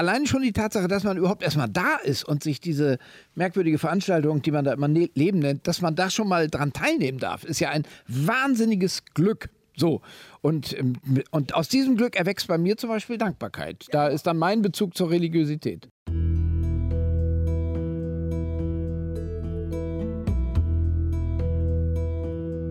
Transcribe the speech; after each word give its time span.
allein 0.00 0.24
schon 0.24 0.40
die 0.40 0.52
Tatsache, 0.52 0.88
dass 0.88 1.04
man 1.04 1.18
überhaupt 1.18 1.42
erstmal 1.42 1.68
da 1.68 1.96
ist 1.96 2.24
und 2.24 2.42
sich 2.42 2.58
diese 2.58 2.96
merkwürdige 3.34 3.76
Veranstaltung, 3.78 4.40
die 4.40 4.50
man 4.50 4.64
da 4.64 4.72
immer 4.72 4.88
ne 4.88 5.10
Leben 5.14 5.40
nennt, 5.40 5.68
dass 5.68 5.82
man 5.82 5.94
da 5.94 6.08
schon 6.08 6.26
mal 6.26 6.48
dran 6.48 6.72
teilnehmen 6.72 7.18
darf, 7.18 7.44
ist 7.44 7.60
ja 7.60 7.68
ein 7.68 7.84
wahnsinniges 8.08 9.04
Glück. 9.12 9.50
So, 9.76 10.00
und, 10.40 10.76
ähm, 10.78 10.94
und 11.30 11.54
aus 11.54 11.68
diesem 11.68 11.96
Glück 11.96 12.16
erwächst 12.16 12.48
bei 12.48 12.56
mir 12.56 12.78
zum 12.78 12.88
Beispiel 12.88 13.18
Dankbarkeit. 13.18 13.88
Da 13.90 14.08
ist 14.08 14.26
dann 14.26 14.38
mein 14.38 14.62
Bezug 14.62 14.96
zur 14.96 15.10
Religiosität. 15.10 15.86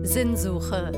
Sinnsuche. 0.02 0.90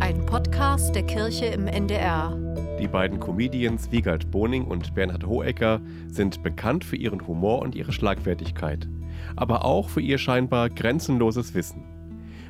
Ein 0.00 0.26
Podcast 0.26 0.94
der 0.94 1.04
Kirche 1.04 1.46
im 1.46 1.66
NDR. 1.66 2.43
Die 2.80 2.88
beiden 2.88 3.20
Comedians 3.20 3.92
Wiegald 3.92 4.32
Boning 4.32 4.64
und 4.64 4.94
Bernhard 4.94 5.24
Hohecker 5.24 5.80
sind 6.08 6.42
bekannt 6.42 6.84
für 6.84 6.96
ihren 6.96 7.24
Humor 7.26 7.60
und 7.62 7.76
ihre 7.76 7.92
Schlagfertigkeit, 7.92 8.88
aber 9.36 9.64
auch 9.64 9.88
für 9.88 10.00
ihr 10.00 10.18
scheinbar 10.18 10.70
grenzenloses 10.70 11.54
Wissen. 11.54 11.84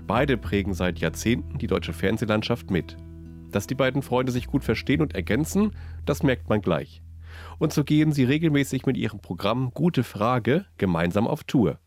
Beide 0.06 0.38
prägen 0.38 0.72
seit 0.72 0.98
Jahrzehnten 0.98 1.58
die 1.58 1.66
deutsche 1.66 1.92
Fernsehlandschaft 1.92 2.70
mit. 2.70 2.96
Dass 3.50 3.66
die 3.66 3.74
beiden 3.74 4.00
Freunde 4.00 4.32
sich 4.32 4.46
gut 4.46 4.64
verstehen 4.64 5.02
und 5.02 5.14
ergänzen, 5.14 5.72
das 6.06 6.22
merkt 6.22 6.48
man 6.48 6.62
gleich. 6.62 7.02
Und 7.58 7.74
so 7.74 7.84
gehen 7.84 8.12
sie 8.12 8.24
regelmäßig 8.24 8.86
mit 8.86 8.96
ihrem 8.96 9.20
Programm 9.20 9.72
Gute 9.74 10.04
Frage 10.04 10.64
gemeinsam 10.78 11.26
auf 11.26 11.44
Tour. 11.44 11.78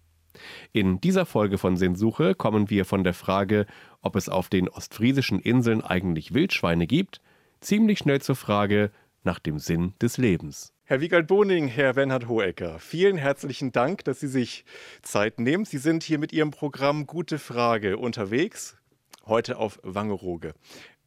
In 0.73 1.01
dieser 1.01 1.25
Folge 1.25 1.57
von 1.57 1.75
Sinnsuche 1.75 2.35
kommen 2.35 2.69
wir 2.69 2.85
von 2.85 3.03
der 3.03 3.15
Frage, 3.15 3.65
ob 4.01 4.15
es 4.15 4.29
auf 4.29 4.49
den 4.49 4.69
ostfriesischen 4.69 5.39
Inseln 5.39 5.81
eigentlich 5.81 6.35
Wildschweine 6.35 6.85
gibt, 6.85 7.21
ziemlich 7.61 7.99
schnell 7.99 8.21
zur 8.21 8.35
Frage 8.35 8.91
nach 9.23 9.39
dem 9.39 9.59
Sinn 9.59 9.93
des 10.01 10.17
Lebens. 10.17 10.71
Herr 10.83 11.01
Wiegald 11.01 11.27
Boning, 11.27 11.67
Herr 11.67 11.93
Bernhard 11.93 12.29
Hohecker, 12.29 12.79
vielen 12.79 13.17
herzlichen 13.17 13.73
Dank, 13.73 14.05
dass 14.05 14.21
Sie 14.21 14.27
sich 14.27 14.63
Zeit 15.01 15.39
nehmen. 15.39 15.65
Sie 15.65 15.79
sind 15.79 16.01
hier 16.03 16.17
mit 16.17 16.31
Ihrem 16.31 16.51
Programm 16.51 17.07
Gute 17.07 17.39
Frage 17.39 17.97
unterwegs, 17.97 18.77
heute 19.25 19.57
auf 19.57 19.79
Wangerooge. 19.83 20.53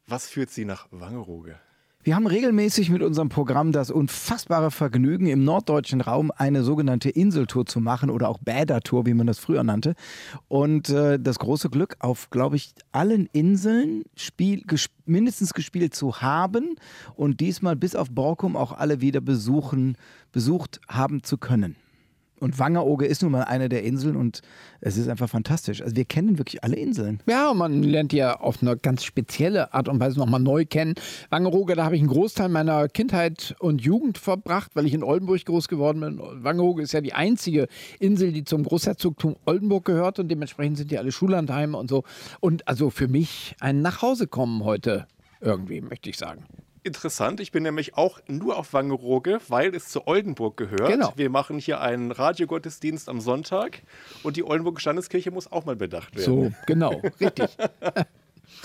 Was 0.05 0.27
führt 0.27 0.51
Sie 0.51 0.65
nach 0.65 0.87
Wangerooge? 0.91 1.59
Wir 2.03 2.15
haben 2.15 2.25
regelmäßig 2.25 2.89
mit 2.89 3.03
unserem 3.03 3.29
Programm 3.29 3.71
das 3.71 3.91
unfassbare 3.91 4.71
Vergnügen, 4.71 5.27
im 5.27 5.43
norddeutschen 5.43 6.01
Raum 6.01 6.31
eine 6.35 6.63
sogenannte 6.63 7.11
Inseltour 7.11 7.67
zu 7.67 7.79
machen 7.79 8.09
oder 8.09 8.27
auch 8.27 8.39
Bädertour, 8.39 9.05
wie 9.05 9.13
man 9.13 9.27
das 9.27 9.37
früher 9.37 9.63
nannte. 9.63 9.93
Und 10.47 10.89
äh, 10.89 11.19
das 11.19 11.37
große 11.37 11.69
Glück, 11.69 11.97
auf, 11.99 12.31
glaube 12.31 12.55
ich, 12.55 12.73
allen 12.91 13.27
Inseln 13.33 14.03
Spiel, 14.15 14.63
gesp 14.63 14.91
mindestens 15.05 15.53
gespielt 15.53 15.93
zu 15.93 16.21
haben 16.21 16.75
und 17.15 17.39
diesmal 17.39 17.75
bis 17.75 17.95
auf 17.95 18.09
Borkum 18.09 18.55
auch 18.55 18.71
alle 18.71 19.01
wieder 19.01 19.21
besuchen, 19.21 19.95
besucht 20.31 20.79
haben 20.87 21.21
zu 21.21 21.37
können. 21.37 21.75
Und 22.41 22.57
Wangerooge 22.57 23.05
ist 23.05 23.21
nun 23.21 23.31
mal 23.31 23.43
eine 23.43 23.69
der 23.69 23.83
Inseln 23.83 24.15
und 24.15 24.41
es 24.81 24.97
ist 24.97 25.07
einfach 25.07 25.29
fantastisch. 25.29 25.81
Also 25.81 25.95
wir 25.95 26.05
kennen 26.05 26.39
wirklich 26.39 26.63
alle 26.63 26.75
Inseln. 26.75 27.21
Ja, 27.27 27.53
man 27.53 27.83
lernt 27.83 28.13
ja 28.13 28.39
auf 28.39 28.63
eine 28.63 28.75
ganz 28.75 29.03
spezielle 29.03 29.75
Art 29.75 29.87
und 29.87 29.99
Weise 29.99 30.17
nochmal 30.17 30.39
neu 30.39 30.65
kennen. 30.65 30.95
Wangerooge, 31.29 31.75
da 31.75 31.85
habe 31.85 31.95
ich 31.95 32.01
einen 32.01 32.09
Großteil 32.09 32.49
meiner 32.49 32.87
Kindheit 32.87 33.55
und 33.59 33.81
Jugend 33.81 34.17
verbracht, 34.17 34.71
weil 34.73 34.87
ich 34.87 34.95
in 34.95 35.03
Oldenburg 35.03 35.45
groß 35.45 35.67
geworden 35.67 36.01
bin. 36.01 36.19
Wangerooge 36.19 36.81
ist 36.81 36.93
ja 36.93 37.01
die 37.01 37.13
einzige 37.13 37.67
Insel, 37.99 38.31
die 38.31 38.43
zum 38.43 38.63
Großherzogtum 38.63 39.35
Oldenburg 39.45 39.85
gehört 39.85 40.17
und 40.17 40.27
dementsprechend 40.27 40.77
sind 40.77 40.89
die 40.89 40.97
alle 40.97 41.11
Schullandheime 41.11 41.77
und 41.77 41.91
so. 41.91 42.03
Und 42.39 42.67
also 42.67 42.89
für 42.89 43.07
mich 43.07 43.55
ein 43.59 43.83
Nachhausekommen 43.83 44.63
heute 44.63 45.05
irgendwie, 45.41 45.79
möchte 45.79 46.09
ich 46.09 46.17
sagen 46.17 46.45
interessant. 46.83 47.39
Ich 47.39 47.51
bin 47.51 47.63
nämlich 47.63 47.95
auch 47.95 48.19
nur 48.27 48.57
auf 48.57 48.73
Wangerooge, 48.73 49.39
weil 49.47 49.75
es 49.75 49.87
zu 49.87 50.07
Oldenburg 50.07 50.57
gehört. 50.57 50.87
Genau. 50.87 51.13
Wir 51.15 51.29
machen 51.29 51.59
hier 51.59 51.81
einen 51.81 52.11
Radiogottesdienst 52.11 53.09
am 53.09 53.21
Sonntag 53.21 53.81
und 54.23 54.37
die 54.37 54.43
Oldenburger 54.43 54.79
Standeskirche 54.79 55.31
muss 55.31 55.51
auch 55.51 55.65
mal 55.65 55.75
bedacht 55.75 56.15
werden. 56.15 56.25
So, 56.25 56.51
genau, 56.65 57.01
richtig. 57.19 57.49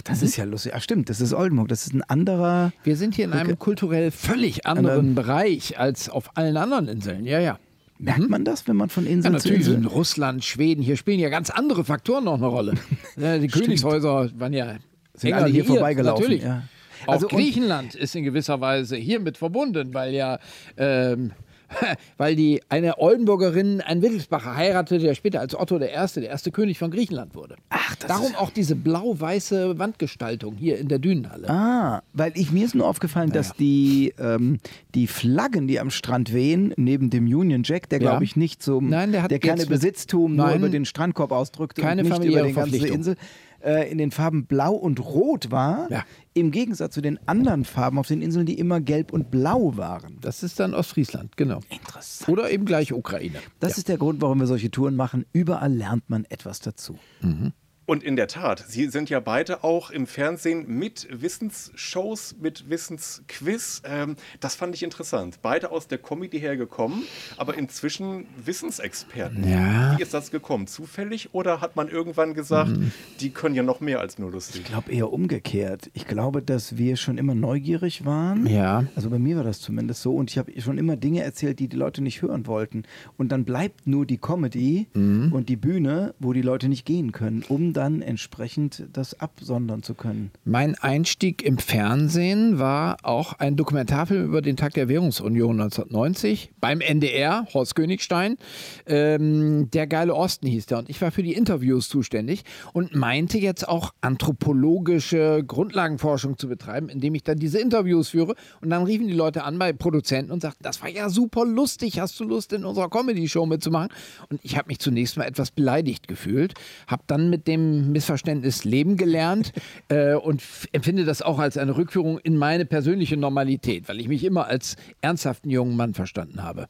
Das 0.04 0.22
ist 0.22 0.36
ja 0.36 0.44
lustig. 0.44 0.72
Ach 0.74 0.82
stimmt, 0.82 1.08
das 1.10 1.20
ist 1.20 1.32
Oldenburg. 1.32 1.68
Das 1.68 1.86
ist 1.86 1.94
ein 1.94 2.02
anderer. 2.02 2.72
Wir 2.82 2.96
sind 2.96 3.14
hier 3.14 3.24
in 3.24 3.32
einem 3.32 3.58
kulturell 3.58 4.10
völlig 4.10 4.66
anderen 4.66 5.14
Bereich 5.14 5.78
als 5.78 6.08
auf 6.08 6.36
allen 6.36 6.56
anderen 6.56 6.88
Inseln. 6.88 7.24
Ja, 7.24 7.40
ja. 7.40 7.58
Merkt 7.98 8.28
man 8.28 8.44
das, 8.44 8.68
wenn 8.68 8.76
man 8.76 8.90
von 8.90 9.06
Inseln 9.06 9.32
ja, 9.34 9.38
natürlich 9.38 9.64
zu 9.64 9.72
Inseln? 9.72 9.86
Russland, 9.86 10.44
Schweden, 10.44 10.82
hier 10.82 10.96
spielen 10.98 11.18
ja 11.18 11.30
ganz 11.30 11.48
andere 11.48 11.82
Faktoren 11.82 12.24
noch 12.24 12.34
eine 12.34 12.46
Rolle. 12.46 12.74
die 13.16 13.48
Königshäuser 13.48 14.30
waren 14.38 14.52
ja 14.52 14.76
sind 15.16 15.32
alle 15.32 15.48
hier 15.48 15.64
vorbeigelaufen. 15.64 16.22
Natürlich. 16.22 16.42
Ja. 16.42 16.62
Also 17.06 17.28
Griechenland 17.28 17.94
ist 17.94 18.14
in 18.14 18.24
gewisser 18.24 18.60
Weise 18.60 18.96
hiermit 18.96 19.36
verbunden, 19.36 19.94
weil 19.94 20.14
ja 20.14 20.38
ähm, 20.76 21.32
weil 22.16 22.36
die 22.36 22.60
eine 22.68 22.98
Oldenburgerin 22.98 23.80
einen 23.80 24.02
Wittelsbacher 24.02 24.56
heiratete, 24.56 25.04
der 25.04 25.14
später 25.14 25.40
als 25.40 25.58
Otto 25.58 25.76
I., 25.76 25.80
der 25.80 25.90
erste 25.92 26.50
König 26.50 26.78
von 26.78 26.90
Griechenland 26.90 27.34
wurde. 27.34 27.56
Ach, 27.70 27.94
das 27.96 28.08
Darum 28.08 28.34
auch 28.36 28.50
diese 28.50 28.76
blau-weiße 28.76 29.78
Wandgestaltung 29.78 30.56
hier 30.56 30.78
in 30.78 30.88
der 30.88 30.98
Dünenhalle. 30.98 31.48
Ah, 31.48 32.02
weil 32.12 32.32
ich 32.34 32.52
mir 32.52 32.64
ist 32.64 32.74
nur 32.74 32.86
aufgefallen, 32.86 33.28
naja. 33.28 33.40
dass 33.40 33.52
die, 33.54 34.14
ähm, 34.18 34.58
die 34.94 35.06
Flaggen, 35.06 35.68
die 35.68 35.80
am 35.80 35.90
Strand 35.90 36.32
wehen, 36.32 36.72
neben 36.76 37.10
dem 37.10 37.26
Union 37.26 37.62
Jack, 37.64 37.88
der 37.88 38.00
ja. 38.00 38.10
glaube 38.10 38.24
ich 38.24 38.36
nicht 38.36 38.62
so, 38.62 38.80
Nein, 38.80 39.12
der, 39.12 39.22
hat 39.22 39.30
der 39.30 39.38
keine 39.38 39.66
Besitztum 39.66 40.36
nur 40.36 40.52
über 40.52 40.68
den 40.68 40.84
Strandkorb 40.84 41.32
ausdrückt 41.32 41.76
keine 41.76 42.02
und 42.02 42.08
nicht 42.08 42.24
über 42.24 42.42
die 42.42 42.52
ganze 42.52 42.86
Insel, 42.88 43.16
äh, 43.62 43.90
in 43.90 43.98
den 43.98 44.10
Farben 44.10 44.46
Blau 44.46 44.74
und 44.74 45.00
Rot 45.00 45.50
war, 45.50 45.90
ja. 45.90 46.04
im 46.34 46.50
Gegensatz 46.50 46.94
zu 46.94 47.00
den 47.00 47.18
anderen 47.26 47.64
Farben 47.64 47.98
auf 47.98 48.08
den 48.08 48.22
Inseln, 48.22 48.46
die 48.46 48.58
immer 48.58 48.80
Gelb 48.80 49.12
und 49.12 49.30
Blau 49.30 49.76
waren. 49.76 50.18
Das 50.20 50.42
ist 50.42 50.60
dann 50.60 50.74
Ostfriesland, 50.74 51.36
genau. 51.36 51.60
Interessant. 51.68 52.28
Oder 52.28 52.50
eben 52.50 52.64
gleich 52.64 52.92
Ukraine. 52.92 53.38
Das 53.60 53.72
ja. 53.72 53.78
ist 53.78 53.88
der 53.88 53.98
Grund, 53.98 54.20
warum 54.22 54.40
wir 54.40 54.46
solche 54.46 54.70
Touren 54.70 54.96
machen. 54.96 55.26
Überall 55.32 55.72
lernt 55.72 56.08
man 56.08 56.24
etwas 56.26 56.60
dazu. 56.60 56.98
Mhm. 57.20 57.52
Und 57.86 58.02
in 58.02 58.16
der 58.16 58.26
Tat, 58.26 58.64
Sie 58.66 58.88
sind 58.88 59.10
ja 59.10 59.20
beide 59.20 59.62
auch 59.62 59.90
im 59.90 60.08
Fernsehen 60.08 60.66
mit 60.66 61.06
Wissensshows, 61.08 62.34
mit 62.40 62.68
Wissensquiz. 62.68 63.80
Ähm, 63.84 64.16
das 64.40 64.56
fand 64.56 64.74
ich 64.74 64.82
interessant. 64.82 65.38
Beide 65.40 65.70
aus 65.70 65.86
der 65.86 65.98
Comedy 65.98 66.40
hergekommen, 66.40 67.04
aber 67.36 67.56
inzwischen 67.56 68.26
Wissensexperten. 68.44 69.48
Ja. 69.48 69.96
Wie 69.96 70.02
ist 70.02 70.12
das 70.12 70.32
gekommen? 70.32 70.66
Zufällig 70.66 71.28
oder 71.32 71.60
hat 71.60 71.76
man 71.76 71.88
irgendwann 71.88 72.34
gesagt, 72.34 72.70
mhm. 72.70 72.90
die 73.20 73.30
können 73.30 73.54
ja 73.54 73.62
noch 73.62 73.78
mehr 73.80 74.00
als 74.00 74.18
nur 74.18 74.32
lustig? 74.32 74.62
Ich 74.62 74.66
glaube 74.66 74.90
eher 74.90 75.12
umgekehrt. 75.12 75.88
Ich 75.94 76.08
glaube, 76.08 76.42
dass 76.42 76.76
wir 76.76 76.96
schon 76.96 77.18
immer 77.18 77.36
neugierig 77.36 78.04
waren. 78.04 78.46
Ja. 78.46 78.84
Also 78.96 79.10
bei 79.10 79.20
mir 79.20 79.36
war 79.36 79.44
das 79.44 79.60
zumindest 79.60 80.02
so. 80.02 80.16
Und 80.16 80.30
ich 80.30 80.38
habe 80.38 80.50
schon 80.60 80.78
immer 80.78 80.96
Dinge 80.96 81.22
erzählt, 81.22 81.60
die 81.60 81.68
die 81.68 81.76
Leute 81.76 82.02
nicht 82.02 82.20
hören 82.20 82.48
wollten. 82.48 82.82
Und 83.16 83.30
dann 83.30 83.44
bleibt 83.44 83.86
nur 83.86 84.06
die 84.06 84.18
Comedy 84.18 84.88
mhm. 84.92 85.32
und 85.32 85.48
die 85.48 85.56
Bühne, 85.56 86.14
wo 86.18 86.32
die 86.32 86.42
Leute 86.42 86.68
nicht 86.68 86.84
gehen 86.84 87.12
können, 87.12 87.44
um 87.48 87.75
dann 87.76 88.00
entsprechend 88.00 88.84
das 88.92 89.20
absondern 89.20 89.82
zu 89.82 89.94
können. 89.94 90.30
Mein 90.44 90.74
Einstieg 90.76 91.42
im 91.42 91.58
Fernsehen 91.58 92.58
war 92.58 92.96
auch 93.02 93.34
ein 93.34 93.56
Dokumentarfilm 93.56 94.24
über 94.24 94.40
den 94.40 94.56
Tag 94.56 94.74
der 94.74 94.88
Währungsunion 94.88 95.60
1990 95.60 96.52
beim 96.60 96.80
NDR, 96.80 97.46
Horst 97.52 97.74
Königstein. 97.74 98.38
Ähm, 98.86 99.70
der 99.70 99.86
geile 99.86 100.14
Osten 100.14 100.46
hieß 100.46 100.66
der 100.66 100.78
und 100.78 100.88
ich 100.88 101.00
war 101.02 101.10
für 101.10 101.22
die 101.22 101.34
Interviews 101.34 101.88
zuständig 101.88 102.44
und 102.72 102.94
meinte 102.94 103.38
jetzt 103.38 103.68
auch 103.68 103.92
anthropologische 104.00 105.44
Grundlagenforschung 105.46 106.38
zu 106.38 106.48
betreiben, 106.48 106.88
indem 106.88 107.14
ich 107.14 107.24
dann 107.24 107.38
diese 107.38 107.58
Interviews 107.58 108.10
führe 108.10 108.34
und 108.62 108.70
dann 108.70 108.84
riefen 108.84 109.06
die 109.06 109.14
Leute 109.14 109.44
an 109.44 109.58
bei 109.58 109.72
Produzenten 109.72 110.32
und 110.32 110.40
sagten, 110.40 110.62
das 110.62 110.80
war 110.80 110.88
ja 110.88 111.10
super 111.10 111.44
lustig, 111.44 112.00
hast 112.00 112.18
du 112.20 112.24
Lust 112.24 112.52
in 112.52 112.64
unserer 112.64 112.88
Comedy-Show 112.88 113.44
mitzumachen? 113.44 113.90
Und 114.30 114.40
ich 114.42 114.56
habe 114.56 114.68
mich 114.68 114.78
zunächst 114.78 115.16
mal 115.16 115.24
etwas 115.24 115.50
beleidigt 115.50 116.08
gefühlt, 116.08 116.54
habe 116.86 117.02
dann 117.06 117.28
mit 117.28 117.46
dem 117.46 117.65
Missverständnis 117.92 118.64
leben 118.64 118.96
gelernt 118.96 119.52
äh, 119.88 120.14
und 120.14 120.42
empfinde 120.72 121.04
das 121.04 121.22
auch 121.22 121.38
als 121.38 121.56
eine 121.56 121.76
Rückführung 121.76 122.18
in 122.18 122.36
meine 122.36 122.66
persönliche 122.66 123.16
Normalität, 123.16 123.88
weil 123.88 124.00
ich 124.00 124.08
mich 124.08 124.24
immer 124.24 124.46
als 124.46 124.76
ernsthaften 125.00 125.50
jungen 125.50 125.76
Mann 125.76 125.94
verstanden 125.94 126.42
habe. 126.42 126.68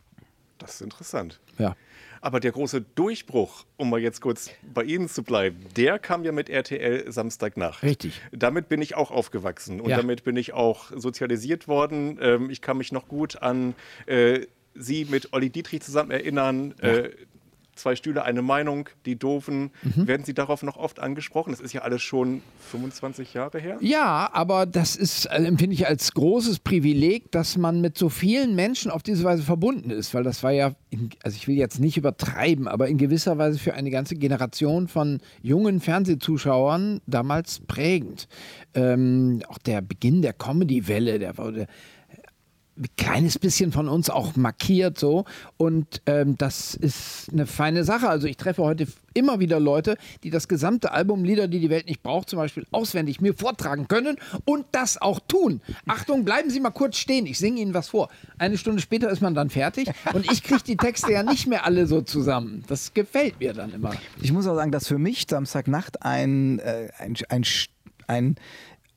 Das 0.59 0.75
ist 0.75 0.81
interessant. 0.83 1.41
Ja. 1.59 1.77
Aber 2.21 2.41
der 2.41 2.51
große 2.53 2.81
Durchbruch, 2.81 3.65
um 3.77 3.91
mal 3.91 4.01
jetzt 4.01 4.21
kurz 4.21 4.51
bei 4.75 4.83
Ihnen 4.83 5.09
zu 5.09 5.23
bleiben, 5.23 5.59
der 5.77 5.99
kam 5.99 6.25
ja 6.25 6.33
mit 6.33 6.49
RTL 6.49 7.11
Samstagnacht. 7.13 7.83
Richtig. 7.83 8.21
Damit 8.33 8.69
bin 8.69 8.83
ich 8.83 8.97
auch 8.97 9.11
aufgewachsen 9.11 9.81
und 9.81 9.91
ja. 9.91 9.97
damit 9.97 10.25
bin 10.25 10.37
ich 10.37 10.53
auch 10.53 10.91
sozialisiert 10.97 11.69
worden. 11.69 12.19
Ähm, 12.21 12.51
ich 12.51 12.63
kann 12.63 12.79
mich 12.79 12.91
noch 12.91 13.07
gut 13.07 13.43
an 13.43 13.75
äh, 14.07 14.47
Sie 14.75 15.05
mit 15.05 15.33
Olli 15.33 15.51
Dietrich 15.51 15.83
zusammen 15.83 16.11
erinnern. 16.11 16.75
Ja. 16.83 16.89
Äh, 16.89 17.11
zwei 17.77 17.97
Stühle, 17.97 18.25
eine 18.25 18.43
Meinung, 18.43 18.89
die 19.05 19.17
Doofen. 19.17 19.71
Mhm. 19.83 20.07
Werden 20.07 20.25
Sie 20.25 20.35
darauf 20.35 20.63
noch 20.63 20.77
oft 20.77 20.99
angesprochen? 20.99 21.51
Das 21.53 21.61
ist 21.61 21.73
ja 21.73 21.83
alles 21.83 22.03
schon 22.03 22.43
25 22.71 23.35
Jahre 23.35 23.59
her. 23.59 23.79
Ja, 23.81 24.29
aber 24.33 24.67
das 24.67 24.97
ist, 24.97 25.27
äh, 25.27 25.45
empfinde 25.45 25.75
ich 25.75 25.87
als 25.87 26.13
großes 26.13 26.61
Privileg, 26.61 27.31
dass 27.31 27.57
man 27.57 27.81
mit 27.81 27.97
so 27.97 28.09
vielen 28.09 28.55
Menschen 28.55 28.91
auf 28.91 29.03
diese 29.03 29.25
Weise 29.25 29.43
verbunden 29.43 29.91
ist, 29.91 30.15
weil 30.15 30.25
das 30.25 30.43
war 30.43 30.53
ja, 30.53 30.73
in, 30.91 31.11
also 31.23 31.37
ich 31.37 31.47
will 31.47 31.57
jetzt 31.57 31.79
nicht 31.79 31.97
übertreiben, 31.97 32.69
aber 32.69 32.89
in 32.89 32.99
gewisser 32.99 33.39
Weise 33.39 33.59
für 33.59 33.75
eine 33.75 33.91
ganze 33.91 34.17
Generation 34.17 34.89
von 34.89 35.21
jungen 35.43 35.81
Fernsehzuschauern 35.81 37.01
damals 37.07 37.61
prägend. 37.61 38.29
Ähm, 38.75 39.43
auch 39.49 39.59
der 39.59 39.83
Beginn 39.83 40.23
der 40.23 40.33
Comedy-Welle, 40.33 41.19
der 41.19 41.39
wurde 41.39 41.67
kleines 42.97 43.39
bisschen 43.39 43.73
von 43.73 43.89
uns 43.89 44.11
auch 44.11 44.37
markiert 44.37 44.99
so. 44.99 45.25
Und 45.57 46.03
ähm, 46.07 46.37
das 46.37 46.75
ist 46.75 47.31
eine 47.33 47.47
feine 47.47 47.85
Sache. 47.85 48.09
Also 48.09 48.27
ich 48.27 48.37
treffe 48.37 48.63
heute 48.63 48.87
immer 49.15 49.41
wieder 49.41 49.59
Leute, 49.59 49.97
die 50.23 50.31
das 50.31 50.47
gesamte 50.47 50.93
Album 50.93 51.25
Lieder, 51.25 51.49
die 51.49 51.59
die 51.59 51.71
Welt 51.71 51.87
nicht 51.87 52.03
braucht, 52.03 52.29
zum 52.29 52.39
Beispiel 52.39 52.67
auswendig 52.71 53.21
mir 53.21 53.35
vortragen 53.35 53.89
können 53.89 54.17
und 54.45 54.67
das 54.73 55.01
auch 55.01 55.21
tun. 55.21 55.61
Achtung, 55.87 56.25
bleiben 56.25 56.51
Sie 56.51 56.61
mal 56.61 56.71
kurz 56.71 56.99
stehen, 56.99 57.27
ich 57.27 57.39
singe 57.39 57.61
Ihnen 57.61 57.75
was 57.75 57.89
vor. 57.89 58.09
Eine 58.39 58.59
Stunde 58.59 58.83
später 58.83 59.11
ist 59.11 59.23
man 59.23 59.35
dann 59.35 59.51
fertig 59.51 59.91
und 60.13 60.31
ich 60.31 60.43
kriege 60.43 60.63
die 60.67 60.77
Texte 60.77 61.13
ja 61.13 61.23
nicht 61.23 61.47
mehr 61.47 61.65
alle 61.65 61.87
so 61.87 62.03
zusammen. 62.03 62.63
Das 62.69 62.93
gefällt 62.93 63.41
mir 63.41 63.55
dann 63.55 63.73
immer. 63.73 63.95
Ich 64.21 64.33
muss 64.33 64.47
auch 64.47 64.55
sagen, 64.55 64.71
dass 64.71 64.87
für 64.87 64.99
mich 64.99 65.27
Samstagnacht 65.29 66.03
ein, 66.03 66.59
äh, 66.59 66.89
ein, 66.99 67.17
ein, 67.29 67.45
ein 68.07 68.37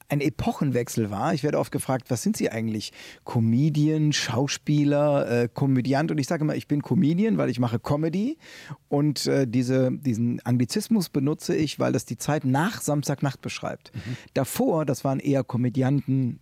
ein 0.09 0.21
Epochenwechsel 0.21 1.11
war. 1.11 1.33
Ich 1.33 1.43
werde 1.43 1.59
oft 1.59 1.71
gefragt, 1.71 2.05
was 2.09 2.23
sind 2.23 2.35
Sie 2.35 2.49
eigentlich? 2.49 2.91
Comedian, 3.25 4.11
Schauspieler, 4.11 5.43
äh, 5.43 5.49
Komödiant. 5.53 6.11
Und 6.11 6.17
ich 6.17 6.27
sage 6.27 6.43
immer, 6.43 6.55
ich 6.55 6.67
bin 6.67 6.81
Comedian, 6.81 7.37
weil 7.37 7.49
ich 7.49 7.59
mache 7.59 7.79
Comedy. 7.79 8.37
Und 8.87 9.27
äh, 9.27 9.47
diese, 9.47 9.91
diesen 9.91 10.39
Anglizismus 10.45 11.09
benutze 11.09 11.55
ich, 11.55 11.79
weil 11.79 11.93
das 11.93 12.05
die 12.05 12.17
Zeit 12.17 12.43
nach 12.43 12.81
Samstagnacht 12.81 13.41
beschreibt. 13.41 13.91
Mhm. 13.93 14.17
Davor, 14.33 14.85
das 14.85 15.03
waren 15.03 15.19
eher 15.19 15.43
Komödianten, 15.43 16.39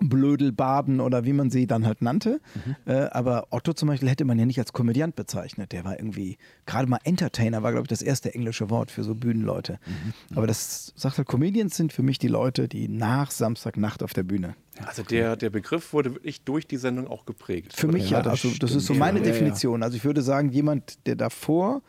Blödelbaden 0.00 1.00
oder 1.00 1.24
wie 1.24 1.32
man 1.32 1.50
sie 1.50 1.66
dann 1.66 1.86
halt 1.86 2.02
nannte. 2.02 2.40
Mhm. 2.54 2.76
Äh, 2.86 2.92
aber 3.10 3.48
Otto 3.50 3.72
zum 3.72 3.88
Beispiel 3.88 4.08
hätte 4.08 4.24
man 4.24 4.38
ja 4.38 4.46
nicht 4.46 4.58
als 4.58 4.72
Komödiant 4.72 5.16
bezeichnet. 5.16 5.72
Der 5.72 5.84
war 5.84 5.98
irgendwie, 5.98 6.38
gerade 6.66 6.88
mal 6.88 7.00
Entertainer 7.04 7.62
war, 7.62 7.72
glaube 7.72 7.84
ich, 7.84 7.88
das 7.88 8.02
erste 8.02 8.34
englische 8.34 8.70
Wort 8.70 8.90
für 8.90 9.04
so 9.04 9.14
Bühnenleute. 9.14 9.78
Mhm. 9.86 10.36
Aber 10.36 10.46
das 10.46 10.92
sagt 10.96 11.18
halt, 11.18 11.28
Comedians 11.28 11.76
sind 11.76 11.92
für 11.92 12.02
mich 12.02 12.18
die 12.18 12.28
Leute, 12.28 12.68
die 12.68 12.88
nach 12.88 13.30
Samstagnacht 13.30 14.02
auf 14.02 14.12
der 14.12 14.22
Bühne. 14.22 14.54
Also 14.84 15.02
der, 15.02 15.36
der 15.36 15.50
Begriff 15.50 15.92
wurde 15.92 16.14
wirklich 16.14 16.42
durch 16.42 16.66
die 16.66 16.78
Sendung 16.78 17.08
auch 17.08 17.26
geprägt. 17.26 17.74
Für 17.74 17.88
mich 17.88 18.10
ja, 18.10 18.18
ja 18.18 18.22
das, 18.22 18.44
also, 18.44 18.56
das 18.58 18.74
ist 18.74 18.86
so 18.86 18.94
meine 18.94 19.18
ja, 19.18 19.24
Definition. 19.24 19.82
Also 19.82 19.96
ich 19.96 20.04
würde 20.04 20.22
sagen, 20.22 20.50
jemand, 20.50 21.06
der 21.06 21.16
davor 21.16 21.82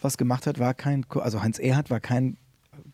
was 0.00 0.18
gemacht 0.18 0.46
hat, 0.46 0.58
war 0.58 0.74
kein, 0.74 1.06
also 1.10 1.42
Heinz 1.42 1.58
Erhardt 1.58 1.90
war 1.90 2.00
kein 2.00 2.36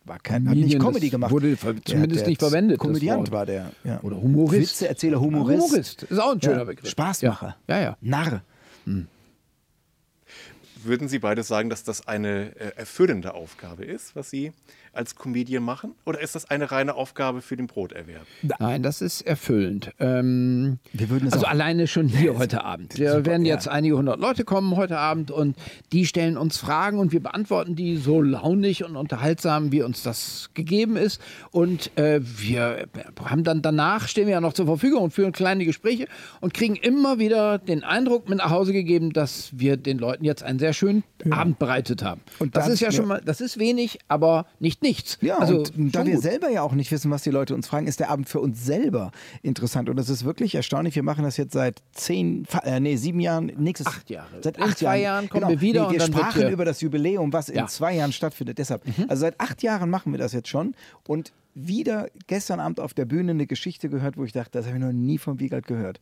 war 0.09 0.19
kein, 0.19 0.49
hat 0.49 0.57
nicht 0.57 0.79
Comedy 0.79 1.09
gemacht. 1.09 1.31
Wurde 1.31 1.57
zumindest 1.85 2.27
nicht 2.27 2.39
verwendet. 2.39 2.79
Komödiant 2.79 3.31
war 3.31 3.45
der. 3.45 3.71
Ja. 3.85 4.01
Oder 4.01 4.21
Humorist. 4.21 4.81
Witzeerzähler, 4.81 5.21
Humorist. 5.21 5.63
Humorist. 5.63 6.03
Ist 6.03 6.19
auch 6.19 6.33
ein 6.33 6.41
schöner 6.41 6.57
ja. 6.57 6.63
Begriff. 6.65 6.89
Spaßmacher. 6.89 7.55
Ja, 7.67 7.77
ja. 7.77 7.81
ja. 7.83 7.97
Narr. 8.01 8.41
Hm. 8.85 9.07
Würden 10.83 11.07
Sie 11.07 11.19
beide 11.19 11.43
sagen, 11.43 11.69
dass 11.69 11.83
das 11.83 12.07
eine 12.07 12.55
äh, 12.55 12.75
erfüllende 12.75 13.33
Aufgabe 13.33 13.85
ist, 13.85 14.15
was 14.15 14.29
Sie 14.29 14.53
als 14.93 15.15
Comedian 15.15 15.63
machen? 15.63 15.93
Oder 16.05 16.19
ist 16.19 16.35
das 16.35 16.49
eine 16.49 16.71
reine 16.71 16.95
Aufgabe 16.95 17.41
für 17.41 17.55
den 17.55 17.67
Broterwerb? 17.67 18.25
Nein, 18.59 18.83
das 18.83 19.01
ist 19.01 19.21
erfüllend. 19.21 19.91
Ähm, 19.99 20.79
also 21.31 21.45
alleine 21.45 21.87
schon 21.87 22.07
hier 22.07 22.37
heute 22.37 22.63
Abend. 22.63 22.97
Wir 22.97 23.11
super, 23.11 23.25
werden 23.25 23.45
jetzt 23.45 23.65
ja. 23.65 23.71
einige 23.71 23.97
hundert 23.97 24.19
Leute 24.19 24.43
kommen 24.43 24.75
heute 24.75 24.97
Abend 24.97 25.31
und 25.31 25.55
die 25.91 26.05
stellen 26.05 26.37
uns 26.37 26.57
Fragen 26.57 26.99
und 26.99 27.11
wir 27.11 27.21
beantworten 27.21 27.75
die 27.75 27.97
so 27.97 28.21
launig 28.21 28.83
und 28.83 28.95
unterhaltsam, 28.95 29.71
wie 29.71 29.83
uns 29.83 30.03
das 30.03 30.49
gegeben 30.53 30.97
ist. 30.97 31.21
Und 31.51 31.95
äh, 31.97 32.19
wir 32.21 32.87
haben 33.23 33.43
dann 33.43 33.61
danach, 33.61 34.07
stehen 34.07 34.25
wir 34.25 34.33
ja 34.33 34.41
noch 34.41 34.53
zur 34.53 34.65
Verfügung 34.65 35.03
und 35.03 35.11
führen 35.11 35.31
kleine 35.31 35.65
Gespräche 35.65 36.07
und 36.41 36.53
kriegen 36.53 36.75
immer 36.75 37.19
wieder 37.19 37.57
den 37.57 37.83
Eindruck 37.83 38.27
mit 38.27 38.39
nach 38.39 38.49
Hause 38.49 38.73
gegeben, 38.73 39.13
dass 39.13 39.51
wir 39.53 39.77
den 39.77 39.99
Leuten 39.99 40.25
jetzt 40.25 40.43
einen 40.43 40.59
sehr 40.59 40.68
schönen 40.73 41.03
ja. 41.23 41.33
Abend 41.33 41.59
bereitet 41.59 42.03
haben. 42.03 42.21
Und 42.39 42.55
das, 42.55 42.65
das 42.65 42.73
ist 42.75 42.79
ja 42.81 42.91
schon 42.91 43.07
mal, 43.07 43.21
das 43.23 43.41
ist 43.41 43.59
wenig, 43.59 43.99
aber 44.07 44.45
nicht 44.59 44.81
nichts. 44.81 45.17
Ja, 45.21 45.37
also, 45.37 45.63
und 45.77 45.95
da 45.95 46.05
wir 46.05 46.15
gut. 46.15 46.23
selber 46.23 46.49
ja 46.49 46.61
auch 46.61 46.73
nicht 46.73 46.91
wissen, 46.91 47.11
was 47.11 47.23
die 47.23 47.31
Leute 47.31 47.55
uns 47.55 47.67
fragen, 47.67 47.87
ist 47.87 47.99
der 47.99 48.09
Abend 48.09 48.29
für 48.29 48.39
uns 48.39 48.65
selber 48.65 49.11
interessant. 49.41 49.89
Und 49.89 49.97
das 49.97 50.09
ist 50.09 50.23
wirklich 50.23 50.55
erstaunlich. 50.55 50.95
Wir 50.95 51.03
machen 51.03 51.23
das 51.23 51.37
jetzt 51.37 51.53
seit 51.53 51.81
zehn, 51.91 52.45
äh, 52.63 52.79
nee, 52.79 52.95
sieben 52.95 53.19
Jahren, 53.19 53.51
nächstes 53.57 53.87
acht 53.87 54.09
Jahre. 54.09 54.41
Seit 54.41 54.59
acht 54.59 54.69
in 54.69 54.75
zwei 54.75 54.99
Jahren, 54.99 55.09
Jahren 55.09 55.29
kommen 55.29 55.41
genau. 55.41 55.51
wir 55.51 55.61
wieder. 55.61 55.87
Nee, 55.87 55.99
wir 55.99 56.05
sprachen 56.05 56.49
über 56.49 56.65
das 56.65 56.81
Jubiläum, 56.81 57.33
was 57.33 57.47
ja. 57.47 57.61
in 57.61 57.67
zwei 57.67 57.95
Jahren 57.95 58.11
stattfindet. 58.11 58.57
Deshalb, 58.57 58.85
mhm. 58.85 59.05
also 59.07 59.21
seit 59.21 59.39
acht 59.39 59.63
Jahren 59.63 59.89
machen 59.89 60.11
wir 60.11 60.19
das 60.19 60.33
jetzt 60.33 60.47
schon. 60.47 60.75
Und 61.07 61.31
wieder 61.55 62.07
gestern 62.27 62.59
Abend 62.59 62.79
auf 62.79 62.93
der 62.93 63.05
Bühne 63.05 63.31
eine 63.31 63.47
Geschichte 63.47 63.89
gehört, 63.89 64.17
wo 64.17 64.23
ich 64.23 64.31
dachte, 64.31 64.51
das 64.51 64.67
habe 64.67 64.77
ich 64.77 64.83
noch 64.83 64.91
nie 64.91 65.17
von 65.17 65.39
Wiegald 65.39 65.67
gehört. 65.67 65.99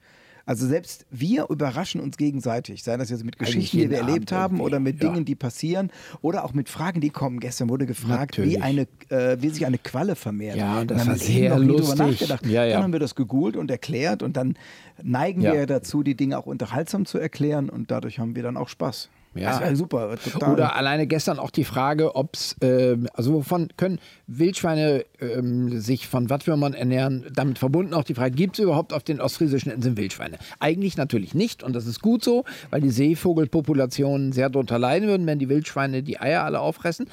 Also 0.47 0.65
selbst 0.65 1.05
wir 1.11 1.49
überraschen 1.49 1.99
uns 1.99 2.15
gegenseitig, 2.15 2.81
sei 2.81 2.95
das 2.95 3.09
jetzt 3.09 3.25
mit 3.25 3.37
Geschichten, 3.37 3.79
die 3.79 3.89
wir 3.89 3.97
erlebt 3.97 4.31
Abend 4.31 4.31
haben 4.31 4.61
oder 4.61 4.79
mit 4.79 5.03
ja. 5.03 5.09
Dingen, 5.09 5.25
die 5.25 5.35
passieren 5.35 5.91
oder 6.21 6.45
auch 6.45 6.53
mit 6.53 6.69
Fragen, 6.69 7.01
die 7.01 7.09
kommen. 7.09 7.41
Gestern 7.41 7.67
wurde 7.67 7.85
gefragt, 7.85 8.41
wie, 8.41 8.57
eine, 8.57 8.87
äh, 9.09 9.35
wie 9.41 9.49
sich 9.49 9.65
eine 9.65 9.77
Qualle 9.77 10.15
vermehrt. 10.15 10.55
Ja, 10.55 10.79
und 10.79 10.89
das 10.89 11.01
und 11.01 11.07
war 11.09 11.17
sehr 11.17 11.59
lustig. 11.59 12.29
Ja, 12.45 12.63
ja. 12.63 12.75
Dann 12.75 12.83
haben 12.83 12.93
wir 12.93 13.01
das 13.01 13.15
gegoogelt 13.15 13.57
und 13.57 13.69
erklärt 13.69 14.23
und 14.23 14.37
dann 14.37 14.57
neigen 15.03 15.41
wir 15.41 15.65
dazu, 15.65 16.01
die 16.01 16.15
Dinge 16.15 16.37
auch 16.37 16.45
unterhaltsam 16.45 17.05
zu 17.05 17.17
erklären 17.17 17.69
und 17.69 17.91
dadurch 17.91 18.17
haben 18.17 18.37
wir 18.37 18.43
dann 18.43 18.55
auch 18.55 18.69
Spaß. 18.69 19.09
Ja. 19.37 19.59
Wäre 19.59 19.75
super. 19.75 20.15
Total. 20.17 20.53
Oder 20.53 20.75
alleine 20.75 21.07
gestern 21.07 21.39
auch 21.39 21.51
die 21.51 21.63
Frage, 21.63 22.15
ob 22.15 22.35
es, 22.35 22.55
äh, 22.61 22.97
also 23.13 23.33
wovon 23.33 23.69
können 23.77 23.99
Wildschweine 24.27 25.05
äh, 25.19 25.79
sich 25.79 26.07
von 26.07 26.29
Wattwürmern 26.29 26.73
ernähren? 26.73 27.25
Damit 27.33 27.59
verbunden 27.59 27.93
auch 27.93 28.03
die 28.03 28.13
Frage, 28.13 28.35
gibt 28.35 28.57
es 28.57 28.63
überhaupt 28.63 28.93
auf 28.93 29.03
den 29.03 29.21
ostfriesischen 29.21 29.71
Inseln 29.71 29.97
Wildschweine? 29.97 30.37
Eigentlich 30.59 30.97
natürlich 30.97 31.33
nicht 31.33 31.63
und 31.63 31.75
das 31.75 31.85
ist 31.85 32.01
gut 32.01 32.23
so, 32.23 32.45
weil 32.69 32.81
die 32.81 32.89
Seevogelpopulationen 32.89 34.31
sehr 34.31 34.49
darunter 34.49 34.79
leiden 34.79 35.07
würden, 35.07 35.27
wenn 35.27 35.39
die 35.39 35.49
Wildschweine 35.49 36.03
die 36.03 36.19
Eier 36.19 36.43
alle 36.43 36.59
auffressen. 36.59 37.07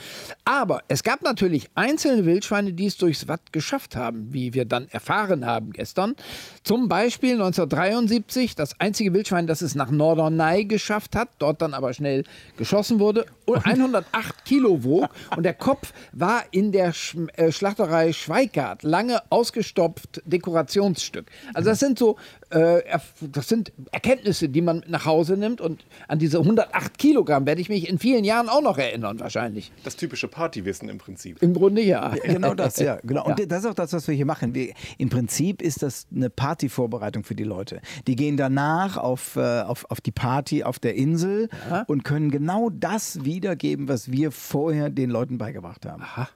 Aber 0.44 0.82
es 0.88 1.02
gab 1.02 1.22
natürlich 1.22 1.70
einzelne 1.74 2.24
Wildschweine, 2.24 2.72
die 2.72 2.86
es 2.86 2.96
durchs 2.96 3.28
Watt 3.28 3.52
geschafft 3.52 3.96
haben, 3.96 4.32
wie 4.32 4.54
wir 4.54 4.64
dann 4.64 4.88
erfahren 4.88 5.46
haben 5.46 5.72
gestern. 5.72 6.14
Zum 6.62 6.88
Beispiel 6.88 7.32
1973 7.32 8.54
das 8.54 8.78
einzige 8.80 9.12
Wildschwein, 9.12 9.46
das 9.46 9.62
es 9.62 9.74
nach 9.74 9.90
Norderney 9.90 10.64
geschafft 10.64 11.16
hat, 11.16 11.28
dort 11.38 11.62
dann 11.62 11.74
aber 11.74 11.92
schnell 11.92 12.13
Israel 12.14 12.24
geschossen 12.56 13.00
wurde 13.00 13.26
und 13.46 13.64
108 13.64 14.44
Kilo 14.44 14.84
wog 14.84 15.10
und 15.36 15.42
der 15.42 15.54
Kopf 15.54 15.92
war 16.12 16.44
in 16.50 16.72
der 16.72 16.92
Sch 16.92 17.16
äh, 17.36 17.50
Schlachterei 17.50 18.12
Schweigart 18.12 18.82
lange 18.82 19.20
ausgestopft 19.30 20.22
Dekorationsstück. 20.24 21.26
Also 21.52 21.70
das 21.70 21.80
sind 21.80 21.98
so 21.98 22.16
äh, 22.50 22.82
das 23.20 23.48
sind 23.48 23.72
Erkenntnisse, 23.90 24.48
die 24.48 24.60
man 24.60 24.84
nach 24.86 25.04
Hause 25.04 25.36
nimmt 25.36 25.60
und 25.60 25.84
an 26.08 26.18
diese 26.18 26.38
108 26.38 26.96
Kilogramm 26.98 27.46
werde 27.46 27.60
ich 27.60 27.68
mich 27.68 27.88
in 27.88 27.98
vielen 27.98 28.24
Jahren 28.24 28.48
auch 28.48 28.62
noch 28.62 28.78
erinnern 28.78 29.18
wahrscheinlich. 29.20 29.72
Das 29.82 29.96
typische 29.96 30.28
Partywissen 30.28 30.88
im 30.88 30.98
Prinzip. 30.98 31.42
Im 31.42 31.54
Grunde 31.54 31.82
ja. 31.82 32.14
Genau 32.24 32.54
das, 32.54 32.78
ja. 32.78 32.98
Genau. 33.02 33.24
Und 33.24 33.38
ja. 33.38 33.46
das 33.46 33.60
ist 33.60 33.66
auch 33.66 33.74
das, 33.74 33.92
was 33.92 34.08
wir 34.08 34.14
hier 34.14 34.26
machen. 34.26 34.54
Wir, 34.54 34.72
Im 34.98 35.08
Prinzip 35.08 35.62
ist 35.62 35.82
das 35.82 36.06
eine 36.14 36.30
Partyvorbereitung 36.30 37.24
für 37.24 37.34
die 37.34 37.44
Leute. 37.44 37.80
Die 38.06 38.16
gehen 38.16 38.36
danach 38.36 38.96
auf, 38.96 39.36
äh, 39.36 39.62
auf, 39.62 39.90
auf 39.90 40.00
die 40.00 40.12
Party 40.12 40.64
auf 40.64 40.78
der 40.78 40.94
Insel 40.94 41.48
ja. 41.70 41.82
Und 41.94 42.02
können 42.02 42.32
genau 42.32 42.70
das 42.70 43.24
wiedergeben, 43.24 43.86
was 43.86 44.10
wir 44.10 44.32
vorher 44.32 44.90
den 44.90 45.10
Leuten 45.10 45.38
beigebracht 45.38 45.86
haben. 45.86 46.02
Aha. 46.02 46.28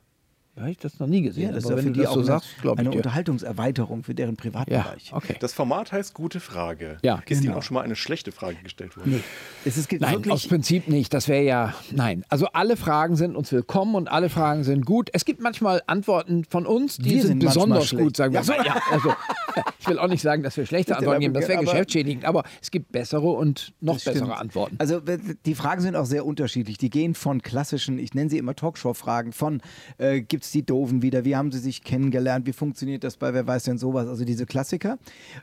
Habe 0.59 0.71
ich 0.71 0.79
das 0.79 0.99
noch 0.99 1.07
nie 1.07 1.23
gesehen. 1.23 1.45
Ja, 1.45 1.53
das 1.53 1.65
ist 1.65 1.71
ja 1.71 1.77
für 1.77 1.91
die 1.91 2.07
auch 2.07 2.15
so 2.15 2.23
sagst, 2.23 2.49
eine, 2.63 2.79
eine 2.79 2.91
Unterhaltungserweiterung 2.91 4.03
für 4.03 4.15
deren 4.15 4.37
Privatbereich. 4.37 5.11
Ja, 5.11 5.17
okay. 5.17 5.37
Das 5.41 5.53
Format 5.53 5.93
heißt 5.93 6.15
Gute 6.15 6.41
Frage. 6.41 6.99
Ja, 7.03 7.17
ist 7.17 7.27
genau. 7.27 7.43
Ihnen 7.43 7.55
auch 7.55 7.63
schon 7.63 7.75
mal 7.75 7.83
eine 7.83 7.97
schlechte 7.97 8.33
Frage 8.33 8.57
gestellt 8.63 8.97
worden? 8.97 9.13
Nee. 9.13 9.21
Es 9.65 9.77
ist 9.77 9.93
nein, 9.93 10.31
aus 10.31 10.49
Prinzip 10.49 10.89
nicht. 10.89 11.15
Das 11.15 11.29
wäre 11.29 11.43
ja, 11.43 11.75
nein. 11.91 12.25
Also 12.29 12.47
alle 12.53 12.77
Fragen 12.77 13.17
sind 13.17 13.37
uns 13.37 13.53
willkommen 13.53 13.95
und 13.95 14.11
alle 14.11 14.29
Fragen 14.29 14.65
sind 14.65 14.85
gut. 14.85 15.11
Es 15.13 15.25
gibt 15.25 15.41
manchmal 15.41 15.83
Antworten 15.87 16.45
von 16.45 16.67
uns, 16.67 16.97
die 16.97 17.11
wir 17.11 17.23
sind, 17.23 17.29
sind 17.29 17.39
besonders 17.41 17.91
gut, 17.91 18.17
sagen 18.17 18.35
wir. 18.35 18.43
Ja, 18.43 18.65
ja, 18.65 18.83
also, 18.91 19.13
ich 19.79 19.89
will 19.89 19.99
auch 19.99 20.09
nicht 20.09 20.23
sagen, 20.23 20.43
dass 20.43 20.57
wir 20.57 20.67
schlechte 20.67 20.97
Antworten 20.97 21.21
geben, 21.21 21.35
das 21.35 21.49
wäre 21.49 21.63
geschäftsschädigend, 21.63 22.25
aber 22.25 22.45
es 22.61 22.71
gibt 22.71 22.93
bessere 22.93 23.29
und 23.29 23.73
noch 23.81 23.95
bessere 23.95 24.17
stimmt. 24.17 24.33
Antworten. 24.33 24.77
Also 24.79 25.01
die 25.01 25.55
Fragen 25.55 25.81
sind 25.81 25.97
auch 25.97 26.07
sehr 26.07 26.27
unterschiedlich. 26.27 26.79
Die 26.79 26.91
gehen 26.91 27.15
von 27.15 27.43
klassischen, 27.43 27.99
ich 27.99 28.15
nenne 28.15 28.31
sie 28.31 28.39
immer 28.39 28.55
Talkshow-Fragen, 28.55 29.33
von 29.33 29.61
äh, 29.99 30.21
gibt 30.21 30.45
es 30.45 30.48
die 30.55 30.65
Doofen 30.65 31.03
wieder, 31.03 31.25
wie 31.25 31.37
haben 31.37 31.53
sie 31.53 31.59
sich 31.59 31.83
kennengelernt, 31.83 32.47
wie 32.47 32.53
funktioniert 32.53 33.05
das 33.05 33.17
bei 33.17 33.35
Wer 33.35 33.47
weiß 33.47 33.65
denn 33.65 33.79
sowas, 33.79 34.09
also 34.09 34.25
diese 34.25 34.47
Klassiker. 34.47 34.99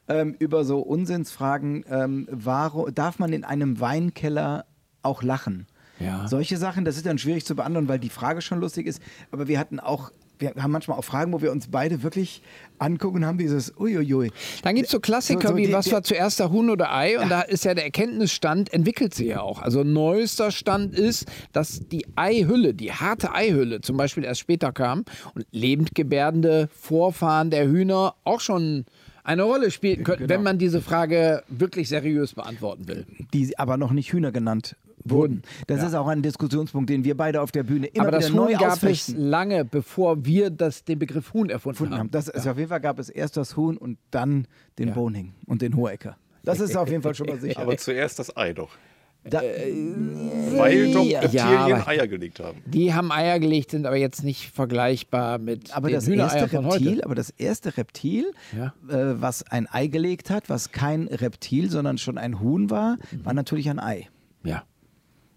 Ähm, 0.07 0.35
über 0.39 0.65
so 0.65 0.79
Unsinnsfragen, 0.79 1.85
ähm, 1.89 2.27
war, 2.31 2.91
darf 2.93 3.19
man 3.19 3.33
in 3.33 3.43
einem 3.43 3.79
Weinkeller 3.79 4.65
auch 5.01 5.23
lachen? 5.23 5.67
Ja. 5.99 6.27
Solche 6.27 6.57
Sachen, 6.57 6.85
das 6.85 6.97
ist 6.97 7.05
dann 7.05 7.17
schwierig 7.17 7.45
zu 7.45 7.55
beantworten, 7.55 7.87
weil 7.87 7.99
die 7.99 8.09
Frage 8.09 8.41
schon 8.41 8.59
lustig 8.59 8.87
ist. 8.87 9.01
Aber 9.31 9.47
wir 9.47 9.59
hatten 9.59 9.79
auch 9.79 10.11
wir 10.39 10.53
haben 10.57 10.71
manchmal 10.71 10.97
auch 10.97 11.03
Fragen, 11.03 11.33
wo 11.33 11.41
wir 11.41 11.51
uns 11.51 11.67
beide 11.67 12.03
wirklich 12.03 12.41
angucken 12.79 13.17
und 13.17 13.25
haben 13.25 13.37
dieses 13.37 13.73
Uiuiui. 13.77 14.31
Dann 14.63 14.75
gibt 14.75 14.87
es 14.87 14.91
so 14.91 14.99
Klassiker 14.99 15.41
so, 15.41 15.47
so 15.49 15.57
wie, 15.57 15.67
die, 15.67 15.73
was 15.73 15.91
war 15.91 16.03
zuerst 16.03 16.39
der 16.39 16.51
Huhn 16.51 16.69
oder 16.69 16.93
Ei? 16.93 17.17
Und 17.17 17.29
ja. 17.29 17.29
da 17.29 17.41
ist 17.41 17.65
ja 17.65 17.73
der 17.73 17.85
Erkenntnisstand, 17.85 18.73
entwickelt 18.73 19.13
sich 19.13 19.27
ja 19.27 19.41
auch. 19.41 19.61
Also 19.61 19.83
neuester 19.83 20.51
Stand 20.51 20.93
ist, 20.93 21.25
dass 21.53 21.87
die 21.87 22.05
Eihülle, 22.15 22.73
die 22.73 22.91
harte 22.91 23.33
Eihülle 23.33 23.81
zum 23.81 23.97
Beispiel 23.97 24.23
erst 24.23 24.41
später 24.41 24.71
kam 24.71 25.05
und 25.33 25.45
lebend 25.51 25.95
gebärdende 25.95 26.69
Vorfahren 26.71 27.49
der 27.49 27.67
Hühner 27.67 28.15
auch 28.23 28.39
schon 28.39 28.85
eine 29.23 29.43
Rolle 29.43 29.71
spielen 29.71 30.03
könnten, 30.03 30.27
genau. 30.27 30.35
wenn 30.35 30.43
man 30.43 30.57
diese 30.59 30.81
Frage 30.81 31.43
wirklich 31.47 31.89
seriös 31.89 32.33
beantworten 32.33 32.87
will. 32.87 33.05
Die 33.33 33.57
aber 33.57 33.77
noch 33.77 33.91
nicht 33.91 34.13
Hühner 34.13 34.31
genannt 34.31 34.75
wurden. 35.05 35.43
Das 35.67 35.79
ja. 35.81 35.87
ist 35.87 35.93
auch 35.93 36.07
ein 36.07 36.21
Diskussionspunkt, 36.21 36.89
den 36.89 37.03
wir 37.03 37.15
beide 37.15 37.41
auf 37.41 37.51
der 37.51 37.63
Bühne 37.63 37.87
immer 37.87 38.07
Aber 38.07 38.17
wieder 38.17 38.27
das 38.27 38.31
neu 38.35 38.53
Huhn 38.53 38.57
gab 38.59 38.83
es 38.83 39.07
lange, 39.15 39.63
bevor 39.65 40.25
wir 40.25 40.49
das, 40.49 40.83
den 40.83 40.99
Begriff 40.99 41.33
Huhn 41.33 41.49
erfunden 41.49 41.91
haben. 41.91 41.93
haben. 41.99 42.11
Das, 42.11 42.27
ja. 42.27 42.51
Auf 42.51 42.57
jeden 42.57 42.69
Fall 42.69 42.81
gab 42.81 42.99
es 42.99 43.09
erst 43.09 43.37
das 43.37 43.55
Huhn 43.55 43.77
und 43.77 43.97
dann 44.11 44.47
den 44.79 44.89
ja. 44.89 44.93
Boning 44.93 45.33
und 45.45 45.61
den 45.61 45.75
Hohecker. 45.75 46.17
Das 46.43 46.59
ist 46.59 46.75
auf 46.75 46.89
jeden 46.89 47.01
Fall 47.01 47.15
schon 47.15 47.27
mal 47.27 47.39
sicher. 47.39 47.59
Aber 47.61 47.77
zuerst 47.77 48.19
das 48.19 48.35
Ei 48.35 48.53
doch. 48.53 48.69
Da, 49.27 49.41
Weil 49.41 50.91
doch 50.93 51.03
Ja, 51.03 51.21
Reptilien 51.21 51.47
aber- 51.81 51.87
Eier 51.87 52.07
gelegt 52.07 52.39
haben. 52.39 52.61
Die 52.67 52.93
haben 52.93 53.11
Eier 53.11 53.39
gelegt, 53.39 53.71
sind 53.71 53.87
aber 53.87 53.95
jetzt 53.97 54.23
nicht 54.23 54.51
vergleichbar 54.51 55.39
mit 55.39 55.75
aber 55.75 55.87
den 55.89 55.95
das 55.95 56.07
erste 56.07 56.47
von 56.47 56.65
Reptil, 56.67 56.91
heute. 56.91 57.05
aber 57.05 57.15
das 57.15 57.31
erste 57.31 57.75
Reptil, 57.77 58.31
Ja. 58.55 58.67
äh, 58.87 59.19
was 59.19 59.41
ein 59.49 59.67
Ei 59.71 59.87
gelegt 59.87 60.29
hat, 60.29 60.47
was 60.49 60.71
kein 60.71 61.07
Reptil, 61.07 61.71
sondern 61.71 61.97
schon 61.97 62.19
ein 62.19 62.39
Huhn 62.39 62.69
war, 62.69 62.97
war 63.23 63.33
natürlich 63.33 63.67
ein 63.69 63.79
Ei. 63.79 64.07
Ja. 64.43 64.63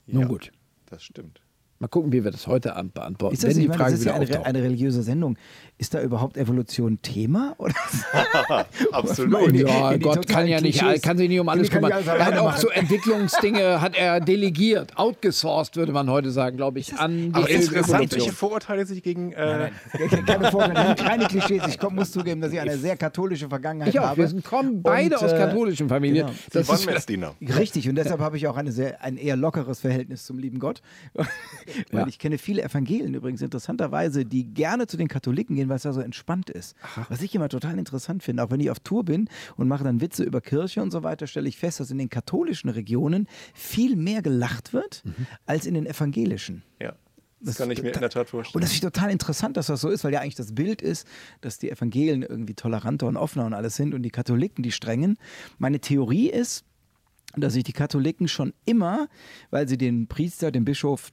Nun 0.09 0.23
Ja. 0.23 0.29
gut. 0.29 0.50
Das 0.87 1.03
stimmt. 1.03 1.41
Mal 1.81 1.87
gucken, 1.88 2.11
wie 2.12 2.25
wir 2.25 2.33
das 2.33 2.47
heute 2.49 2.75
Abend 2.75 2.95
beantworten. 2.95 3.35
Ist 3.35 3.45
das, 3.45 3.55
wenn 3.55 3.61
die 3.62 3.69
meine, 3.69 3.79
Frage 3.79 3.93
das 3.93 4.00
ist 4.00 4.07
ja 4.07 4.15
eine, 4.15 4.25
auftaucht. 4.25 4.47
eine 4.47 4.62
religiöse 4.62 5.03
Sendung. 5.03 5.38
Ist 5.80 5.94
da 5.94 6.02
überhaupt 6.02 6.37
Evolution 6.37 7.00
Thema? 7.02 7.54
Oder? 7.58 7.73
Absolut. 8.92 9.52
Ja, 9.54 9.97
Gott 9.97 10.26
kann 10.26 10.49
ja 10.49 10.61
nicht, 10.61 10.80
Klischees. 10.80 11.02
kann 11.02 11.16
sich 11.16 11.28
nicht 11.28 11.38
um 11.38 11.49
alles 11.49 11.70
kümmern. 11.70 11.92
Er 11.92 12.26
hat 12.26 12.37
auch 12.37 12.56
so 12.56 12.68
Entwicklungsdinge 12.68 13.80
hat 13.80 13.97
er 13.97 14.18
delegiert, 14.20 14.97
outgesourced 14.97 15.76
würde 15.76 15.92
man 15.92 16.11
heute 16.11 16.32
sagen, 16.32 16.56
glaube 16.56 16.80
ich, 16.80 16.94
an 16.94 17.28
die 17.28 17.35
Aber 17.35 17.49
interessant, 17.49 18.12
welche. 18.12 18.32
Vorurteile 18.32 18.87
sich 18.87 19.02
gegen. 19.04 19.32
Äh, 19.32 19.70
Keine 20.26 20.50
Vorurteile, 20.50 20.94
keine 20.97 21.26
Klischees. 21.26 21.62
Ich 21.68 21.78
komm, 21.78 21.94
muss 21.94 22.11
zugeben, 22.11 22.40
dass 22.40 22.52
ich 22.52 22.61
eine 22.61 22.76
sehr 22.76 22.97
katholische 22.97 23.49
Vergangenheit 23.49 23.90
Ich 23.94 24.00
auch, 24.00 24.04
habe. 24.06 24.18
wir 24.18 24.28
sind, 24.28 24.44
kommen 24.44 24.82
beide 24.82 25.16
Und, 25.16 25.25
aus 25.25 25.32
äh, 25.32 25.38
katholischen 25.38 25.88
Familien. 25.88 26.26
genau. 26.26 26.38
Das 26.52 26.66
Sie 26.66 26.73
ist 26.75 26.87
Messdiener. 26.87 27.35
Richtig, 27.40 27.88
und 27.88 27.94
deshalb 27.94 28.20
habe 28.20 28.37
ich 28.37 28.47
auch 28.49 28.56
eine 28.56 28.73
sehr, 28.73 29.02
ein 29.02 29.16
eher 29.16 29.37
lockeres 29.37 29.80
Verhältnis 29.80 30.25
zum 30.25 30.38
lieben 30.38 30.58
Gott. 30.58 30.82
Weil 31.14 32.00
Ja. 32.00 32.06
ich 32.08 32.18
kenne 32.18 32.38
viele 32.38 32.62
Evangelien 32.62 33.14
übrigens 33.14 33.42
interessanterweise, 33.42 34.25
die 34.25 34.44
gerne 34.44 34.87
zu 34.87 34.97
den 34.97 35.08
Katholiken 35.08 35.56
gehen, 35.56 35.67
weil 35.68 35.76
es 35.76 35.82
da 35.82 35.92
so 35.92 36.00
entspannt 36.00 36.50
ist. 36.50 36.75
Was 37.08 37.22
ich 37.22 37.34
immer 37.34 37.48
total 37.48 37.78
interessant 37.78 38.22
finde, 38.22 38.42
auch 38.44 38.50
wenn 38.50 38.60
ich 38.60 38.70
auf 38.70 38.80
Tour 38.80 39.04
bin 39.04 39.28
und 39.56 39.68
mache 39.68 39.84
dann 39.84 40.00
Witze 40.00 40.25
über 40.25 40.40
Kirche 40.40 40.82
und 40.82 40.90
so 40.90 41.02
weiter, 41.02 41.26
stelle 41.26 41.48
ich 41.48 41.56
fest, 41.58 41.80
dass 41.80 41.90
in 41.90 41.98
den 41.98 42.08
katholischen 42.10 42.70
Regionen 42.70 43.26
viel 43.54 43.96
mehr 43.96 44.22
gelacht 44.22 44.72
wird 44.72 45.02
Mhm. 45.04 45.26
als 45.46 45.66
in 45.66 45.75
den 45.75 45.87
evangelischen. 45.87 46.62
Ja. 46.80 46.94
Das, 47.40 47.56
kann 47.56 47.70
ich 47.70 47.80
mir 47.80 47.90
in 47.92 48.00
der 48.00 48.10
Tat 48.10 48.25
Und 48.25 48.28
vorstellen. 48.30 48.62
das 48.62 48.72
ist 48.72 48.80
total 48.82 49.12
interessant, 49.12 49.56
dass 49.56 49.66
das 49.68 49.80
so 49.80 49.88
ist, 49.90 50.02
weil 50.02 50.12
ja 50.12 50.20
eigentlich 50.20 50.34
das 50.34 50.56
Bild 50.56 50.82
ist, 50.82 51.06
dass 51.40 51.58
die 51.58 51.70
Evangelien 51.70 52.22
irgendwie 52.25 52.54
toleranter 52.54 53.06
und 53.06 53.16
offener 53.16 53.46
und 53.46 53.54
alles 53.54 53.76
sind 53.76 53.94
und 53.94 54.02
die 54.02 54.10
Katholiken 54.10 54.64
die 54.64 54.72
strengen. 54.72 55.18
Meine 55.56 55.78
Theorie 55.78 56.28
ist, 56.30 56.64
dass 57.37 57.52
sich 57.52 57.62
die 57.62 57.72
Katholiken 57.72 58.26
schon 58.26 58.54
immer, 58.64 59.06
weil 59.50 59.68
sie 59.68 59.78
den 59.78 60.08
Priester, 60.08 60.50
den 60.50 60.64
Bischof 60.64 61.10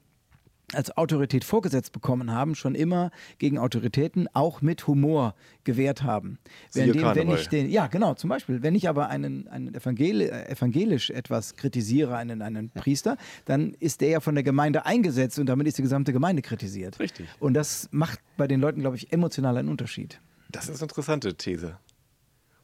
als 0.73 0.95
Autorität 0.97 1.43
vorgesetzt 1.43 1.91
bekommen 1.91 2.31
haben, 2.31 2.55
schon 2.55 2.75
immer 2.75 3.11
gegen 3.37 3.57
Autoritäten 3.57 4.27
auch 4.33 4.61
mit 4.61 4.87
Humor 4.87 5.35
gewehrt 5.63 6.03
haben. 6.03 6.39
Siehe 6.69 6.93
Währenddem, 6.93 7.27
wenn 7.27 7.35
ich 7.35 7.47
den, 7.49 7.69
ja 7.69 7.87
genau, 7.87 8.15
zum 8.15 8.29
Beispiel, 8.29 8.63
wenn 8.63 8.75
ich 8.75 8.89
aber 8.89 9.09
einen, 9.09 9.47
einen 9.47 9.75
Evangel 9.75 10.21
evangelisch 10.21 11.09
etwas 11.09 11.55
kritisiere, 11.55 12.15
einen, 12.15 12.41
einen 12.41 12.69
Priester, 12.69 13.17
dann 13.45 13.73
ist 13.79 14.01
der 14.01 14.09
ja 14.09 14.19
von 14.19 14.35
der 14.35 14.43
Gemeinde 14.43 14.85
eingesetzt 14.85 15.37
und 15.39 15.45
damit 15.47 15.67
ist 15.67 15.77
die 15.77 15.83
gesamte 15.83 16.13
Gemeinde 16.13 16.41
kritisiert. 16.41 16.99
Richtig. 16.99 17.27
Und 17.39 17.53
das 17.53 17.87
macht 17.91 18.19
bei 18.37 18.47
den 18.47 18.59
Leuten, 18.59 18.81
glaube 18.81 18.95
ich, 18.95 19.13
emotional 19.13 19.57
einen 19.57 19.69
Unterschied. 19.69 20.19
Das 20.51 20.69
ist 20.69 20.81
eine 20.81 20.89
interessante 20.89 21.35
These. 21.35 21.77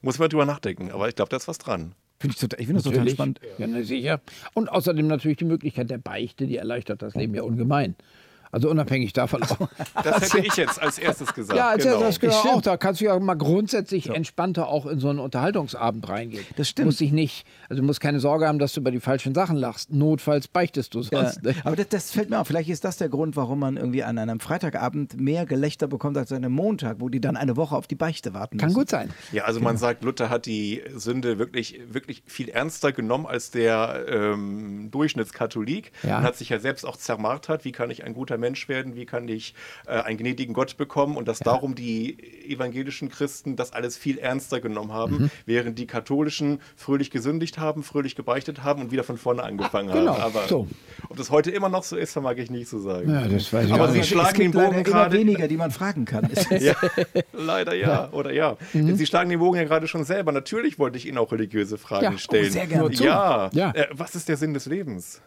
Muss 0.01 0.17
man 0.17 0.29
drüber 0.29 0.45
nachdenken, 0.45 0.91
aber 0.91 1.07
ich 1.09 1.15
glaube, 1.15 1.29
da 1.29 1.37
ist 1.37 1.47
was 1.47 1.59
dran. 1.59 1.93
Finde 2.21 2.35
ich, 2.35 2.39
total- 2.39 2.59
ich 2.59 2.67
finde 2.67 2.83
das 2.83 2.91
total 2.91 3.09
spannend. 3.09 3.39
Ja, 3.57 3.83
sicher. 3.83 4.21
Und 4.53 4.69
außerdem 4.71 5.07
natürlich 5.07 5.37
die 5.37 5.45
Möglichkeit 5.45 5.89
der 5.89 5.97
Beichte, 5.97 6.45
die 6.45 6.57
erleichtert 6.57 7.01
das 7.01 7.15
Leben 7.15 7.33
ja 7.33 7.41
ungemein. 7.41 7.95
Also 8.51 8.69
unabhängig 8.69 9.13
davon 9.13 9.43
auch. 9.43 9.69
Das 10.03 10.33
hätte 10.33 10.45
ich 10.47 10.55
jetzt 10.55 10.81
als 10.81 10.97
erstes 10.99 11.33
gesagt. 11.33 11.57
Ja, 11.57 11.69
als 11.69 11.83
genau. 11.83 11.99
das 11.99 12.19
gehört 12.19 12.39
Stimmt. 12.39 12.53
auch. 12.55 12.61
Da 12.61 12.77
kannst 12.77 13.01
du 13.01 13.05
ja 13.05 13.17
mal 13.19 13.35
grundsätzlich 13.35 14.09
entspannter 14.09 14.67
auch 14.67 14.85
in 14.85 14.99
so 14.99 15.09
einen 15.09 15.19
Unterhaltungsabend 15.19 16.07
reingehen. 16.09 16.45
Das 16.55 16.69
stimmt. 16.69 16.87
Musst 16.87 16.99
dich 16.99 17.11
nicht, 17.11 17.45
also 17.69 17.81
du 17.81 17.85
musst 17.85 17.99
keine 18.01 18.19
Sorge 18.19 18.47
haben, 18.47 18.59
dass 18.59 18.73
du 18.73 18.79
über 18.81 18.91
die 18.91 18.99
falschen 18.99 19.33
Sachen 19.35 19.55
lachst. 19.57 19.91
Notfalls 19.91 20.47
beichtest 20.47 20.93
du 20.95 21.01
Ja, 21.01 21.23
sonst. 21.31 21.43
ne? 21.43 21.55
aber 21.63 21.75
das, 21.75 21.89
das 21.89 22.11
fällt 22.11 22.29
mir 22.29 22.39
auf. 22.39 22.47
Vielleicht 22.47 22.69
ist 22.69 22.83
das 22.83 22.97
der 22.97 23.09
Grund, 23.09 23.35
warum 23.35 23.59
man 23.59 23.77
irgendwie 23.77 24.03
an 24.03 24.17
einem 24.17 24.39
Freitagabend 24.39 25.19
mehr 25.19 25.45
Gelächter 25.45 25.87
bekommt 25.87 26.17
als 26.17 26.31
an 26.31 26.37
einem 26.37 26.53
Montag, 26.53 26.97
wo 26.99 27.09
die 27.09 27.21
dann 27.21 27.37
eine 27.37 27.55
Woche 27.57 27.75
auf 27.75 27.87
die 27.87 27.95
Beichte 27.95 28.33
warten 28.33 28.57
Kann 28.57 28.69
müssen. 28.69 28.79
gut 28.79 28.89
sein. 28.89 29.09
Ja, 29.31 29.43
also 29.45 29.59
man 29.59 29.77
sagt, 29.77 30.03
Luther 30.03 30.29
hat 30.29 30.45
die 30.45 30.81
Sünde 30.95 31.37
wirklich, 31.39 31.79
wirklich 31.89 32.23
viel 32.25 32.49
ernster 32.49 32.91
genommen 32.91 33.25
als 33.25 33.51
der 33.51 34.05
ähm, 34.07 34.89
Durchschnittskatholik. 34.91 35.91
Ja. 36.03 36.17
Und 36.19 36.23
hat 36.23 36.35
sich 36.37 36.49
ja 36.49 36.59
selbst 36.59 36.85
auch 36.85 36.97
zermartert, 36.97 37.65
wie 37.65 37.71
kann 37.71 37.89
ich 37.91 38.03
ein 38.03 38.13
guter 38.13 38.37
Mensch 38.41 38.67
werden, 38.67 38.95
wie 38.95 39.05
kann 39.05 39.29
ich 39.29 39.55
äh, 39.87 39.91
einen 39.91 40.17
gnädigen 40.17 40.53
Gott 40.53 40.75
bekommen 40.75 41.15
und 41.15 41.29
dass 41.29 41.39
darum 41.39 41.75
die 41.75 42.17
evangelischen 42.51 43.07
Christen 43.07 43.55
das 43.55 43.71
alles 43.71 43.95
viel 43.97 44.17
ernster 44.17 44.59
genommen 44.59 44.91
haben, 44.91 45.11
Mhm. 45.17 45.31
während 45.45 45.79
die 45.79 45.87
katholischen 45.87 46.59
fröhlich 46.75 47.09
gesündigt 47.11 47.57
haben, 47.57 47.83
fröhlich 47.83 48.15
gebeichtet 48.17 48.63
haben 48.63 48.81
und 48.81 48.91
wieder 48.91 49.05
von 49.05 49.17
vorne 49.17 49.43
angefangen 49.43 49.89
genau, 49.93 50.17
haben. 50.17 50.35
Aber 50.35 50.47
so. 50.49 50.67
ob 51.09 51.15
das 51.15 51.29
heute 51.31 51.51
immer 51.51 51.69
noch 51.69 51.83
so 51.83 51.95
ist, 51.95 52.11
vermag 52.11 52.35
ich 52.35 52.49
nicht 52.51 52.67
zu 52.67 52.79
sagen. 52.79 53.09
Ja, 53.09 53.27
das 53.27 53.53
weiß 53.53 53.67
ich 53.67 53.73
Aber 53.73 53.85
auch 53.85 53.91
Sie 53.91 54.03
schlagen 54.03 54.27
es 54.29 54.33
gibt 54.33 54.43
den 54.45 54.51
Bogen 54.51 54.65
leider 54.65 54.75
immer 54.75 54.83
gerade- 54.83 55.17
weniger, 55.17 55.47
die 55.47 55.57
man 55.57 55.71
fragen 55.71 56.03
kann. 56.05 56.29
Ja, 56.59 56.75
leider 57.33 57.73
ja, 57.75 58.09
oder 58.11 58.33
ja. 58.33 58.57
Mhm. 58.73 58.95
Sie 58.95 59.05
schlagen 59.05 59.29
den 59.29 59.39
Bogen 59.39 59.57
ja 59.57 59.63
gerade 59.63 59.87
schon 59.87 60.03
selber. 60.03 60.31
Natürlich 60.31 60.79
wollte 60.79 60.97
ich 60.97 61.07
Ihnen 61.07 61.17
auch 61.17 61.31
religiöse 61.31 61.77
Fragen 61.77 62.03
Ja, 62.05 62.11
oh, 62.15 62.17
stellen. 62.17 62.51
sehr 62.51 62.67
gerne. 62.67 62.93
Ja, 62.95 63.49
Ja. 63.53 63.71
Äh, 63.71 63.87
was 63.91 64.15
ist 64.15 64.27
der 64.29 64.37
Sinn 64.37 64.53
des 64.53 64.65
Lebens? 64.65 65.21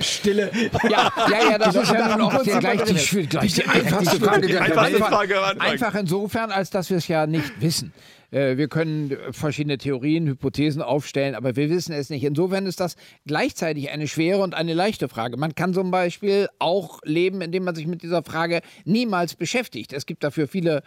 Stille. 0.00 0.50
Ja, 0.88 1.12
ja, 1.30 1.50
ja, 1.50 1.58
das 1.58 1.74
Die 1.74 1.80
ist 1.80 1.92
ja 1.92 2.16
nun 2.16 2.26
auch 2.26 2.34
kurz 2.34 2.44
gleich, 2.58 2.82
die, 2.84 3.26
gleich 3.26 3.54
die 3.54 3.64
einfachste 3.64 4.18
Frage 4.20 4.46
der 4.46 4.62
Einfachste 4.62 4.94
Welt. 4.94 5.04
Frage. 5.04 5.60
Einfach 5.60 5.94
insofern, 5.94 6.50
als 6.50 6.70
dass 6.70 6.90
wir 6.90 6.96
es 6.96 7.08
ja 7.08 7.26
nicht 7.26 7.60
wissen. 7.60 7.92
Äh, 8.30 8.56
Wir 8.56 8.68
können 8.68 9.16
verschiedene 9.32 9.78
Theorien, 9.78 10.26
Hypothesen 10.26 10.80
aufstellen, 10.82 11.34
aber 11.34 11.56
wir 11.56 11.68
wissen 11.70 11.92
es 11.92 12.08
nicht. 12.10 12.24
Insofern 12.24 12.66
ist 12.66 12.80
das 12.80 12.96
gleichzeitig 13.26 13.90
eine 13.90 14.08
schwere 14.08 14.42
und 14.42 14.54
eine 14.54 14.74
leichte 14.74 15.08
Frage. 15.08 15.36
Man 15.36 15.54
kann 15.54 15.74
zum 15.74 15.90
Beispiel 15.90 16.48
auch 16.58 17.00
leben, 17.04 17.40
indem 17.40 17.64
man 17.64 17.74
sich 17.74 17.86
mit 17.86 18.02
dieser 18.02 18.22
Frage 18.22 18.60
niemals 18.84 19.34
beschäftigt. 19.34 19.92
Es 19.92 20.06
gibt 20.06 20.24
dafür 20.24 20.48
viele 20.48 20.82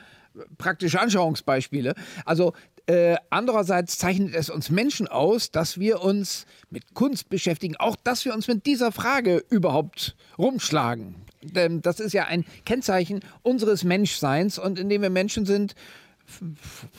praktische 0.58 1.00
Anschauungsbeispiele. 1.00 1.94
Also 2.26 2.54
äh, 2.90 3.18
andererseits 3.30 4.00
zeichnet 4.00 4.34
es 4.34 4.50
uns 4.50 4.72
Menschen 4.72 5.08
aus, 5.08 5.52
dass 5.52 5.80
wir 5.80 6.02
uns 6.02 6.48
mit 6.72 6.96
Kunst 6.96 7.30
beschäftigen, 7.30 7.76
auch 7.78 7.96
dass 7.96 8.26
wir 8.26 8.34
uns 8.34 8.48
mit 8.48 8.66
dieser 8.66 8.92
Frage 8.92 9.44
überhaupt 9.52 10.16
rumschlagen. 10.40 11.14
Denn 11.44 11.84
das 11.84 12.00
ist 12.00 12.14
ja 12.14 12.26
ein 12.26 12.46
Kennzeichen 12.66 13.20
unseres 13.44 13.84
Menschseins 13.84 14.58
und 14.58 14.80
indem 14.80 15.04
wir 15.04 15.12
Menschen 15.12 15.46
sind, 15.46 15.76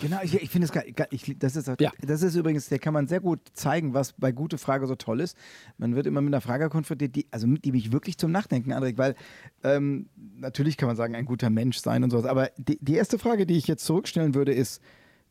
Genau, 0.00 0.18
ich, 0.24 0.34
ich 0.34 0.50
finde 0.50 0.64
es 0.66 0.72
geil. 0.72 0.90
geil. 0.92 1.06
Ich, 1.10 1.36
das, 1.38 1.54
ist, 1.54 1.68
Ja. 1.78 1.92
das 2.00 2.22
ist 2.22 2.34
übrigens, 2.34 2.68
der 2.68 2.80
kann 2.80 2.92
man 2.92 3.06
sehr 3.06 3.20
gut 3.20 3.38
zeigen, 3.52 3.94
was 3.94 4.12
bei 4.12 4.32
Gute 4.32 4.58
Frage 4.58 4.88
so 4.88 4.96
toll 4.96 5.20
ist. 5.20 5.36
Man 5.78 5.94
wird 5.94 6.06
immer 6.06 6.20
mit 6.20 6.34
einer 6.34 6.40
Frage 6.40 6.68
konfrontiert, 6.68 7.14
die, 7.14 7.26
also 7.30 7.46
mit, 7.46 7.64
die 7.64 7.70
mich 7.70 7.92
wirklich 7.92 8.18
zum 8.18 8.32
Nachdenken 8.32 8.72
anregt, 8.72 8.98
weil 8.98 9.14
ähm, 9.62 10.08
natürlich 10.36 10.76
kann 10.76 10.88
man 10.88 10.96
sagen, 10.96 11.14
ein 11.14 11.26
guter 11.26 11.48
Mensch 11.48 11.78
sein 11.78 12.02
und 12.02 12.10
sowas. 12.10 12.26
Aber 12.26 12.50
die, 12.58 12.78
die 12.80 12.94
erste 12.94 13.20
Frage, 13.20 13.46
die 13.46 13.56
ich 13.56 13.68
jetzt 13.68 13.84
zurückstellen 13.84 14.34
würde, 14.34 14.52
ist, 14.52 14.80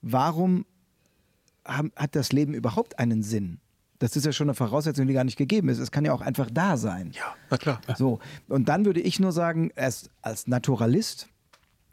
warum 0.01 0.65
haben, 1.65 1.91
hat 1.95 2.15
das 2.15 2.31
Leben 2.31 2.53
überhaupt 2.53 2.99
einen 2.99 3.23
Sinn? 3.23 3.59
Das 3.99 4.15
ist 4.15 4.25
ja 4.25 4.31
schon 4.31 4.47
eine 4.47 4.55
Voraussetzung, 4.55 5.07
die 5.07 5.13
gar 5.13 5.25
nicht 5.25 5.37
gegeben 5.37 5.67
ist. 5.67 5.79
Es 5.79 5.91
kann 5.91 6.05
ja 6.05 6.13
auch 6.13 6.21
einfach 6.21 6.49
da 6.51 6.77
sein. 6.77 7.11
Ja, 7.13 7.35
na 7.49 7.57
klar. 7.57 7.81
So, 7.97 8.19
und 8.47 8.69
dann 8.69 8.85
würde 8.85 9.01
ich 9.01 9.19
nur 9.19 9.33
sagen, 9.33 9.71
erst 9.75 10.09
als 10.21 10.47
Naturalist, 10.47 11.27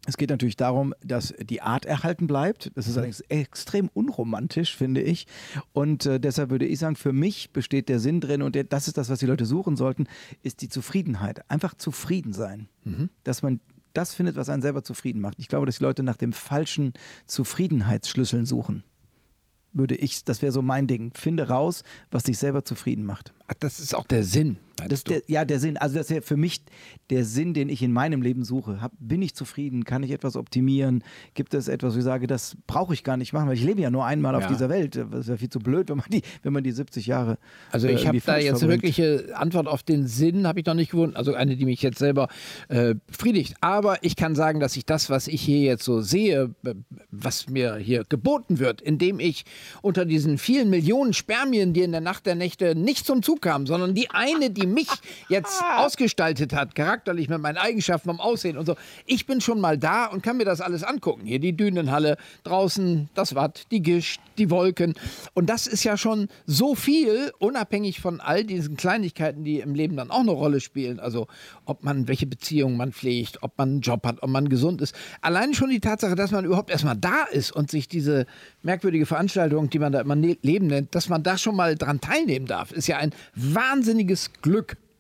es 0.06 0.16
geht 0.16 0.30
natürlich 0.30 0.56
darum, 0.56 0.94
dass 1.02 1.34
die 1.40 1.62
Art 1.62 1.84
erhalten 1.84 2.28
bleibt. 2.28 2.70
Das 2.76 2.86
ist 2.86 2.96
allerdings 2.96 3.20
extrem 3.22 3.90
unromantisch, 3.92 4.76
finde 4.76 5.02
ich. 5.02 5.26
Und 5.72 6.06
äh, 6.06 6.20
deshalb 6.20 6.50
würde 6.50 6.64
ich 6.64 6.78
sagen, 6.78 6.94
für 6.94 7.12
mich 7.12 7.52
besteht 7.52 7.88
der 7.88 7.98
Sinn 7.98 8.20
drin 8.20 8.42
und 8.42 8.54
der, 8.54 8.62
das 8.62 8.86
ist 8.86 8.96
das, 8.98 9.10
was 9.10 9.18
die 9.18 9.26
Leute 9.26 9.44
suchen 9.44 9.76
sollten, 9.76 10.06
ist 10.44 10.62
die 10.62 10.68
Zufriedenheit. 10.68 11.50
Einfach 11.50 11.74
zufrieden 11.74 12.32
sein. 12.32 12.68
Dass 13.24 13.42
man 13.42 13.60
das 13.96 14.14
findet, 14.14 14.36
was 14.36 14.48
einen 14.48 14.62
selber 14.62 14.82
zufrieden 14.82 15.20
macht. 15.20 15.38
Ich 15.38 15.48
glaube, 15.48 15.66
dass 15.66 15.78
die 15.78 15.84
Leute 15.84 16.02
nach 16.02 16.16
dem 16.16 16.32
falschen 16.32 16.92
Zufriedenheitsschlüsseln 17.26 18.46
suchen. 18.46 18.84
Würde 19.72 19.94
ich, 19.94 20.24
das 20.24 20.42
wäre 20.42 20.52
so 20.52 20.62
mein 20.62 20.86
Ding. 20.86 21.12
Finde 21.14 21.48
raus, 21.48 21.82
was 22.10 22.22
dich 22.22 22.38
selber 22.38 22.64
zufrieden 22.64 23.04
macht. 23.04 23.32
ach, 23.48 23.54
das 23.58 23.80
ist 23.80 23.94
auch 23.94 24.06
der 24.06 24.24
Sinn. 24.24 24.58
Das 24.88 25.04
der, 25.04 25.22
ja, 25.26 25.44
der 25.44 25.58
Sinn. 25.58 25.76
Also 25.78 25.96
das 25.96 26.10
ist 26.10 26.14
ja 26.14 26.20
für 26.20 26.36
mich 26.36 26.60
der 27.10 27.24
Sinn, 27.24 27.54
den 27.54 27.68
ich 27.68 27.82
in 27.82 27.92
meinem 27.92 28.20
Leben 28.20 28.44
suche. 28.44 28.80
Hab, 28.82 28.92
bin 28.98 29.22
ich 29.22 29.34
zufrieden? 29.34 29.84
Kann 29.84 30.02
ich 30.02 30.10
etwas 30.10 30.36
optimieren? 30.36 31.02
Gibt 31.34 31.54
es 31.54 31.68
etwas, 31.68 31.94
wo 31.94 31.98
ich 31.98 32.04
sage, 32.04 32.26
das 32.26 32.56
brauche 32.66 32.92
ich 32.92 33.02
gar 33.02 33.16
nicht 33.16 33.32
machen, 33.32 33.48
weil 33.48 33.54
ich 33.56 33.64
lebe 33.64 33.80
ja 33.80 33.90
nur 33.90 34.04
einmal 34.04 34.34
auf 34.34 34.42
Ja. 34.42 34.48
dieser 34.48 34.68
Welt. 34.68 34.96
Das 34.96 35.20
ist 35.20 35.28
ja 35.28 35.36
viel 35.38 35.48
zu 35.48 35.60
blöd, 35.60 35.88
wenn 35.88 35.96
man 35.96 36.06
die, 36.12 36.22
wenn 36.42 36.52
man 36.52 36.62
die 36.62 36.72
70 36.72 37.06
Jahre. 37.06 37.38
Also 37.70 37.86
äh, 37.88 37.92
ich 37.92 38.06
habe 38.06 38.16
irgendwie 38.18 38.26
da 38.26 38.36
jetzt 38.36 38.48
eine 38.50 38.58
verbringt. 38.58 38.82
wirkliche 38.82 39.36
Antwort 39.36 39.66
auf 39.66 39.82
den 39.82 40.06
Sinn, 40.06 40.46
habe 40.46 40.60
ich 40.60 40.66
noch 40.66 40.74
nicht 40.74 40.90
gefunden. 40.90 41.16
Also 41.16 41.32
eine, 41.34 41.56
die 41.56 41.64
mich 41.64 41.80
jetzt 41.82 41.98
selber 41.98 42.28
äh, 42.68 42.94
befriedigt. 43.06 43.54
Aber 43.62 44.02
ich 44.04 44.14
kann 44.16 44.34
sagen, 44.34 44.60
dass 44.60 44.76
ich 44.76 44.84
das, 44.84 45.08
was 45.08 45.26
ich 45.28 45.40
hier 45.40 45.60
jetzt 45.60 45.84
so 45.84 46.00
sehe, 46.02 46.54
äh, 46.64 46.74
was 47.10 47.48
mir 47.48 47.76
hier 47.76 48.04
geboten 48.08 48.58
wird, 48.58 48.82
indem 48.82 49.20
ich 49.20 49.44
unter 49.80 50.04
diesen 50.04 50.36
vielen 50.38 50.68
Millionen 50.68 51.14
Spermien, 51.14 51.72
die 51.72 51.80
in 51.80 51.92
der 51.92 52.00
Nacht 52.02 52.26
der 52.26 52.34
Nächte 52.34 52.74
nicht 52.74 53.06
zum 53.06 53.22
Zug 53.22 53.40
kamen, 53.42 53.66
sondern 53.66 53.94
die 53.94 54.10
eine, 54.10 54.50
die 54.50 54.65
mich 54.72 54.88
jetzt 55.28 55.62
ausgestaltet 55.76 56.52
hat, 56.52 56.74
charakterlich 56.74 57.28
mit 57.28 57.40
meinen 57.40 57.58
Eigenschaften, 57.58 58.08
vom 58.08 58.20
Aussehen 58.20 58.56
und 58.56 58.66
so. 58.66 58.76
Ich 59.06 59.26
bin 59.26 59.40
schon 59.40 59.60
mal 59.60 59.78
da 59.78 60.06
und 60.06 60.22
kann 60.22 60.36
mir 60.36 60.44
das 60.44 60.60
alles 60.60 60.82
angucken. 60.82 61.26
Hier 61.26 61.38
die 61.38 61.56
Dünenhalle, 61.56 62.16
draußen 62.44 63.08
das 63.14 63.34
Watt, 63.34 63.66
die 63.70 63.82
Gischt, 63.82 64.20
die 64.38 64.50
Wolken. 64.50 64.94
Und 65.34 65.50
das 65.50 65.66
ist 65.66 65.84
ja 65.84 65.96
schon 65.96 66.28
so 66.46 66.74
viel, 66.74 67.32
unabhängig 67.38 68.00
von 68.00 68.20
all 68.20 68.44
diesen 68.44 68.76
Kleinigkeiten, 68.76 69.44
die 69.44 69.60
im 69.60 69.74
Leben 69.74 69.96
dann 69.96 70.10
auch 70.10 70.20
eine 70.20 70.30
Rolle 70.30 70.60
spielen. 70.60 71.00
Also 71.00 71.26
ob 71.64 71.84
man, 71.84 72.08
welche 72.08 72.26
Beziehungen 72.26 72.76
man 72.76 72.92
pflegt, 72.92 73.42
ob 73.42 73.56
man 73.58 73.70
einen 73.70 73.80
Job 73.80 74.06
hat, 74.06 74.22
ob 74.22 74.30
man 74.30 74.48
gesund 74.48 74.80
ist. 74.80 74.94
Allein 75.20 75.54
schon 75.54 75.70
die 75.70 75.80
Tatsache, 75.80 76.14
dass 76.14 76.30
man 76.30 76.44
überhaupt 76.44 76.70
erstmal 76.70 76.96
da 76.96 77.24
ist 77.24 77.52
und 77.52 77.70
sich 77.70 77.88
diese 77.88 78.26
merkwürdige 78.62 79.06
Veranstaltung, 79.06 79.70
die 79.70 79.78
man 79.78 79.92
da 79.92 80.00
immer 80.00 80.16
ne 80.16 80.36
Leben 80.42 80.66
nennt, 80.66 80.94
dass 80.94 81.08
man 81.08 81.22
da 81.22 81.38
schon 81.38 81.56
mal 81.56 81.76
dran 81.76 82.00
teilnehmen 82.00 82.46
darf, 82.46 82.72
ist 82.72 82.86
ja 82.86 82.98
ein 82.98 83.12
wahnsinniges 83.34 84.32
Glück. 84.42 84.55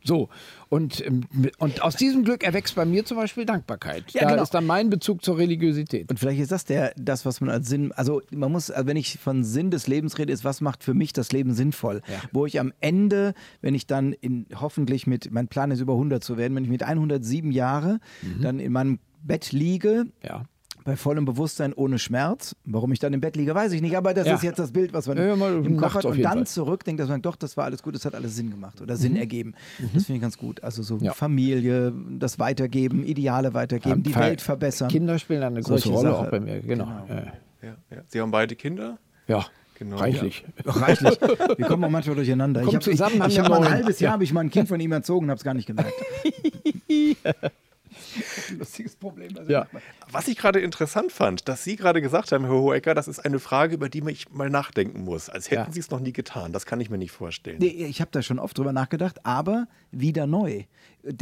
So. 0.06 0.28
Und, 0.68 1.04
ähm, 1.04 1.26
und 1.58 1.82
aus 1.82 1.96
diesem 1.96 2.24
Glück 2.24 2.44
erwächst 2.44 2.76
bei 2.76 2.84
mir 2.84 3.04
zum 3.04 3.16
Beispiel 3.16 3.44
Dankbarkeit. 3.44 4.04
Ja, 4.12 4.22
da 4.22 4.30
genau. 4.30 4.42
ist 4.42 4.54
dann 4.54 4.66
mein 4.66 4.88
Bezug 4.88 5.24
zur 5.24 5.36
Religiosität. 5.38 6.08
Und 6.10 6.18
vielleicht 6.18 6.40
ist 6.40 6.52
das 6.52 6.64
der, 6.64 6.92
das, 6.96 7.26
was 7.26 7.40
man 7.40 7.50
als 7.50 7.68
Sinn, 7.68 7.92
also 7.92 8.22
man 8.30 8.52
muss, 8.52 8.70
also 8.70 8.86
wenn 8.86 8.96
ich 8.96 9.18
von 9.18 9.44
Sinn 9.44 9.70
des 9.70 9.86
Lebens 9.86 10.18
rede, 10.18 10.32
ist, 10.32 10.44
was 10.44 10.60
macht 10.60 10.84
für 10.84 10.94
mich 10.94 11.12
das 11.12 11.32
Leben 11.32 11.54
sinnvoll? 11.54 12.02
Ja. 12.08 12.20
Wo 12.32 12.46
ich 12.46 12.60
am 12.60 12.72
Ende, 12.80 13.34
wenn 13.60 13.74
ich 13.74 13.86
dann 13.86 14.12
in, 14.12 14.46
hoffentlich 14.54 15.06
mit, 15.06 15.32
mein 15.32 15.48
Plan 15.48 15.70
ist 15.70 15.80
über 15.80 15.94
100 15.94 16.22
zu 16.22 16.36
werden, 16.36 16.54
wenn 16.54 16.64
ich 16.64 16.70
mit 16.70 16.82
107 16.82 17.50
Jahre 17.50 17.98
dann 18.40 18.60
in 18.60 18.72
meinem 18.72 18.98
Bett 19.22 19.52
liege, 19.52 20.06
Ja. 20.22 20.44
Bei 20.86 20.96
vollem 20.96 21.24
Bewusstsein 21.26 21.72
ohne 21.74 21.98
Schmerz. 21.98 22.54
Warum 22.64 22.92
ich 22.92 22.98
dann 23.00 23.12
im 23.12 23.20
Bett 23.20 23.36
liege, 23.36 23.54
weiß 23.54 23.72
ich 23.72 23.82
nicht, 23.82 23.96
aber 23.96 24.14
das 24.14 24.26
Ja. 24.26 24.36
ist 24.36 24.42
jetzt 24.42 24.58
das 24.58 24.70
Bild, 24.72 24.92
was 24.94 25.06
man 25.08 25.18
Ja, 25.18 25.34
ja, 25.34 25.48
im 25.48 25.76
Kopf 25.76 25.94
hat 25.94 26.06
auf 26.06 26.12
und 26.14 26.22
dann 26.22 26.32
Fall. 26.38 26.46
zurückdenkt, 26.46 27.00
dass 27.00 27.08
man 27.08 27.16
sagt, 27.16 27.26
doch, 27.26 27.36
das 27.36 27.56
war 27.56 27.64
alles 27.64 27.82
gut, 27.82 27.94
das 27.96 28.04
hat 28.06 28.14
alles 28.14 28.36
Sinn 28.36 28.50
gemacht 28.50 28.80
oder 28.80 28.96
Sinn 28.96 29.16
ergeben. 29.16 29.54
Das 29.92 30.04
finde 30.04 30.14
ich 30.16 30.22
ganz 30.22 30.38
gut. 30.38 30.62
Also 30.62 30.82
so 30.82 30.96
Ja. 30.98 31.12
Familie, 31.12 31.92
das 32.18 32.38
Weitergeben, 32.38 33.04
Ideale 33.04 33.52
weitergeben, 33.52 34.02
die 34.04 34.14
Welt 34.14 34.40
verbessern. 34.40 34.88
Kinder 34.88 35.18
spielen 35.18 35.42
eine 35.42 35.60
große 35.60 35.68
Solche 35.82 35.88
Rolle 35.90 36.10
Sache. 36.10 36.18
auch 36.26 36.30
bei 36.30 36.40
mir, 36.40 36.60
genau. 36.60 36.84
Genau. 36.84 37.06
Ja. 37.08 37.32
Ja, 37.62 37.76
ja. 37.90 38.02
Sie 38.06 38.20
haben 38.20 38.30
beide 38.30 38.54
Kinder? 38.54 38.98
Ja, 39.26 39.44
Genau. 39.78 39.96
reichlich. 39.96 40.44
Reichlich. 40.64 41.20
Wir 41.58 41.66
kommen 41.66 41.82
auch 41.84 41.90
manchmal 41.90 42.14
durcheinander. 42.16 42.60
Kommt 42.62 42.70
ich 42.70 42.76
habe 42.76 42.96
zusammen, 43.10 43.20
ich, 43.26 43.34
ich 43.34 43.38
hab 43.40 43.48
mal 43.50 43.62
ein 43.62 43.70
halbes 43.70 43.98
Jahr 44.00 44.10
Ja. 44.10 44.12
habe 44.12 44.24
ich 44.24 44.32
mal 44.32 44.40
ein 44.40 44.50
Kind 44.50 44.68
von 44.68 44.78
ihm 44.80 44.92
erzogen 44.92 45.26
und 45.26 45.30
habe 45.30 45.38
es 45.38 45.44
gar 45.44 45.52
nicht 45.54 45.66
gemerkt. 45.66 45.92
Lustiges 48.58 48.96
Problem. 48.96 49.36
Also 49.36 49.50
Ja. 49.50 49.66
Was 50.10 50.28
ich 50.28 50.36
gerade 50.36 50.60
interessant 50.60 51.12
fand, 51.12 51.48
dass 51.48 51.64
Sie 51.64 51.76
gerade 51.76 52.00
gesagt 52.00 52.32
haben, 52.32 52.44
Herr 52.44 52.54
Hohecker, 52.54 52.94
das 52.94 53.08
ist 53.08 53.20
eine 53.20 53.38
Frage, 53.38 53.74
über 53.74 53.88
die 53.88 54.02
ich 54.08 54.30
mal 54.30 54.50
nachdenken 54.50 55.04
muss. 55.04 55.28
Als 55.28 55.50
hätten 55.50 55.68
Ja. 55.68 55.72
Sie 55.72 55.80
es 55.80 55.90
noch 55.90 56.00
nie 56.00 56.12
getan. 56.12 56.52
Das 56.52 56.66
kann 56.66 56.80
ich 56.80 56.90
mir 56.90 56.98
nicht 56.98 57.12
vorstellen. 57.12 57.58
Nee, 57.58 57.66
ich 57.68 58.00
habe 58.00 58.10
da 58.12 58.22
schon 58.22 58.38
oft 58.38 58.56
drüber 58.56 58.72
nachgedacht, 58.72 59.24
aber 59.24 59.66
wieder 59.90 60.26
neu. 60.26 60.64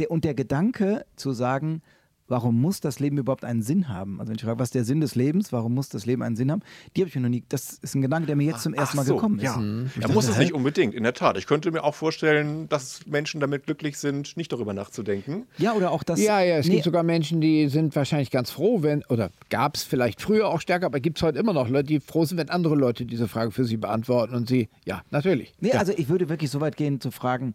Und 0.09 0.23
der 0.25 0.33
Gedanke 0.33 1.05
zu 1.15 1.31
sagen, 1.31 1.81
warum 2.27 2.59
muss 2.59 2.79
das 2.79 2.99
Leben 2.99 3.17
überhaupt 3.17 3.45
einen 3.45 3.61
Sinn 3.61 3.89
haben? 3.89 4.19
Also 4.19 4.29
wenn 4.29 4.37
ich 4.37 4.43
frage, 4.43 4.59
was 4.59 4.69
ist 4.69 4.75
der 4.75 4.83
Sinn 4.83 5.01
des 5.01 5.15
Lebens, 5.15 5.51
warum 5.51 5.73
muss 5.73 5.89
das 5.89 6.05
Leben 6.05 6.23
einen 6.23 6.35
Sinn 6.35 6.51
haben? 6.51 6.61
Die 6.95 7.01
habe 7.01 7.09
ich 7.09 7.15
mir 7.15 7.21
noch 7.21 7.29
nie, 7.29 7.43
das 7.49 7.73
ist 7.81 7.95
ein 7.95 8.01
Gedanke, 8.01 8.27
der 8.27 8.35
mir 8.35 8.45
jetzt 8.45 8.63
zum 8.63 8.73
ersten 8.73 8.97
Mal 8.97 9.03
Ach 9.03 9.07
so, 9.07 9.15
gekommen 9.15 9.37
ist. 9.37 9.43
Ja, 9.43 9.51
Ich 9.51 9.95
ja 9.95 10.01
dachte, 10.01 10.13
muss 10.13 10.27
es 10.27 10.37
nicht 10.37 10.53
unbedingt, 10.53 10.93
in 10.93 11.03
der 11.03 11.13
Tat. 11.13 11.37
Ich 11.37 11.45
könnte 11.45 11.71
mir 11.71 11.83
auch 11.83 11.95
vorstellen, 11.95 12.67
dass 12.69 13.05
Menschen 13.05 13.39
damit 13.41 13.65
glücklich 13.65 13.97
sind, 13.97 14.37
nicht 14.37 14.51
darüber 14.51 14.73
nachzudenken. 14.73 15.45
Ja, 15.57 15.73
oder 15.73 15.91
auch 15.91 16.03
das. 16.03 16.21
Ja, 16.21 16.41
ja, 16.41 16.57
es 16.57 16.67
nee, 16.67 16.73
gibt 16.73 16.85
sogar 16.85 17.03
Menschen, 17.03 17.41
die 17.41 17.67
sind 17.69 17.95
wahrscheinlich 17.95 18.31
ganz 18.31 18.49
froh, 18.49 18.81
wenn, 18.81 19.03
oder 19.05 19.29
gab 19.49 19.75
es 19.75 19.83
vielleicht 19.83 20.21
früher 20.21 20.47
auch 20.47 20.61
stärker, 20.61 20.87
aber 20.87 20.99
gibt 20.99 21.17
es 21.17 21.23
heute 21.23 21.39
immer 21.39 21.53
noch 21.53 21.69
Leute, 21.69 21.87
die 21.87 21.99
froh 21.99 22.25
sind, 22.25 22.37
wenn 22.37 22.49
andere 22.49 22.75
Leute 22.75 23.05
diese 23.05 23.27
Frage 23.27 23.51
für 23.51 23.65
sie 23.65 23.77
beantworten 23.77 24.35
und 24.35 24.47
sie, 24.47 24.69
ja, 24.85 25.01
natürlich. 25.11 25.53
Nee, 25.59 25.69
ja. 25.69 25.79
also 25.79 25.93
ich 25.95 26.09
würde 26.09 26.29
wirklich 26.29 26.49
so 26.49 26.61
weit 26.61 26.77
gehen 26.77 26.99
zu 26.99 27.11
fragen, 27.11 27.53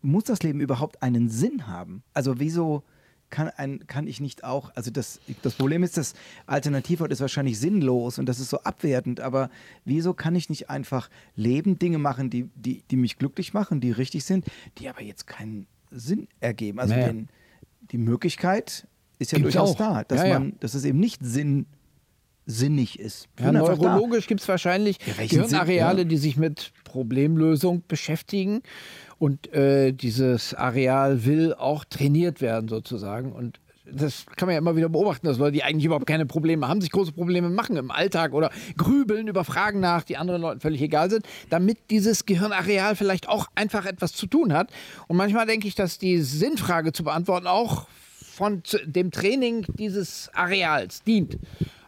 muss 0.00 0.24
das 0.24 0.42
Leben 0.42 0.60
überhaupt 0.60 1.02
einen 1.02 1.28
Sinn 1.28 1.66
haben? 1.66 2.02
Also 2.14 2.38
wieso 2.38 2.84
kann, 3.30 3.48
ein, 3.56 3.86
kann 3.86 4.06
ich 4.06 4.20
nicht 4.20 4.44
auch, 4.44 4.70
also 4.74 4.90
das, 4.90 5.20
das 5.42 5.54
Problem 5.54 5.82
ist, 5.82 5.96
das 5.96 6.14
Alternativwort 6.46 7.12
ist 7.12 7.20
wahrscheinlich 7.20 7.58
sinnlos 7.58 8.18
und 8.18 8.26
das 8.26 8.40
ist 8.40 8.50
so 8.50 8.60
abwertend, 8.60 9.20
aber 9.20 9.50
wieso 9.84 10.14
kann 10.14 10.34
ich 10.34 10.48
nicht 10.48 10.70
einfach 10.70 11.10
leben, 11.34 11.78
Dinge 11.78 11.98
machen, 11.98 12.30
die, 12.30 12.48
die, 12.54 12.82
die 12.90 12.96
mich 12.96 13.18
glücklich 13.18 13.52
machen, 13.54 13.80
die 13.80 13.90
richtig 13.90 14.24
sind, 14.24 14.46
die 14.78 14.88
aber 14.88 15.02
jetzt 15.02 15.26
keinen 15.26 15.66
Sinn 15.90 16.28
ergeben? 16.40 16.78
Also 16.80 16.94
Naja. 16.94 17.08
den, 17.08 17.28
die 17.90 17.98
Möglichkeit 17.98 18.86
ist 19.18 19.32
ja 19.32 19.38
Gibt's 19.38 19.52
durchaus 19.54 19.72
auch. 19.72 19.78
da, 19.78 20.04
dass, 20.04 20.20
Ja, 20.20 20.26
ja. 20.26 20.38
man, 20.38 20.54
dass 20.60 20.74
es 20.74 20.84
eben 20.84 20.98
nicht 21.00 21.18
Sinn, 21.22 21.66
sinnig 22.48 22.98
ist. 22.98 23.28
Ja, 23.38 23.52
neurologisch 23.52 24.26
gibt 24.26 24.40
es 24.40 24.48
wahrscheinlich 24.48 24.98
Ja, 25.06 25.14
Sinn, 25.14 25.28
Gehirnareale, 25.28 25.98
ja. 25.98 26.04
die 26.04 26.16
sich 26.16 26.36
mit 26.36 26.72
Problemlösung 26.82 27.84
beschäftigen. 27.86 28.62
Und 29.18 29.52
äh, 29.52 29.92
dieses 29.92 30.54
Areal 30.54 31.24
will 31.24 31.52
auch 31.54 31.84
trainiert 31.84 32.40
werden, 32.40 32.68
sozusagen. 32.68 33.32
Und 33.32 33.60
das 33.84 34.24
kann 34.36 34.46
man 34.46 34.54
ja 34.54 34.58
immer 34.58 34.76
wieder 34.76 34.88
beobachten, 34.88 35.26
dass 35.26 35.38
Leute, 35.38 35.52
die 35.52 35.62
eigentlich 35.62 35.84
überhaupt 35.84 36.06
keine 36.06 36.24
Probleme 36.24 36.68
haben, 36.68 36.80
sich 36.80 36.90
große 36.90 37.12
Probleme 37.12 37.50
machen 37.50 37.76
im 37.76 37.90
Alltag 37.90 38.32
oder 38.32 38.50
grübeln 38.76 39.28
über 39.28 39.44
Fragen 39.44 39.80
nach, 39.80 40.02
die 40.02 40.16
anderen 40.16 40.40
Leuten 40.40 40.60
völlig 40.60 40.80
egal 40.80 41.10
sind, 41.10 41.26
damit 41.50 41.78
dieses 41.90 42.24
Gehirnareal 42.24 42.96
vielleicht 42.96 43.28
auch 43.28 43.46
einfach 43.54 43.84
etwas 43.84 44.12
zu 44.12 44.26
tun 44.26 44.52
hat. 44.52 44.70
Und 45.06 45.16
manchmal 45.16 45.46
denke 45.46 45.68
ich, 45.68 45.74
dass 45.74 45.98
die 45.98 46.18
Sinnfrage 46.18 46.92
zu 46.92 47.04
beantworten 47.04 47.46
auch 47.46 47.88
von 48.20 48.62
dem 48.84 49.10
Training 49.10 49.66
dieses 49.78 50.30
Areals 50.32 51.02
dient. 51.02 51.38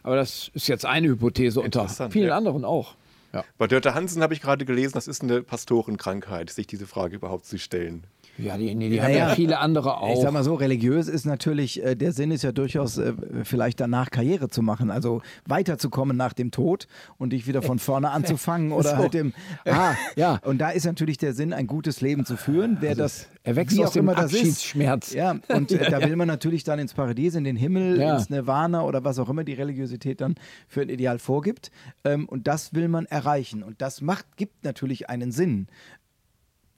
Aber 0.03 0.15
das 0.15 0.51
ist 0.53 0.67
jetzt 0.67 0.85
eine 0.85 1.07
Hypothese 1.07 1.61
unter 1.61 1.87
vielen 2.09 2.27
ja. 2.27 2.37
anderen 2.37 2.65
auch. 2.65 2.95
Ja. 3.33 3.45
Bei 3.57 3.67
Dörte 3.67 3.93
Hansen 3.93 4.21
habe 4.21 4.33
ich 4.33 4.41
gerade 4.41 4.65
gelesen, 4.65 4.93
das 4.93 5.07
ist 5.07 5.21
eine 5.23 5.41
Pastorenkrankheit, 5.41 6.49
sich 6.49 6.67
diese 6.67 6.85
Frage 6.85 7.15
überhaupt 7.15 7.45
zu 7.45 7.57
stellen. 7.57 8.03
Ja, 8.41 8.57
die, 8.57 8.73
nee, 8.75 8.89
die 8.89 8.95
Ja, 8.95 9.03
haben 9.03 9.13
ja, 9.13 9.29
viele 9.35 9.59
andere 9.59 9.97
auch. 9.97 10.13
Ich 10.15 10.21
sag 10.21 10.31
mal 10.33 10.43
so, 10.43 10.55
religiös 10.55 11.07
ist 11.07 11.25
natürlich, 11.25 11.83
äh, 11.83 11.95
der 11.95 12.11
Sinn 12.11 12.31
ist 12.31 12.41
ja 12.43 12.51
durchaus 12.51 12.97
äh, 12.97 13.13
vielleicht 13.43 13.79
danach 13.79 14.09
Karriere 14.09 14.49
zu 14.49 14.61
machen, 14.61 14.89
also 14.89 15.21
weiterzukommen 15.47 16.17
nach 16.17 16.33
dem 16.33 16.51
Tod 16.51 16.87
und 17.17 17.31
dich 17.33 17.45
wieder 17.47 17.61
von 17.61 17.77
vorne 17.79 18.09
anzufangen 18.11 18.71
oder 18.71 18.89
So. 18.91 18.97
halt 18.97 19.13
dem, 19.13 19.33
Ah, 19.65 19.93
ja. 20.15 20.39
Und 20.43 20.57
da 20.59 20.71
ist 20.71 20.85
natürlich 20.85 21.17
der 21.17 21.33
Sinn, 21.33 21.53
ein 21.53 21.67
gutes 21.67 22.01
Leben 22.01 22.25
zu 22.25 22.35
führen, 22.37 22.77
wer 22.79 22.95
das, 22.95 23.27
erwächst 23.43 23.77
wie 23.77 23.81
aus 23.83 23.89
auch 23.89 23.93
dem 23.93 24.05
immer 24.05 24.15
das 24.15 24.31
ist. 24.33 24.39
Abschiedsschmerz. 24.39 25.13
Ja, 25.13 25.37
und 25.49 25.71
äh, 25.71 25.89
da 25.91 26.01
will 26.07 26.15
man 26.15 26.27
natürlich 26.27 26.63
dann 26.63 26.79
ins 26.79 26.93
Paradies, 26.93 27.35
in 27.35 27.43
den 27.43 27.55
Himmel, 27.55 27.99
Ja. 27.99 28.15
ins 28.15 28.29
Nirvana 28.29 28.83
oder 28.83 29.03
was 29.03 29.19
auch 29.19 29.29
immer 29.29 29.43
die 29.43 29.53
Religiosität 29.53 30.19
dann 30.21 30.35
für 30.67 30.81
ein 30.81 30.89
Ideal 30.89 31.19
vorgibt. 31.19 31.69
Ähm, 32.03 32.27
und 32.27 32.47
das 32.47 32.73
will 32.73 32.87
man 32.87 33.05
erreichen. 33.05 33.61
Und 33.63 33.81
das 33.81 34.01
macht, 34.01 34.25
gibt 34.37 34.63
natürlich 34.63 35.09
einen 35.09 35.31
Sinn 35.31 35.67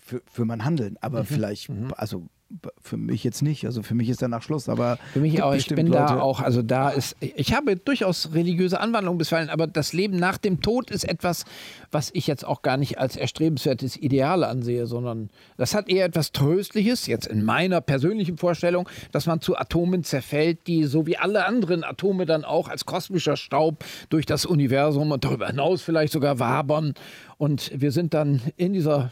für, 0.04 0.22
für 0.32 0.46
mein 0.46 0.66
Handeln. 0.66 0.98
Aber 1.02 1.22
Mhm. 1.22 1.26
vielleicht, 1.26 1.70
also 1.98 2.28
b- 2.50 2.70
für 2.82 2.98
mich 2.98 3.24
jetzt 3.24 3.42
nicht. 3.42 3.66
Also 3.66 3.82
für 3.82 3.96
mich 3.96 4.10
ist 4.10 4.22
danach 4.22 4.44
Schluss. 4.44 4.70
Aber 4.70 4.98
Für 5.13 5.20
mich 5.22 5.42
auch. 5.42 5.54
Ich 5.56 5.68
bin 5.68 5.92
da 5.92 6.02
Leute- 6.12 6.22
auch, 6.22 6.39
also 6.42 6.62
da 6.62 6.89
ist, 6.89 7.16
ich 7.20 7.54
habe 7.56 7.76
durchaus 7.78 8.34
religiöse 8.34 8.80
Anwandlungen 8.80 9.18
bisweilen, 9.18 9.50
aber 9.50 9.66
das 9.66 9.94
Leben 9.94 10.18
nach 10.18 10.38
dem 10.38 10.62
Tod 10.62 10.92
ist 10.92 11.04
etwas, 11.06 11.46
was 11.89 12.12
ich 12.13 12.28
jetzt 12.28 12.46
auch 12.46 12.62
gar 12.62 12.78
nicht 12.78 13.00
als 13.00 13.16
erstrebenswertes 13.16 13.98
Ideal 13.98 14.44
ansehe, 14.44 14.86
sondern 14.86 15.30
das 15.58 15.74
hat 15.74 15.89
eher 15.89 16.06
etwas 16.06 16.32
Tröstliches, 16.32 17.08
jetzt 17.08 17.26
in 17.28 17.44
meiner 17.44 17.82
persönlichen 17.82 18.38
Vorstellung, 18.38 18.88
dass 19.12 19.26
man 19.26 19.42
zu 19.42 19.58
Atomen 19.58 20.04
zerfällt, 20.04 20.68
die 20.68 20.84
so 20.84 21.08
wie 21.08 21.18
alle 21.18 21.46
anderen 21.48 21.84
Atome 21.84 22.26
dann 22.28 22.44
auch 22.46 22.68
als 22.68 22.86
kosmischer 22.86 23.38
Staub 23.38 23.84
durch 24.10 24.26
das 24.28 24.46
Universum 24.46 25.12
und 25.12 25.24
darüber 25.26 25.48
hinaus 25.48 25.82
vielleicht 25.82 26.13
sogar 26.13 26.38
wabern. 26.39 26.94
Und 27.38 27.72
wir 27.76 27.92
sind 27.92 28.13
dann 28.13 28.42
in 28.58 28.74
dieser, 28.74 29.12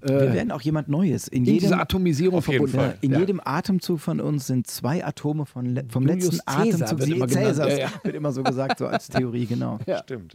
Wir 0.00 0.32
werden 0.32 0.52
auch 0.52 0.60
jemand 0.60 0.88
Neues. 0.88 1.28
In 1.28 1.38
in 1.38 1.44
jedem, 1.46 1.58
dieser 1.60 1.80
Atomisierung 1.80 2.38
Auf 2.38 2.46
jeden 2.48 2.68
verbunden. 2.68 2.92
Fall. 2.92 2.98
in 3.00 3.12
Ja. 3.12 3.18
jedem 3.20 3.40
Atemzug 3.44 4.00
von 4.00 4.20
uns 4.20 4.46
sind 4.46 4.66
zwei 4.66 5.04
Atome 5.04 5.44
von 5.46 5.80
vom 5.88 6.02
Julius 6.06 6.24
letzten 6.24 6.46
Caesar 6.46 6.60
Atemzug. 6.88 6.98
wird 7.00 7.08
immer. 7.10 7.28
Cäsars 7.28 7.72
Ja, 7.72 7.78
ja. 7.78 7.90
wird 8.04 8.14
immer 8.14 8.32
so 8.32 8.42
gesagt, 8.42 8.78
so 8.78 8.86
als 8.86 9.08
Theorie, 9.08 9.46
genau. 9.46 9.78
Ja. 9.86 9.98
Stimmt. 10.02 10.34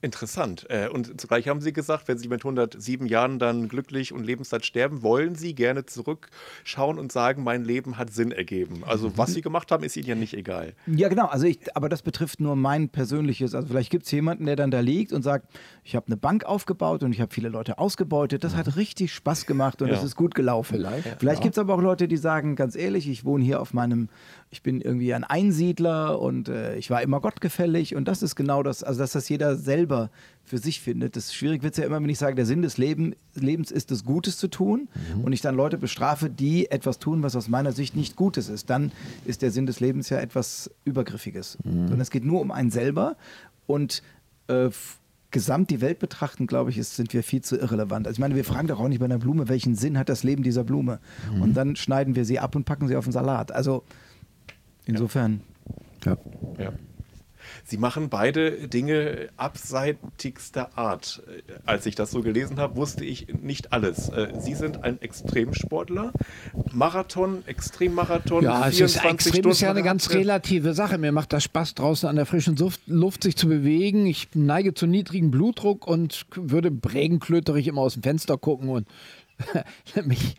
Interessant. 0.00 0.64
Äh, 0.70 0.88
Und 0.88 1.20
zugleich 1.20 1.48
haben 1.48 1.60
Sie 1.60 1.72
gesagt, 1.72 2.06
wenn 2.06 2.18
Sie 2.18 2.28
mit 2.28 2.40
107 2.44 3.06
Jahren 3.06 3.40
dann 3.40 3.68
glücklich 3.68 4.12
und 4.12 4.24
lebenssatt 4.24 4.64
sterben, 4.64 5.02
wollen 5.02 5.34
Sie 5.34 5.54
gerne 5.56 5.86
zurückschauen 5.86 7.00
und 7.00 7.10
sagen, 7.10 7.42
mein 7.42 7.64
Leben 7.64 7.98
hat 7.98 8.12
Sinn 8.12 8.30
ergeben. 8.30 8.82
Also 8.86 9.18
was 9.18 9.34
Sie 9.34 9.40
gemacht 9.40 9.72
haben, 9.72 9.82
ist 9.82 9.96
Ihnen 9.96 10.06
ja 10.06 10.14
nicht 10.14 10.34
egal. 10.34 10.74
Ja, 10.86 11.08
genau. 11.08 11.26
Also 11.26 11.46
ich, 11.46 11.58
aber 11.76 11.88
das 11.88 12.02
betrifft 12.02 12.38
nur 12.38 12.54
mein 12.54 12.90
persönliches. 12.90 13.56
Also 13.56 13.66
vielleicht 13.68 13.90
gibt 13.90 14.04
es 14.06 14.12
jemanden, 14.12 14.46
der 14.46 14.54
dann 14.54 14.70
da 14.70 14.78
liegt 14.78 15.12
und 15.12 15.22
sagt, 15.22 15.46
ich 15.82 15.96
habe 15.96 16.06
eine 16.06 16.16
Bank 16.16 16.44
aufgebaut 16.44 17.02
und 17.02 17.12
ich 17.12 17.20
habe 17.20 17.34
viele 17.34 17.48
Leute 17.48 17.78
ausgebeutet. 17.78 18.44
Das 18.44 18.54
hat 18.54 18.76
richtig 18.76 19.12
Spaß 19.12 19.46
gemacht 19.46 19.82
und 19.82 19.88
Ja. 19.88 19.94
das 19.94 20.04
ist 20.04 20.14
gut 20.14 20.36
gelaufen. 20.36 20.76
Vielleicht, 20.76 21.08
Vielleicht 21.18 21.40
ja. 21.40 21.42
gibt 21.42 21.54
es 21.54 21.58
aber 21.58 21.74
auch 21.74 21.82
Leute, 21.82 22.06
die 22.06 22.16
sagen, 22.18 22.54
ganz 22.54 22.76
ehrlich, 22.76 23.08
ich 23.08 23.24
wohne 23.24 23.42
hier 23.44 23.60
auf 23.60 23.74
meinem, 23.74 24.10
ich 24.50 24.62
bin 24.62 24.80
irgendwie 24.80 25.12
ein 25.12 25.24
Einsiedler 25.24 26.20
und 26.20 26.48
äh, 26.48 26.76
ich 26.76 26.88
war 26.88 27.02
immer 27.02 27.20
gottgefällig 27.20 27.96
und 27.96 28.06
das 28.06 28.22
ist 28.22 28.36
genau 28.36 28.62
das, 28.62 28.84
also 28.84 29.00
dass 29.00 29.12
das 29.12 29.28
jeder 29.28 29.56
selber 29.56 29.87
für 30.44 30.58
sich 30.58 30.80
findet. 30.80 31.16
Das 31.16 31.34
schwierig 31.34 31.62
wird 31.62 31.74
es 31.74 31.78
ja 31.78 31.84
immer, 31.84 32.02
wenn 32.02 32.08
ich 32.08 32.18
sage, 32.18 32.34
der 32.34 32.46
Sinn 32.46 32.62
des 32.62 32.78
Leben, 32.78 33.14
Lebens 33.34 33.70
ist 33.70 33.90
es, 33.90 34.04
Gutes 34.04 34.38
zu 34.38 34.48
tun 34.48 34.88
und 35.22 35.32
ich 35.32 35.40
dann 35.40 35.54
Leute 35.54 35.76
bestrafe, 35.78 36.30
die 36.30 36.70
etwas 36.70 36.98
tun, 36.98 37.22
was 37.22 37.36
aus 37.36 37.48
meiner 37.48 37.72
Sicht 37.72 37.96
nicht 37.96 38.16
Gutes 38.16 38.48
ist. 38.48 38.70
Dann 38.70 38.92
ist 39.26 39.42
der 39.42 39.50
Sinn 39.50 39.66
des 39.66 39.80
Lebens 39.80 40.08
ja 40.08 40.18
etwas 40.18 40.70
Übergriffiges. 40.84 41.58
Und 41.64 42.00
es 42.00 42.10
geht 42.10 42.24
nur 42.24 42.40
um 42.40 42.50
einen 42.50 42.70
selber 42.70 43.16
und 43.66 44.02
äh, 44.48 44.70
gesamt 45.30 45.70
die 45.70 45.80
Welt 45.80 45.98
betrachten, 45.98 46.46
glaube 46.46 46.70
ich, 46.70 46.78
ist, 46.78 46.96
sind 46.96 47.12
wir 47.12 47.22
viel 47.22 47.42
zu 47.42 47.58
irrelevant. 47.58 48.06
Also 48.06 48.16
ich 48.16 48.20
meine, 48.20 48.34
wir 48.34 48.44
fragen 48.44 48.68
doch 48.68 48.80
auch 48.80 48.88
nicht 48.88 48.98
bei 48.98 49.04
einer 49.04 49.18
Blume, 49.18 49.48
welchen 49.48 49.74
Sinn 49.74 49.98
hat 49.98 50.08
das 50.08 50.22
Leben 50.22 50.42
dieser 50.42 50.64
Blume? 50.64 51.00
Mhm. 51.34 51.42
Und 51.42 51.54
dann 51.54 51.76
schneiden 51.76 52.16
wir 52.16 52.24
sie 52.24 52.38
ab 52.38 52.56
und 52.56 52.64
packen 52.64 52.88
sie 52.88 52.96
auf 52.96 53.04
den 53.04 53.12
Salat. 53.12 53.52
Also 53.52 53.84
insofern. 54.86 55.42
Ja. 56.04 56.16
Ja. 56.58 56.72
Sie 57.70 57.76
machen 57.76 58.08
beide 58.08 58.66
Dinge 58.66 59.28
abseitigster 59.36 60.70
Art. 60.78 61.22
Äh, 61.28 61.52
Als 61.66 61.84
ich 61.84 61.94
das 61.94 62.10
so 62.10 62.22
gelesen 62.22 62.58
habe, 62.58 62.76
wusste 62.76 63.04
ich 63.04 63.26
nicht 63.42 63.74
alles. 63.74 64.08
Äh, 64.08 64.32
Sie 64.40 64.54
sind 64.54 64.84
ein 64.84 65.02
Extremsportler, 65.02 66.14
Marathon, 66.72 67.46
Extremmarathon, 67.46 68.42
Ja, 68.42 68.66
es 68.66 68.80
ist 68.80 69.00
24 69.00 69.34
extrem 69.34 69.50
ist 69.50 69.60
ja 69.60 69.68
eine 69.68 69.80
Stunden 69.80 69.86
ganz 69.86 70.10
relative 70.12 70.72
Sache. 70.72 70.96
Mir 70.96 71.12
macht 71.12 71.34
das 71.34 71.44
Spaß, 71.44 71.74
draußen 71.74 72.08
an 72.08 72.16
der 72.16 72.24
frischen 72.24 72.56
Luft, 72.86 73.22
sich 73.22 73.36
zu 73.36 73.48
bewegen. 73.48 74.06
Ich 74.06 74.28
neige 74.32 74.72
zu 74.72 74.86
niedrigem 74.86 75.30
Blutdruck 75.30 75.86
und 75.86 76.24
würde 76.34 76.72
regenklöterig 76.90 77.66
immer 77.66 77.82
aus 77.82 77.92
dem 77.92 78.02
Fenster 78.02 78.38
gucken 78.38 78.70
und 78.70 78.88
mich 80.06 80.36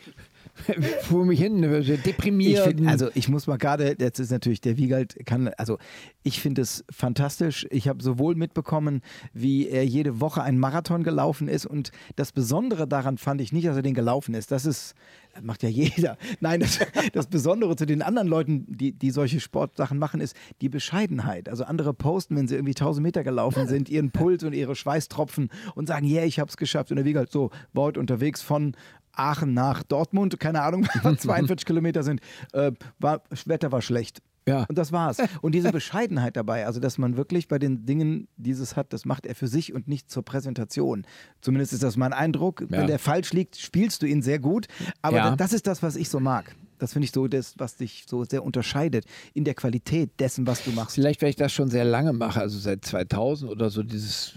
vor 1.01 1.25
mich 1.25 1.39
hin, 1.39 1.63
Ich 1.81 2.01
deprimiert. 2.01 2.67
find, 2.67 2.87
also 2.87 3.09
ich 3.13 3.29
muss 3.29 3.47
mal 3.47 3.57
gerade, 3.57 3.95
jetzt 3.99 4.19
ist 4.19 4.31
natürlich 4.31 4.61
der 4.61 4.77
Wiegald 4.77 5.15
kann, 5.25 5.49
also 5.57 5.77
ich 6.23 6.41
finde 6.41 6.61
es 6.61 6.83
fantastisch. 6.91 7.65
Ich 7.69 7.87
habe 7.87 8.03
sowohl 8.03 8.35
mitbekommen, 8.35 9.01
wie 9.33 9.67
er 9.67 9.85
jede 9.85 10.19
Woche 10.19 10.43
einen 10.43 10.59
Marathon 10.59 11.03
gelaufen 11.03 11.47
ist 11.47 11.65
und 11.65 11.91
das 12.15 12.31
Besondere 12.31 12.87
daran 12.87 13.17
fand 13.17 13.41
ich 13.41 13.51
nicht, 13.51 13.67
dass 13.67 13.75
er 13.75 13.81
den 13.81 13.93
gelaufen 13.93 14.33
ist. 14.33 14.51
Das 14.51 14.65
ist, 14.65 14.95
das 15.33 15.43
macht 15.43 15.63
ja 15.63 15.69
jeder. 15.69 16.17
Nein, 16.39 16.59
das, 16.59 16.79
das 17.13 17.27
Besondere 17.27 17.75
zu 17.75 17.85
den 17.85 18.01
anderen 18.01 18.27
Leuten, 18.27 18.65
die, 18.67 18.91
die 18.91 19.11
solche 19.11 19.39
Sportsachen 19.39 19.97
machen, 19.97 20.21
ist 20.21 20.35
die 20.61 20.69
Bescheidenheit. 20.69 21.49
Also 21.49 21.63
andere 21.63 21.93
posten, 21.93 22.35
wenn 22.35 22.47
sie 22.47 22.55
irgendwie 22.55 22.71
1000 22.71 23.03
Meter 23.03 23.23
gelaufen 23.23 23.67
sind, 23.67 23.89
ihren 23.89 24.11
Puls 24.11 24.43
und 24.43 24.53
ihre 24.53 24.75
Schweißtropfen 24.75 25.49
und 25.75 25.87
sagen, 25.87 26.07
yeah, 26.07 26.25
ich 26.25 26.39
habe 26.39 26.49
es 26.49 26.57
geschafft. 26.57 26.91
Und 26.91 26.97
der 26.97 27.05
Wiegald 27.05 27.31
so, 27.31 27.51
war 27.73 27.95
unterwegs 27.97 28.41
von 28.41 28.75
Aachen 29.13 29.53
nach 29.53 29.83
Dortmund, 29.83 30.39
keine 30.39 30.61
Ahnung, 30.61 30.87
was 31.03 31.19
42 31.19 31.65
Kilometer 31.65 32.03
sind, 32.03 32.21
äh, 32.53 32.71
war, 32.99 33.21
das 33.29 33.47
Wetter 33.47 33.71
war 33.71 33.81
schlecht. 33.81 34.19
Ja. 34.47 34.65
Und 34.67 34.77
das 34.77 34.91
war's. 34.91 35.17
Und 35.41 35.53
diese 35.53 35.71
Bescheidenheit 35.71 36.35
dabei, 36.35 36.65
also 36.65 36.79
dass 36.79 36.97
man 36.97 37.17
wirklich 37.17 37.47
bei 37.47 37.59
den 37.59 37.85
Dingen 37.85 38.27
dieses 38.37 38.75
hat, 38.75 38.93
das 38.93 39.05
macht 39.05 39.25
er 39.27 39.35
für 39.35 39.47
sich 39.47 39.73
und 39.73 39.87
nicht 39.87 40.09
zur 40.09 40.23
Präsentation. 40.23 41.05
Zumindest 41.41 41.73
ist 41.73 41.83
das 41.83 41.97
mein 41.97 42.13
Eindruck. 42.13 42.61
Ja. 42.61 42.67
Wenn 42.71 42.87
der 42.87 42.97
falsch 42.99 43.31
liegt, 43.33 43.57
spielst 43.57 44.01
du 44.01 44.07
ihn 44.07 44.21
sehr 44.23 44.39
gut. 44.39 44.67
Aber 45.03 45.17
Ja. 45.17 45.29
da- 45.31 45.35
das 45.35 45.53
ist 45.53 45.67
das, 45.67 45.83
was 45.83 45.95
ich 45.95 46.09
so 46.09 46.19
mag. 46.19 46.55
Das 46.79 46.93
finde 46.93 47.05
ich 47.05 47.11
so 47.11 47.27
das, 47.27 47.53
was 47.57 47.75
dich 47.75 48.05
so 48.07 48.23
sehr 48.23 48.43
unterscheidet 48.43 49.05
in 49.33 49.43
der 49.43 49.53
Qualität 49.53 50.11
dessen, 50.19 50.47
was 50.47 50.63
du 50.63 50.71
machst. 50.71 50.95
Vielleicht, 50.95 51.21
weil 51.21 51.29
ich 51.29 51.35
das 51.35 51.51
schon 51.51 51.69
sehr 51.69 51.83
lange 51.83 52.13
mache, 52.13 52.39
also 52.39 52.57
seit 52.57 52.85
2000 52.85 53.51
oder 53.51 53.69
so, 53.69 53.83
dieses, 53.83 54.33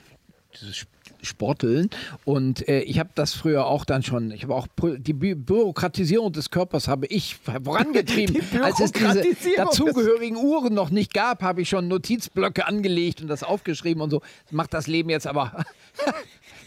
dieses 0.53 0.77
Sp- 0.83 0.91
Sporteln. 1.23 1.91
Und 2.25 2.69
äh, 2.69 2.81
ich 2.81 2.99
habe 2.99 3.11
das 3.15 3.35
früher 3.35 3.67
auch 3.67 3.85
dann 3.85 4.03
schon, 4.03 4.31
ich 4.31 4.43
habe 4.43 4.55
auch 4.55 4.67
die 4.81 5.13
Bü 5.13 5.35
Bürokratisierung 5.35 6.33
des 6.33 6.51
Körpers 6.51 6.89
habe 6.89 7.07
ich 7.07 7.37
vorangetrieben. 7.37 8.43
Als 8.63 8.81
es 8.81 8.93
diese 8.93 9.57
dazugehörigen 9.57 10.37
Uhren 10.37 10.75
noch 10.75 10.91
nicht 10.91 11.15
gab, 11.15 11.43
habe 11.43 11.63
ich 11.63 11.69
schon 11.69 11.89
Notizblöcke 11.89 12.67
angelegt 12.67 13.21
und 13.23 13.29
das 13.29 13.43
aufgeschrieben 13.43 14.03
und 14.03 14.11
so. 14.11 14.21
Das 14.45 14.53
macht 14.53 14.75
das 14.75 14.87
Leben 14.87 15.11
jetzt 15.11 15.27
aber. 15.27 15.65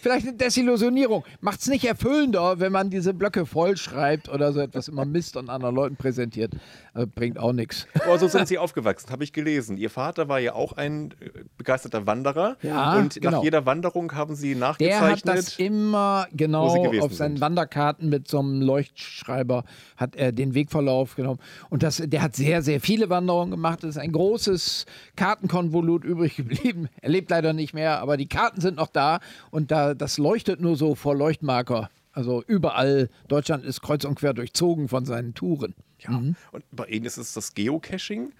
Vielleicht 0.05 0.27
eine 0.27 0.37
Desillusionierung. 0.37 1.23
Macht 1.41 1.61
es 1.61 1.67
nicht 1.67 1.83
erfüllender, 1.83 2.59
wenn 2.59 2.71
man 2.71 2.91
diese 2.91 3.11
Blöcke 3.11 3.47
vollschreibt 3.47 4.29
oder 4.29 4.53
so 4.53 4.59
etwas 4.59 4.87
immer 4.87 5.03
Mist 5.03 5.35
und 5.35 5.49
anderen 5.49 5.73
Leuten 5.73 5.95
präsentiert. 5.95 6.53
Also 6.93 7.07
bringt 7.11 7.39
auch 7.39 7.53
nichts. 7.53 7.87
Oh, 8.07 8.15
so 8.15 8.27
sind 8.27 8.47
Sie 8.47 8.59
aufgewachsen, 8.59 9.09
habe 9.09 9.23
ich 9.23 9.33
gelesen. 9.33 9.77
Ihr 9.77 9.89
Vater 9.89 10.29
war 10.29 10.37
ja 10.37 10.53
auch 10.53 10.73
ein 10.73 11.09
äh, 11.19 11.29
begeisterter 11.57 12.05
Wanderer. 12.05 12.55
Ja, 12.61 12.97
und 12.97 13.15
genau. 13.15 13.31
nach 13.31 13.43
jeder 13.43 13.65
Wanderung 13.65 14.13
haben 14.13 14.35
Sie 14.35 14.49
Der 14.49 14.59
nachgezeichnet. 14.59 15.27
hat 15.27 15.37
das 15.39 15.57
immer 15.57 16.27
genau 16.33 16.67
auf 16.67 17.13
seinen 17.15 17.37
sind. 17.37 17.41
Wanderkarten 17.41 18.07
mit 18.07 18.27
so 18.27 18.37
einem 18.37 18.61
Leuchtschreiber 18.61 19.63
hat 19.97 20.15
er 20.15 20.31
den 20.31 20.53
Wegverlauf 20.53 21.15
genommen. 21.15 21.39
Und 21.71 21.81
das, 21.81 21.97
der 21.97 22.21
hat 22.21 22.35
sehr, 22.35 22.61
sehr 22.61 22.79
viele 22.79 23.09
Wanderungen 23.09 23.49
gemacht. 23.49 23.83
Es 23.83 23.95
ist 23.95 23.97
ein 23.97 24.11
großes 24.11 24.85
Kartenkonvolut 25.15 26.03
übrig 26.03 26.35
geblieben. 26.35 26.89
Er 27.01 27.09
lebt 27.09 27.29
leider 27.29 27.53
nicht 27.53 27.73
mehr, 27.73 27.99
aber 27.99 28.17
die 28.17 28.27
Karten 28.27 28.61
sind 28.61 28.77
noch 28.77 28.87
da 28.87 29.19
und 29.51 29.71
da, 29.71 29.94
das 29.95 30.17
leuchtet 30.17 30.61
nur 30.61 30.75
so 30.75 30.95
vor 30.95 31.15
Leuchtmarker. 31.15 31.89
Also 32.11 32.43
überall, 32.47 33.09
Deutschland 33.27 33.65
ist 33.65 33.81
kreuz 33.81 34.05
und 34.05 34.15
quer 34.15 34.33
durchzogen 34.33 34.87
von 34.87 35.05
seinen 35.05 35.33
Touren. 35.33 35.73
ja. 35.99 36.09
Und 36.51 36.63
bei 36.71 36.85
Ihnen 36.87 37.05
ist 37.05 37.17
es 37.17 37.33
das 37.33 37.53
Geocaching. 37.53 38.31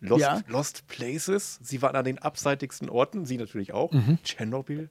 Lost, 0.00 0.20
Ja. 0.20 0.40
Lost 0.48 0.86
Places. 0.88 1.58
Sie 1.62 1.80
waren 1.80 1.96
an 1.96 2.04
den 2.04 2.18
abseitigsten 2.18 2.90
Orten, 2.90 3.24
Sie 3.24 3.38
natürlich 3.38 3.72
auch. 3.72 3.92
Mhm. 3.92 4.18
Tschernobyl. 4.22 4.90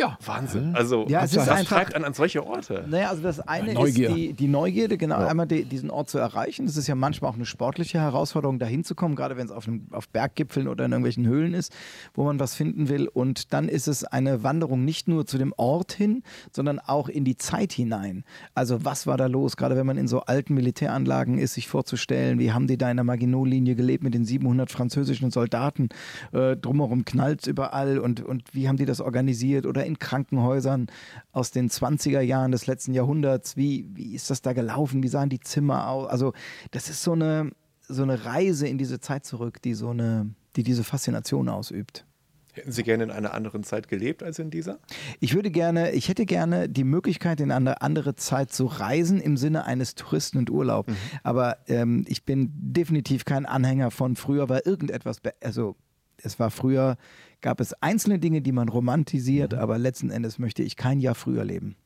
Ja, 0.00 0.16
Wahnsinn. 0.24 0.74
Also, 0.74 1.06
Ja, 1.08 1.22
es 1.24 1.32
das 1.32 1.42
ist 1.44 1.48
einfach- 1.50 1.76
treibt 1.76 1.94
an 1.94 2.14
solche 2.14 2.44
Orte. 2.46 2.84
Naja, 2.88 3.10
also 3.10 3.22
das 3.22 3.40
eine 3.40 3.74
Neugier. 3.74 4.08
ist 4.08 4.16
die, 4.16 4.32
die 4.32 4.48
Neugierde, 4.48 4.96
genau, 4.96 5.16
einmal 5.18 5.46
die, 5.46 5.64
diesen 5.64 5.90
Ort 5.90 6.08
zu 6.08 6.16
erreichen. 6.18 6.64
Das 6.66 6.76
ist 6.78 6.86
ja 6.86 6.94
manchmal 6.94 7.30
auch 7.30 7.34
eine 7.34 7.44
sportliche 7.44 8.00
Herausforderung, 8.00 8.58
da 8.58 8.64
hinzukommen, 8.66 9.14
gerade 9.14 9.36
wenn 9.36 9.44
es 9.46 9.52
auf, 9.52 9.68
einem- 9.68 9.86
auf 9.90 10.08
Berggipfeln 10.08 10.68
oder 10.68 10.86
in 10.86 10.92
irgendwelchen 10.92 11.26
Höhlen 11.26 11.52
ist, 11.52 11.72
wo 12.14 12.24
man 12.24 12.40
was 12.40 12.54
finden 12.54 12.88
will. 12.88 13.08
Und 13.08 13.52
dann 13.52 13.68
ist 13.68 13.88
es 13.88 14.04
eine 14.04 14.42
Wanderung 14.42 14.84
nicht 14.86 15.06
nur 15.06 15.26
zu 15.26 15.36
dem 15.36 15.52
Ort 15.58 15.92
hin, 15.92 16.22
sondern 16.52 16.78
auch 16.78 17.08
in 17.10 17.24
die 17.24 17.36
Zeit 17.36 17.72
hinein. 17.72 18.24
Also 18.54 18.84
was 18.84 19.06
war 19.06 19.18
da 19.18 19.26
los? 19.26 19.56
Gerade 19.58 19.76
wenn 19.76 19.86
man 19.86 19.98
in 19.98 20.08
so 20.08 20.20
alten 20.22 20.54
Militäranlagen 20.54 21.36
ist, 21.38 21.54
sich 21.54 21.68
vorzustellen, 21.68 22.38
wie 22.38 22.52
haben 22.52 22.66
die 22.66 22.78
da 22.78 22.90
in 22.90 22.96
der 22.96 23.04
Maginot-Linie 23.04 23.74
gelebt 23.74 24.02
mit 24.02 24.14
den 24.14 24.24
700 24.24 24.70
französischen 24.70 25.30
Soldaten? 25.30 25.90
Äh, 26.32 26.56
drumherum 26.56 27.04
knallt 27.04 27.46
überall 27.46 27.98
und, 27.98 28.22
und 28.24 28.44
wie 28.54 28.66
haben 28.66 28.76
die 28.78 28.86
das 28.86 29.00
organisiert? 29.02 29.66
Oder 29.66 29.84
in 29.90 29.98
Krankenhäusern 29.98 30.86
aus 31.32 31.50
den 31.50 31.68
20er 31.68 32.20
Jahren 32.20 32.52
des 32.52 32.66
letzten 32.66 32.94
Jahrhunderts. 32.94 33.56
Wie, 33.56 33.86
wie 33.92 34.14
ist 34.14 34.30
das 34.30 34.42
da 34.42 34.52
gelaufen? 34.52 35.02
Wie 35.02 35.08
sahen 35.08 35.28
die 35.28 35.40
Zimmer 35.40 35.88
aus? 35.88 36.08
Also, 36.08 36.32
das 36.70 36.88
ist 36.88 37.02
so 37.02 37.12
eine, 37.12 37.50
so 37.86 38.02
eine 38.02 38.24
Reise 38.24 38.68
in 38.68 38.78
diese 38.78 39.00
Zeit 39.00 39.24
zurück, 39.24 39.60
die 39.62 39.74
so 39.74 39.90
eine, 39.90 40.34
die 40.56 40.62
diese 40.62 40.84
Faszination 40.84 41.48
ausübt. 41.48 42.06
Hätten 42.52 42.72
Sie 42.72 42.82
gerne 42.82 43.04
in 43.04 43.10
einer 43.10 43.32
anderen 43.32 43.62
Zeit 43.62 43.88
gelebt 43.88 44.22
als 44.22 44.38
in 44.38 44.50
dieser? 44.50 44.80
Ich 45.20 45.34
würde 45.34 45.50
gerne, 45.50 45.92
ich 45.92 46.08
hätte 46.08 46.26
gerne 46.26 46.68
die 46.68 46.84
Möglichkeit, 46.84 47.40
in 47.40 47.52
eine 47.52 47.80
andere 47.80 48.16
Zeit 48.16 48.52
zu 48.52 48.66
reisen 48.66 49.20
im 49.20 49.36
Sinne 49.36 49.64
eines 49.66 49.94
Touristen 49.94 50.38
und 50.38 50.50
Urlaub. 50.50 50.90
Aber 51.22 51.58
ähm, 51.68 52.04
ich 52.08 52.24
bin 52.24 52.50
definitiv 52.52 53.24
kein 53.24 53.46
Anhänger 53.46 53.90
von 53.90 54.16
früher 54.16 54.48
war 54.48 54.66
irgendetwas, 54.66 55.18
also 55.42 55.76
es 56.22 56.38
war 56.38 56.50
früher, 56.50 56.96
gab 57.40 57.60
es 57.60 57.72
einzelne 57.74 58.18
Dinge, 58.18 58.42
die 58.42 58.52
man 58.52 58.68
romantisiert, 58.68 59.54
aber 59.54 59.78
letzten 59.78 60.10
Endes 60.10 60.38
möchte 60.38 60.62
ich 60.62 60.76
kein 60.76 61.00
Jahr 61.00 61.14
früher 61.14 61.44
leben. 61.44 61.76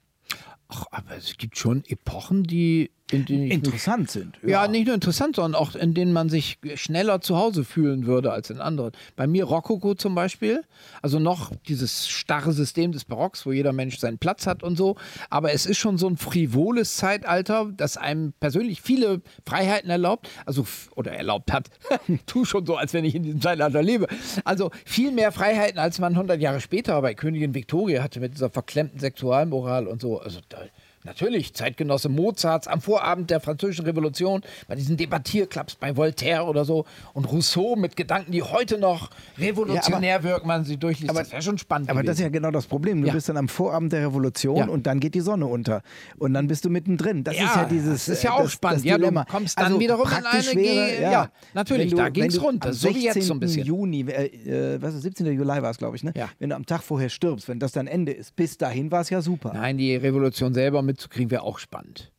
Ach, 0.68 0.86
aber 0.90 1.16
es 1.16 1.36
gibt 1.36 1.58
schon 1.58 1.84
Epochen, 1.86 2.44
die 2.44 2.90
in 3.14 3.24
denen 3.24 3.42
ich 3.44 3.48
mich 3.48 3.64
Interessant 3.64 4.11
sind. 4.11 4.38
Ja, 4.42 4.68
nicht 4.68 4.87
nur 4.87 4.94
interessant, 4.94 5.37
sondern 5.37 5.61
auch 5.61 5.74
in 5.74 5.94
denen 5.94 6.12
man 6.12 6.29
sich 6.29 6.59
schneller 6.74 7.20
zu 7.20 7.37
Hause 7.37 7.64
fühlen 7.64 8.07
würde 8.07 8.33
als 8.33 8.50
in 8.50 8.61
anderen. 8.61 8.92
Bei 9.16 9.27
mir 9.27 9.44
Rokoko 9.44 9.94
zum 9.94 10.14
Beispiel, 10.14 10.64
also 11.03 11.18
noch 11.18 11.53
dieses 11.68 12.09
starre 12.09 12.53
System 12.53 12.92
des 12.92 13.05
Barocks, 13.05 13.46
wo 13.46 13.53
jeder 13.53 13.72
Mensch 13.72 13.98
seinen 13.98 14.18
Platz 14.18 14.46
hat 14.46 14.62
und 14.62 14.77
so. 14.77 14.96
Aber 15.31 15.53
es 15.53 15.66
ist 15.66 15.79
schon 15.79 15.98
so 15.98 16.09
ein 16.09 16.16
frivoles 16.16 16.96
Zeitalter, 16.96 17.70
das 17.77 17.96
einem 17.96 18.33
persönlich 18.40 18.83
viele 18.83 19.22
Freiheiten 19.46 19.90
erlaubt, 19.90 20.29
also 20.46 20.66
oder 20.94 21.12
erlaubt 21.12 21.53
hat. 21.53 21.70
tu 22.27 22.44
schon 22.44 22.66
so, 22.66 22.77
als 22.77 22.92
wenn 22.92 23.05
ich 23.05 23.14
in 23.14 23.22
diesem 23.22 23.40
Zeitalter 23.40 23.83
lebe. 23.83 24.07
Also 24.44 24.70
viel 24.85 25.12
mehr 25.12 25.33
Freiheiten, 25.33 25.79
als 25.79 25.98
man 25.98 26.12
100 26.12 26.40
Jahre 26.40 26.61
später 26.61 27.00
bei 27.03 27.14
Königin 27.14 27.55
Victoria 27.55 28.03
hatte 28.03 28.20
mit 28.20 28.35
dieser 28.35 28.50
verklemmten 28.50 28.98
Sexualmoral 29.00 29.87
und 29.87 30.00
so. 30.00 30.20
Also 30.20 30.40
da, 30.48 30.59
Natürlich, 31.08 31.52
Zeitgenosse 31.52 32.08
Mozarts 32.08 32.66
am 32.66 32.80
Vorabend 32.80 33.30
der 33.30 33.38
Französischen 33.40 33.84
Revolution, 33.84 34.40
bei 34.68 34.74
diesen 34.74 34.96
Debattierclubs 34.96 35.74
bei 35.76 35.94
Voltaire 35.96 36.46
oder 36.46 36.64
so 36.64 36.86
und 37.12 37.30
Rousseau 37.30 37.76
mit 37.76 37.94
Gedanken, 37.94 38.32
die 38.32 38.42
heute 38.42 38.78
noch 38.78 39.10
revolutionär 39.36 40.22
wirken, 40.22 40.48
man 40.48 40.64
sie 40.64 40.78
durchliest. 40.78 41.10
aber- 41.10 41.20
das 41.20 41.32
wäre 41.32 41.42
schon 41.42 41.58
spannend. 41.58 41.90
Aber 41.90 42.02
das 42.02 42.14
ist 42.14 42.20
ja 42.20 42.28
gewesen. 42.28 42.42
genau 42.42 42.50
das 42.52 42.66
Problem. 42.66 43.02
Du 43.02 43.08
Ja. 43.08 43.12
bist 43.12 43.28
dann 43.28 43.36
am 43.36 43.48
Vorabend 43.48 43.92
der 43.92 44.06
Revolution 44.06 44.56
Ja. 44.56 44.66
und 44.68 44.86
dann 44.86 44.98
geht 44.98 45.14
die 45.14 45.20
Sonne 45.20 45.46
unter. 45.46 45.82
Und 46.18 46.32
dann 46.32 46.46
bist 46.46 46.64
du 46.64 46.70
mittendrin. 46.70 47.22
Das 47.22 47.36
Ja, 47.36 47.44
ist 47.46 47.56
ja 47.56 47.64
dieses. 47.66 48.06
das 48.06 48.08
ist 48.16 48.22
ja 48.22 48.30
äh, 48.30 48.32
auch 48.34 48.42
das, 48.44 48.52
spannend. 48.52 48.78
Das 48.80 48.84
Ja, 48.86 48.94
du 48.96 49.00
Dilemma. 49.02 49.20
Also 49.22 49.32
kommst 49.32 49.60
dann 49.60 49.78
wiederum 49.78 50.08
in 50.08 50.24
eine 50.26 50.54
wäre, 50.62 51.02
ja, 51.02 51.30
natürlich, 51.52 51.90
wenn 51.92 51.98
da 51.98 52.08
ging's 52.08 52.34
du 52.36 52.40
runter, 52.40 52.72
so 52.72 52.88
wie 52.94 53.04
jetzt 53.04 53.14
so 53.22 53.34
ein 53.34 53.40
16. 53.40 53.40
bisschen. 53.40 53.66
Juni, 53.66 54.00
äh, 54.08 54.26
äh, 54.74 54.82
was 54.82 54.94
ist 54.94 55.02
17. 55.02 55.26
Juli 55.26 55.46
war 55.48 55.70
es, 55.70 55.76
glaube 55.76 55.96
ich, 55.96 56.02
ne? 56.04 56.12
Ja. 56.16 56.30
Wenn 56.38 56.48
du 56.50 56.56
am 56.56 56.64
Tag 56.64 56.82
vorher 56.82 57.10
stirbst, 57.10 57.48
wenn 57.48 57.58
das 57.58 57.72
dann 57.72 57.86
Ende 57.86 58.12
ist, 58.12 58.34
bis 58.36 58.56
dahin 58.56 58.90
war 58.90 59.02
es 59.02 59.10
ja 59.10 59.20
super. 59.20 59.52
Nein, 59.52 59.76
die 59.76 59.94
Revolution 59.96 60.54
selber 60.54 60.80
mitzukriegen 60.94 61.30
wäre 61.30 61.42
auch 61.42 61.59
spannend. 61.59 62.12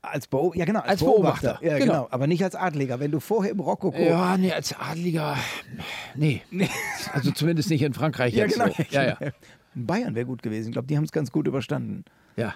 Als, 0.00 0.26
Beo 0.26 0.52
ja, 0.54 0.64
genau, 0.64 0.80
als, 0.80 0.88
Als 0.90 1.00
Beobachter. 1.00 1.58
Beobachter, 1.60 1.66
Ja, 1.66 1.78
genau. 1.78 1.92
genau. 1.92 2.08
Aber 2.10 2.26
nicht 2.26 2.42
als 2.44 2.54
Adliger. 2.54 3.00
Wenn 3.00 3.10
du 3.10 3.20
vorher 3.20 3.52
im 3.52 3.60
Rokoko. 3.60 3.98
Ja, 3.98 4.36
nee, 4.36 4.52
als 4.52 4.74
Adliger, 4.78 5.36
nee. 6.14 6.42
Also 7.12 7.30
zumindest 7.30 7.70
nicht 7.70 7.82
in 7.82 7.94
Frankreich 7.94 8.34
Ja, 8.34 8.44
jetzt 8.44 8.54
genau. 8.58 8.68
so. 8.70 8.82
Ja, 8.90 9.02
ja. 9.04 9.16
In 9.74 9.86
Bayern 9.86 10.14
wäre 10.14 10.26
gut 10.26 10.42
gewesen. 10.42 10.68
Ich 10.68 10.72
glaube, 10.72 10.88
die 10.88 10.96
haben 10.96 11.04
es 11.04 11.12
ganz 11.12 11.30
gut 11.32 11.46
überstanden. 11.46 12.04
ja. 12.36 12.54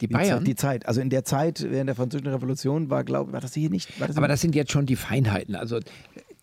Die 0.00 0.08
Bayern. 0.08 0.44
Die 0.44 0.56
Zeit. 0.56 0.86
Also 0.86 1.00
in 1.00 1.08
der 1.08 1.24
Zeit 1.24 1.64
während 1.70 1.86
der 1.88 1.94
Französischen 1.94 2.32
Revolution 2.32 2.90
war, 2.90 3.04
glaube 3.04 3.32
war 3.32 3.40
das 3.40 3.54
hier 3.54 3.70
nicht. 3.70 3.88
Das 4.00 4.16
Aber 4.16 4.26
das 4.26 4.40
sind 4.40 4.54
jetzt 4.56 4.72
schon 4.72 4.86
die 4.86 4.96
Feinheiten. 4.96 5.54
Also 5.54 5.78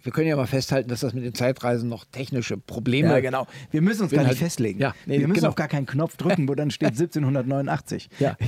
wir 0.04 0.12
können 0.12 0.28
ja 0.28 0.36
mal 0.36 0.48
festhalten, 0.48 0.90
dass 0.90 1.02
das 1.02 1.14
mit 1.14 1.24
den 1.24 1.34
Zeitreisen 1.34 1.90
noch 1.90 2.06
technische 2.06 2.58
Probleme. 2.58 3.10
Ja, 3.10 3.20
genau. 3.20 3.48
Wir 3.72 3.82
müssen 3.82 4.04
uns 4.04 4.12
gar 4.12 4.22
nicht 4.22 4.30
halt- 4.30 4.38
festlegen. 4.38 4.80
Ja, 4.80 4.94
nee, 5.06 5.20
wir 5.20 5.28
müssen 5.28 5.40
genau. 5.40 5.50
auf 5.50 5.56
gar 5.56 5.68
keinen 5.68 5.86
Knopf 5.86 6.18
drücken, 6.18 6.48
wo 6.50 6.56
dann 6.56 6.72
steht 6.72 6.90
1789. 7.00 8.10
Ja. 8.20 8.38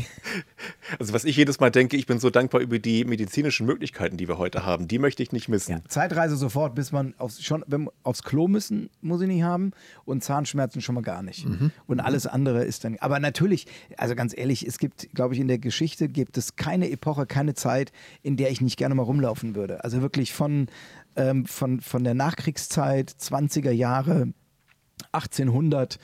Also 0.99 1.13
was 1.13 1.25
ich 1.25 1.35
jedes 1.35 1.59
Mal 1.59 1.71
denke, 1.71 1.97
ich 1.97 2.05
bin 2.05 2.19
so 2.19 2.29
dankbar 2.29 2.61
über 2.61 2.79
die 2.79 3.03
medizinischen 3.03 3.65
Möglichkeiten, 3.65 4.15
die 4.15 4.27
wir 4.27 4.37
heute 4.37 4.65
haben. 4.65 4.87
Die 4.87 4.99
möchte 4.99 5.23
ich 5.23 5.31
nicht 5.31 5.49
missen. 5.49 5.71
Ja, 5.73 5.81
Zeitreise 5.87 6.37
sofort, 6.37 6.75
bis 6.75 6.91
man 6.91 7.13
aufs, 7.17 7.43
schon, 7.43 7.63
wenn, 7.67 7.89
aufs 8.03 8.23
Klo 8.23 8.47
müssen, 8.47 8.89
muss 9.01 9.21
ich 9.21 9.27
nicht 9.27 9.43
haben. 9.43 9.71
Und 10.05 10.23
Zahnschmerzen 10.23 10.81
schon 10.81 10.95
mal 10.95 11.01
gar 11.01 11.21
nicht. 11.23 11.45
Und 11.87 11.99
alles 11.99 12.27
andere 12.27 12.63
ist 12.63 12.83
dann. 12.83 12.97
Aber 12.99 13.19
natürlich, 13.19 13.65
also 13.97 14.15
ganz 14.15 14.37
ehrlich, 14.37 14.65
es 14.65 14.77
gibt, 14.77 15.09
glaube 15.13 15.33
ich, 15.33 15.39
in 15.39 15.47
der 15.47 15.57
Geschichte 15.57 16.07
gibt 16.07 16.37
es 16.37 16.55
keine 16.55 16.89
Epoche, 16.89 17.25
keine 17.25 17.53
Zeit, 17.53 17.91
in 18.21 18.37
der 18.37 18.51
ich 18.51 18.61
nicht 18.61 18.77
gerne 18.77 18.95
mal 18.95 19.03
rumlaufen 19.03 19.55
würde. 19.55 19.83
Also 19.83 20.01
wirklich 20.01 20.31
von, 20.33 20.67
ähm, 21.15 21.45
von, 21.45 21.81
von 21.81 22.03
der 22.03 22.13
Nachkriegszeit, 22.13 23.09
20er 23.09 23.71
Jahre, 23.71 24.33
1800, 25.11 25.99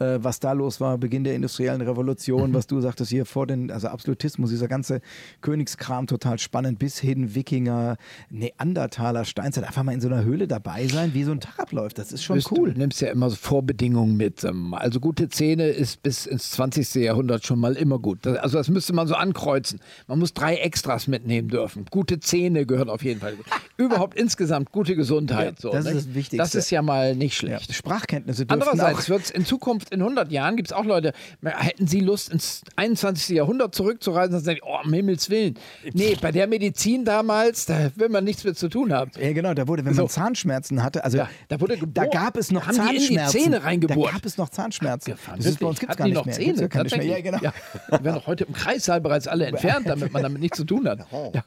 äh, 0.00 0.18
was 0.22 0.40
da 0.40 0.52
los 0.52 0.80
war, 0.80 0.98
Beginn 0.98 1.24
der 1.24 1.34
industriellen 1.34 1.80
Revolution, 1.82 2.52
was 2.54 2.66
du 2.66 2.80
sagtest 2.80 3.10
hier 3.10 3.26
vor 3.26 3.46
den, 3.46 3.70
also 3.70 3.88
Absolutismus, 3.88 4.50
dieser 4.50 4.66
ganze 4.68 5.00
Königskram 5.40 6.06
total 6.06 6.38
spannend, 6.38 6.78
bis 6.78 6.98
hin 6.98 7.34
Wikinger, 7.34 7.96
Neandertaler, 8.30 9.24
Steinzeit, 9.24 9.64
einfach 9.64 9.82
mal 9.82 9.92
in 9.92 10.00
so 10.00 10.08
einer 10.08 10.24
Höhle 10.24 10.48
dabei 10.48 10.86
sein, 10.88 11.12
wie 11.14 11.24
so 11.24 11.32
ein 11.32 11.40
Tag 11.40 11.58
abläuft. 11.58 11.98
Das 11.98 12.12
ist 12.12 12.24
schon 12.24 12.36
Bist- 12.36 12.50
cool. 12.52 12.72
Du 12.72 12.78
nimmst 12.78 13.00
ja 13.00 13.08
immer 13.10 13.28
so 13.30 13.36
Vorbedingungen 13.36 14.16
mit. 14.16 14.44
Also 14.72 15.00
gute 15.00 15.28
Zähne 15.28 15.66
ist 15.68 16.02
bis 16.02 16.26
ins 16.26 16.50
20. 16.52 16.94
Jahrhundert 16.96 17.46
schon 17.46 17.58
mal 17.60 17.74
immer 17.74 17.98
gut. 17.98 18.20
Das- 18.22 18.38
Also 18.38 18.58
das 18.58 18.68
müsste 18.68 18.92
man 18.94 19.06
so 19.06 19.14
ankreuzen. 19.14 19.80
Man 20.08 20.18
muss 20.18 20.32
drei 20.32 20.56
Extras 20.56 21.06
mitnehmen 21.08 21.48
dürfen. 21.48 21.84
Gute 21.90 22.20
Zähne 22.20 22.64
gehört 22.66 22.88
auf 22.88 23.04
jeden 23.04 23.20
Fall. 23.20 23.34
Überhaupt 23.76 24.16
insgesamt 24.18 24.72
gute 24.72 24.96
Gesundheit. 24.96 25.54
Ja, 25.56 25.60
so, 25.60 25.70
das 25.70 25.84
ist 25.84 25.90
ne? 25.90 25.94
das 25.94 26.06
Wichtigste. 26.14 26.36
Das 26.38 26.54
ist 26.54 26.70
ja 26.70 26.82
mal 26.82 27.14
nicht 27.14 27.34
Ja. 27.42 27.58
schlecht. 27.58 27.74
Sprachkenntnisse 27.74 28.46
dürfen 28.46 28.62
Andererseits 28.62 29.08
wird 29.08 29.22
es 29.24 29.30
in 29.30 29.44
Zukunft, 29.44 29.89
in 29.90 30.00
100 30.00 30.30
Jahren, 30.32 30.56
gibt 30.56 30.68
es 30.68 30.72
auch 30.72 30.84
Leute, 30.84 31.12
hätten 31.42 31.86
sie 31.86 32.00
Lust, 32.00 32.30
ins 32.32 32.62
21. 32.76 33.36
Jahrhundert 33.36 33.74
zurückzureisen, 33.74 34.32
dann 34.32 34.42
sagen 34.44 34.58
die, 34.62 34.68
oh, 34.68 34.78
um 34.84 34.92
Himmels 34.92 35.30
Willen. 35.30 35.54
Nee, 35.92 36.16
bei 36.20 36.32
der 36.32 36.46
Medizin 36.46 37.04
damals, 37.04 37.66
da 37.66 37.90
will 37.96 38.08
man 38.08 38.24
nichts 38.24 38.44
mit 38.44 38.58
zu 38.58 38.68
tun 38.68 38.92
haben. 38.92 39.10
Ja, 39.20 39.32
genau, 39.32 39.54
da 39.54 39.66
wurde, 39.68 39.84
wenn 39.84 39.94
So. 39.94 40.02
man 40.02 40.08
Zahnschmerzen 40.10 40.82
hatte, 40.82 41.04
also 41.04 41.18
Ja, 41.18 41.28
da 41.48 41.60
wurde 41.60 41.74
da 41.74 41.80
gebohrt. 41.80 42.12
gab 42.12 42.36
es 42.36 42.50
noch 42.50 42.66
Haben 42.66 42.74
die 42.74 42.80
in 42.80 42.86
die 42.88 42.98
Zahnschmerzen. 43.16 43.40
Zähne 43.40 43.64
reingebohrt. 43.64 44.08
Da 44.08 44.12
gab 44.12 44.26
es 44.26 44.36
noch 44.38 44.48
Zahnschmerzen. 44.48 45.12
Abgefahren. 45.12 45.38
Das 45.38 45.46
ist 45.46 45.60
bei 45.60 45.66
uns 45.66 45.80
Hatten 45.82 45.96
gar 45.96 46.04
nicht 46.06 46.14
noch 46.14 46.24
mehr. 46.26 46.34
Zähne? 46.34 46.60
Ja 46.60 46.68
keine 46.68 46.88
mehr. 46.96 47.04
Ja, 47.04 47.20
genau. 47.20 47.38
Ja. 47.42 47.52
Die 47.88 48.04
werden 48.04 48.14
doch 48.16 48.26
heute 48.26 48.44
im 48.44 48.52
Kreissaal 48.52 49.00
bereits 49.00 49.26
alle 49.28 49.46
entfernt, 49.46 49.88
damit 49.88 50.12
man 50.12 50.22
damit 50.22 50.40
nichts 50.40 50.56
zu 50.56 50.64
tun 50.64 50.88
hat. 50.88 51.00
Ja. 51.34 51.44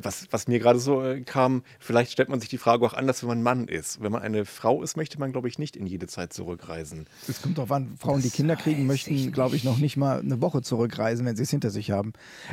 Was, 0.00 0.26
was 0.30 0.48
mir 0.48 0.58
gerade 0.58 0.78
so 0.78 1.02
äh, 1.02 1.20
kam, 1.20 1.62
vielleicht 1.78 2.12
stellt 2.12 2.28
man 2.28 2.40
sich 2.40 2.48
die 2.48 2.58
Frage 2.58 2.84
auch 2.86 2.94
anders, 2.94 3.22
wenn 3.22 3.28
man 3.28 3.42
Mann 3.42 3.68
ist. 3.68 4.02
Wenn 4.02 4.12
man 4.12 4.22
eine 4.22 4.44
Frau 4.44 4.82
ist, 4.82 4.96
möchte 4.96 5.18
man, 5.18 5.32
glaube 5.32 5.48
ich, 5.48 5.58
nicht 5.58 5.76
in 5.76 5.86
jede 5.86 6.06
Zeit 6.06 6.32
zurückreisen. 6.32 7.06
Es 7.28 7.42
kommt 7.42 7.58
darauf 7.58 7.72
an, 7.72 7.94
Frauen, 7.98 8.22
die 8.22 8.30
Kinder 8.30 8.56
kriegen, 8.56 8.86
möchten, 8.86 9.32
glaube 9.32 9.56
ich, 9.56 9.64
noch 9.64 9.78
nicht 9.78 9.96
mal 9.96 10.20
eine 10.20 10.40
Woche 10.40 10.62
zurückreisen, 10.62 11.26
wenn 11.26 11.36
sie 11.36 11.42
es 11.42 11.50
hinter 11.50 11.70
sich 11.70 11.90
haben. 11.90 12.12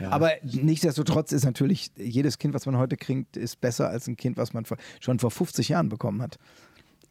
Aber 0.09 0.31
nichtsdestotrotz 0.43 1.31
ist 1.31 1.45
natürlich, 1.45 1.91
jedes 1.95 2.37
Kind, 2.37 2.53
was 2.53 2.65
man 2.65 2.77
heute 2.77 2.97
kriegt, 2.97 3.37
ist 3.37 3.61
besser 3.61 3.89
als 3.89 4.07
ein 4.07 4.17
Kind, 4.17 4.37
was 4.37 4.53
man 4.53 4.65
vor, 4.65 4.77
schon 4.99 5.19
vor 5.19 5.31
50 5.31 5.69
Jahren 5.69 5.89
bekommen 5.89 6.21
hat. 6.21 6.37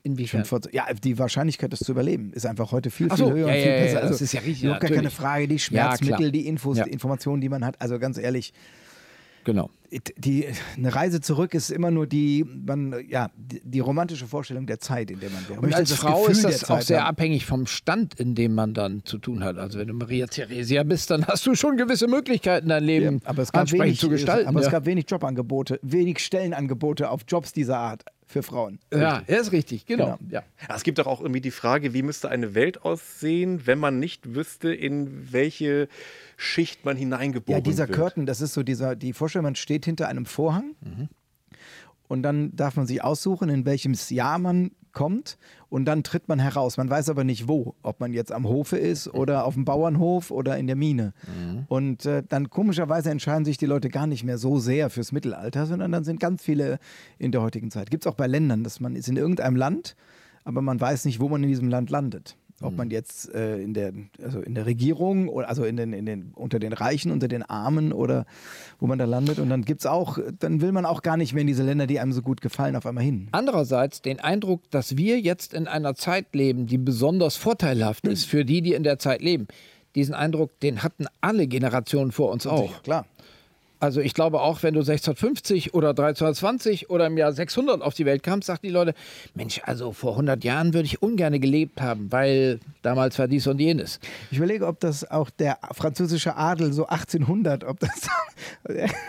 Inwiefern? 0.03 0.45
Vor, 0.45 0.61
ja, 0.73 0.87
die 0.93 1.19
Wahrscheinlichkeit, 1.19 1.73
das 1.73 1.81
zu 1.81 1.93
überleben, 1.93 2.33
ist 2.33 2.47
einfach 2.47 2.73
heute 2.73 2.91
viel, 2.91 3.09
viel 3.09 3.19
so, 3.19 3.31
höher 3.33 3.49
ja, 3.49 3.55
und 3.55 3.61
viel 3.61 3.71
ja, 3.71 3.77
ja, 3.77 3.83
besser. 3.83 3.99
Also 3.99 4.11
das 4.13 4.23
ist 4.23 4.33
ja 4.33 4.41
richtig, 4.41 4.65
Überhaupt 4.65 4.83
gar 4.83 4.91
keine. 4.91 5.11
Frage, 5.11 5.49
die 5.49 5.55
Ja, 5.55 5.59
Schmerzmittel, 5.59 6.31
die 6.31 6.47
Infos, 6.47 6.79
Ja. 6.79 6.85
die 6.85 6.91
Informationen, 6.91 7.41
die 7.41 7.49
man 7.49 7.65
hat. 7.65 7.81
Also 7.81 7.99
ganz 7.99 8.17
ehrlich, 8.17 8.53
Genau. 9.49 9.71
die, 10.19 10.47
eine 10.77 10.95
Reise 10.95 11.23
zurück 11.23 11.55
ist 11.55 11.71
immer 11.71 11.91
nur 11.91 12.07
die, 12.07 12.45
man, 12.45 12.95
ja, 13.09 13.31
die, 13.35 13.63
die 13.65 13.81
romantische 13.81 14.27
Vorstellung 14.27 14.67
der 14.67 14.79
Zeit, 14.79 15.11
in 15.11 15.21
der 15.21 15.31
man 15.31 15.49
wäre. 15.49 15.61
Und 15.61 15.75
als 15.75 15.89
das 15.89 16.01
Frau 16.01 16.19
Gefühl 16.21 16.33
ist 16.33 16.45
das 16.45 16.65
auch 16.65 16.77
Zeit 16.77 16.83
sehr 16.83 17.01
haben. 17.01 17.09
abhängig 17.09 17.47
vom 17.47 17.67
Stand, 17.67 18.21
in 18.21 18.35
dem 18.35 18.55
man 18.55 18.75
dann 18.75 19.07
zu 19.07 19.17
tun 19.17 19.43
hat. 19.43 19.57
Also 19.57 19.79
wenn 19.79 19.89
du 19.89 19.95
Maria 19.95 20.27
Theresia 20.27 20.83
bist, 20.83 21.11
dann 21.11 21.27
hast 21.27 21.47
du 21.47 21.55
schon 21.55 21.79
gewisse 21.79 22.09
Möglichkeiten, 22.09 22.69
dein 22.69 22.85
Leben 22.85 23.21
Ja, 23.25 23.31
aber 23.31 23.41
es 23.41 23.51
gab 23.51 23.73
wenig, 23.73 23.99
zu 23.99 24.11
gestalten. 24.11 24.49
aber 24.49 24.61
ja. 24.61 24.67
es 24.67 24.71
gab 24.71 24.85
wenig 24.85 25.07
Jobangebote, 25.09 25.81
wenig 25.81 26.19
Stellenangebote 26.19 27.09
auf 27.09 27.23
Jobs 27.27 27.55
dieser 27.55 27.79
Art 27.79 28.05
für 28.29 28.43
Frauen. 28.43 28.79
ja, 28.93 29.23
er 29.27 29.41
ist 29.41 29.53
richtig, 29.53 29.87
genau. 29.87 30.19
Genau. 30.19 30.19
Ja. 30.31 30.43
Es 30.75 30.83
gibt 30.85 30.99
doch 30.99 31.07
auch 31.07 31.21
irgendwie 31.21 31.41
die 31.41 31.51
Frage, 31.51 31.95
wie 31.95 32.03
müsste 32.03 32.29
eine 32.29 32.55
Welt 32.55 32.83
aussehen, 32.83 33.67
wenn 33.67 33.79
man 33.79 33.99
nicht 33.99 34.35
wüsste, 34.35 34.73
in 34.73 35.33
welche 35.33 35.89
Schicht 36.37 36.85
man 36.85 36.97
hineingeboren 36.97 37.61
Ja, 37.61 37.65
dieser 37.65 37.89
wird. 37.89 37.99
Curtain, 37.99 38.27
das 38.27 38.41
ist 38.43 38.53
so 38.53 38.63
dieser, 38.63 38.95
die 38.95 39.15
Vorstellung, 39.15 39.45
man 39.45 39.57
steht 39.57 39.87
hinter 39.87 40.09
einem 40.09 40.27
Vorhang 40.27 40.75
und 42.09 42.23
dann 42.23 42.55
darf 42.57 42.77
man 42.77 42.87
sich 42.87 43.05
aussuchen, 43.05 43.49
in 43.49 43.65
welchem 43.65 43.95
Jahr 44.09 44.39
man 44.39 44.73
kommt 44.93 45.39
und 45.69 45.85
dann 45.85 46.03
tritt 46.03 46.29
man 46.29 46.39
heraus. 46.39 46.77
Man 46.77 46.91
weiß 46.91 47.09
aber 47.11 47.23
nicht 47.23 47.47
wo, 47.47 47.75
ob 47.83 48.01
man 48.01 48.13
jetzt 48.13 48.33
am 48.33 48.49
Hofe 48.49 48.77
ist 48.77 49.07
oder 49.15 49.45
auf 49.45 49.55
dem 49.55 49.65
Bauernhof 49.65 50.31
oder 50.31 50.59
in 50.59 50.67
der 50.67 50.77
Mine. 50.77 51.13
Und 51.69 52.07
äh, 52.07 52.23
dann 52.29 52.51
komischerweise 52.51 53.11
entscheiden 53.11 53.45
sich 53.45 53.59
die 53.59 53.67
Leute 53.67 53.91
gar 53.91 54.07
nicht 54.07 54.25
mehr 54.25 54.39
so 54.39 54.59
sehr 54.59 54.91
fürs 54.91 55.13
Mittelalter, 55.13 55.67
sondern 55.67 55.93
dann 55.93 56.05
sind 56.05 56.19
ganz 56.19 56.43
viele 56.43 56.79
in 57.19 57.31
der 57.31 57.43
heutigen 57.43 57.71
Zeit. 57.71 57.91
Gibt 57.91 58.05
es 58.05 58.07
auch 58.11 58.17
bei 58.17 58.27
Ländern, 58.27 58.65
dass 58.65 58.81
man 58.81 58.97
ist 58.97 59.09
in 59.09 59.17
irgendeinem 59.17 59.57
Land, 59.57 59.95
aber 60.45 60.63
man 60.63 60.81
weiß 60.81 61.05
nicht, 61.05 61.21
wo 61.21 61.29
man 61.29 61.43
in 61.43 61.49
diesem 61.49 61.69
Land 61.69 61.91
landet. 61.91 62.37
Ob 62.61 62.77
man 62.77 62.91
jetzt 62.91 63.33
äh, 63.35 63.59
in, 63.59 63.73
der, 63.73 63.93
also 64.23 64.41
in 64.41 64.55
der 64.55 64.67
Regierung, 64.67 65.29
oder 65.29 65.49
also 65.49 65.65
in 65.65 65.77
den, 65.77 65.93
in 65.93 66.07
den, 66.07 66.33
unter 66.35 66.59
den 66.59 66.73
Reichen, 66.73 67.13
unter 67.13 67.29
den 67.29 67.43
Armen 67.45 67.93
oder 67.93 68.27
wo 68.81 68.89
man 68.89 68.99
da 68.99 69.05
landet. 69.05 69.39
Und 69.39 69.49
dann 69.49 69.65
gibt's 69.65 69.87
auch, 69.87 70.19
dann 70.41 70.61
will 70.61 70.73
man 70.73 70.85
auch 70.85 71.03
gar 71.03 71.17
nicht 71.17 71.35
mehr 71.35 71.43
in 71.43 71.47
diese 71.47 71.63
Länder, 71.63 71.87
die 71.87 72.01
einem 72.01 72.13
so 72.13 72.21
gut 72.21 72.41
gefallen, 72.41 72.75
auf 72.75 72.85
einmal 72.85 73.05
hin. 73.05 73.29
Andererseits 73.31 74.03
den 74.03 74.19
Eindruck, 74.19 74.69
dass 74.71 74.97
wir 74.97 75.21
jetzt 75.21 75.55
in 75.55 75.69
einer 75.69 75.95
Zeit 75.95 76.35
leben, 76.35 76.67
die 76.67 76.79
besonders 76.79 77.37
vorteilhaft 77.37 78.07
ist 78.09 78.25
für 78.25 78.45
die, 78.45 78.61
die 78.61 78.75
in 78.75 78.83
der 78.83 78.99
Zeit 78.99 79.23
leben. 79.23 79.47
Diesen 79.95 80.15
Eindruck, 80.15 80.59
den 80.61 80.83
hatten 80.83 81.07
alle 81.21 81.47
Generationen 81.47 82.13
vor 82.13 82.31
uns 82.31 82.47
auch. 82.47 82.83
Klar. 82.83 83.07
Also 83.81 84.01
ich 84.01 84.15
glaube 84.15 84.41
auch, 84.41 84.63
wenn 84.63 84.75
du 84.75 84.81
1650 84.81 85.75
oder 85.75 85.91
1320 85.91 86.91
oder 86.91 87.07
im 87.07 87.17
Jahr 87.17 87.33
600 87.33 87.81
auf 87.83 87.95
die 87.95 88.05
Welt 88.07 88.23
kamst, 88.23 88.47
sagten 88.47 88.67
die 88.67 88.73
Leute, 88.73 88.95
Mensch, 89.35 89.61
also 89.65 89.93
vor 89.93 90.13
100 90.13 90.43
Jahren 90.45 90.75
würde 90.75 90.87
ich 90.87 91.01
ungern 91.03 91.41
gelebt 91.41 91.81
haben, 91.81 92.11
weil 92.11 92.61
damals 92.83 93.19
war 93.19 93.29
dies 93.29 93.47
und 93.47 93.61
jenes. 93.61 94.01
Ich 94.31 94.39
überlege, 94.39 94.67
ob 94.67 94.81
das 94.81 95.09
auch 95.11 95.31
der 95.31 95.59
französische 95.73 96.37
Adel 96.37 96.73
so 96.73 96.87
1800, 96.87 97.65
ob 97.65 97.81
das. 97.81 97.91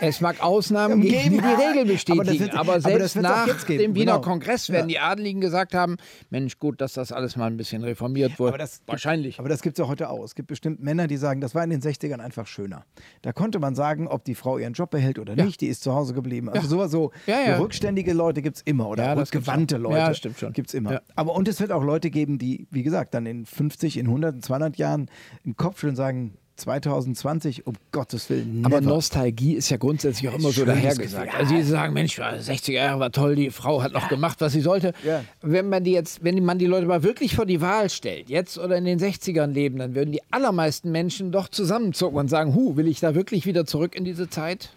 Es 0.00 0.20
mag 0.20 0.42
Ausnahmen 0.42 1.00
geben, 1.02 1.12
die 1.12 1.28
die 1.30 1.36
Geben. 1.36 1.46
Regel 1.46 1.82
Aber 1.82 1.84
bestätigen, 1.84 2.40
wird- 2.40 2.54
aber, 2.54 2.72
aber 2.72 2.80
selbst 2.80 3.16
auch 3.18 3.22
nach 3.22 3.64
dem 3.64 3.94
Wiener 3.94 4.14
genau. 4.14 4.20
Kongress 4.20 4.68
werden 4.70 4.88
Ja. 4.88 4.94
die 4.94 4.98
Adeligen 4.98 5.40
gesagt 5.40 5.74
haben, 5.74 5.96
Mensch, 6.30 6.58
gut, 6.58 6.80
dass 6.80 6.94
das 6.94 7.12
alles 7.12 7.36
mal 7.36 7.46
ein 7.46 7.56
bisschen 7.56 7.84
reformiert 7.84 8.38
wurde. 8.38 8.50
Aber 8.50 8.58
das 8.58 8.80
Wahrscheinlich. 8.86 9.38
Aber 9.38 9.48
das 9.48 9.62
gibt 9.62 9.78
es 9.78 9.82
ja 9.84 9.88
heute 9.88 10.10
auch. 10.10 10.24
Es 10.24 10.34
gibt 10.34 10.48
bestimmt 10.48 10.82
Männer, 10.82 11.06
die 11.06 11.16
sagen, 11.16 11.40
das 11.40 11.54
war 11.54 11.62
in 11.62 11.70
den 11.70 11.80
60ern 11.80 12.18
einfach 12.18 12.46
schöner. 12.46 12.84
Da 13.22 13.32
konnte 13.32 13.60
man 13.60 13.74
sagen, 13.76 14.08
ob 14.08 14.24
die 14.24 14.34
Frau 14.34 14.58
ihren 14.60 14.72
Job 14.74 14.90
behält 14.90 15.18
oder 15.18 15.36
Ja. 15.36 15.44
nicht, 15.44 15.60
die 15.60 15.66
ist 15.66 15.82
zu 15.82 15.94
Hause 15.94 16.14
geblieben. 16.14 16.48
Also 16.48 16.62
Ja. 16.64 16.68
sowas 16.68 16.90
so 16.90 17.10
Ja, 17.26 17.56
rückständige 17.58 18.12
Leute 18.12 18.42
gibt 18.42 18.56
es 18.58 18.62
immer 18.62 18.88
oder 18.88 19.14
gibt's 19.16 19.32
rückgewandte 19.34 19.76
schon. 19.76 19.82
Leute 19.82 19.96
Ja, 19.98 20.14
stimmt 20.14 20.38
schon. 20.38 20.52
gibt 20.52 20.68
es 20.68 20.74
immer. 20.74 21.00
Aber 21.14 21.34
und 21.34 21.48
es 21.48 21.60
wird 21.60 21.72
auch 21.72 21.82
Leute 21.82 22.10
geben, 22.10 22.38
die, 22.38 22.66
wie 22.70 22.82
gesagt, 22.82 23.14
dann 23.14 23.26
in 23.26 23.46
50, 23.46 23.96
in 23.98 24.06
100, 24.06 24.34
in 24.36 24.42
200 24.42 24.76
Jahren 24.76 25.08
im 25.44 25.56
Kopf 25.56 25.80
schön 25.80 25.96
sagen, 25.96 26.34
2020, 26.60 27.66
um 27.66 27.74
Gottes 27.92 28.30
Willen, 28.30 28.62
Aber 28.64 28.80
never. 28.80 28.94
Nostalgie 28.94 29.54
ist 29.54 29.70
ja 29.70 29.76
grundsätzlich 29.76 30.28
auch 30.28 30.38
immer 30.38 30.50
so 30.50 30.64
dahergesagt. 30.64 31.26
Gefühl. 31.26 31.40
Also 31.40 31.54
die 31.54 31.62
sagen, 31.62 31.92
Mensch, 31.92 32.18
60er 32.20 32.72
Jahre 32.72 33.00
war 33.00 33.12
toll, 33.12 33.36
die 33.36 33.50
Frau 33.50 33.82
hat 33.82 33.92
noch 33.92 34.08
gemacht, 34.08 34.40
was 34.40 34.52
sie 34.52 34.60
sollte. 34.60 34.92
Ja. 35.04 35.24
Wenn 35.42 35.68
man 35.68 35.84
die 35.84 35.92
jetzt, 35.92 36.22
wenn 36.22 36.42
man 36.44 36.58
die 36.58 36.66
Leute 36.66 36.86
mal 36.86 37.02
wirklich 37.02 37.34
vor 37.34 37.46
die 37.46 37.60
Wahl 37.60 37.90
stellt, 37.90 38.28
jetzt 38.28 38.58
oder 38.58 38.76
in 38.76 38.84
den 38.84 38.98
60ern 38.98 39.48
leben, 39.48 39.78
dann 39.78 39.94
würden 39.94 40.12
die 40.12 40.22
allermeisten 40.30 40.92
Menschen 40.92 41.32
doch 41.32 41.48
zusammenzucken 41.48 42.18
und 42.18 42.28
sagen, 42.28 42.54
hu, 42.54 42.76
will 42.76 42.86
ich 42.86 43.00
da 43.00 43.14
wirklich 43.14 43.46
wieder 43.46 43.66
zurück 43.66 43.94
in 43.94 44.04
diese 44.04 44.28
Zeit? 44.28 44.70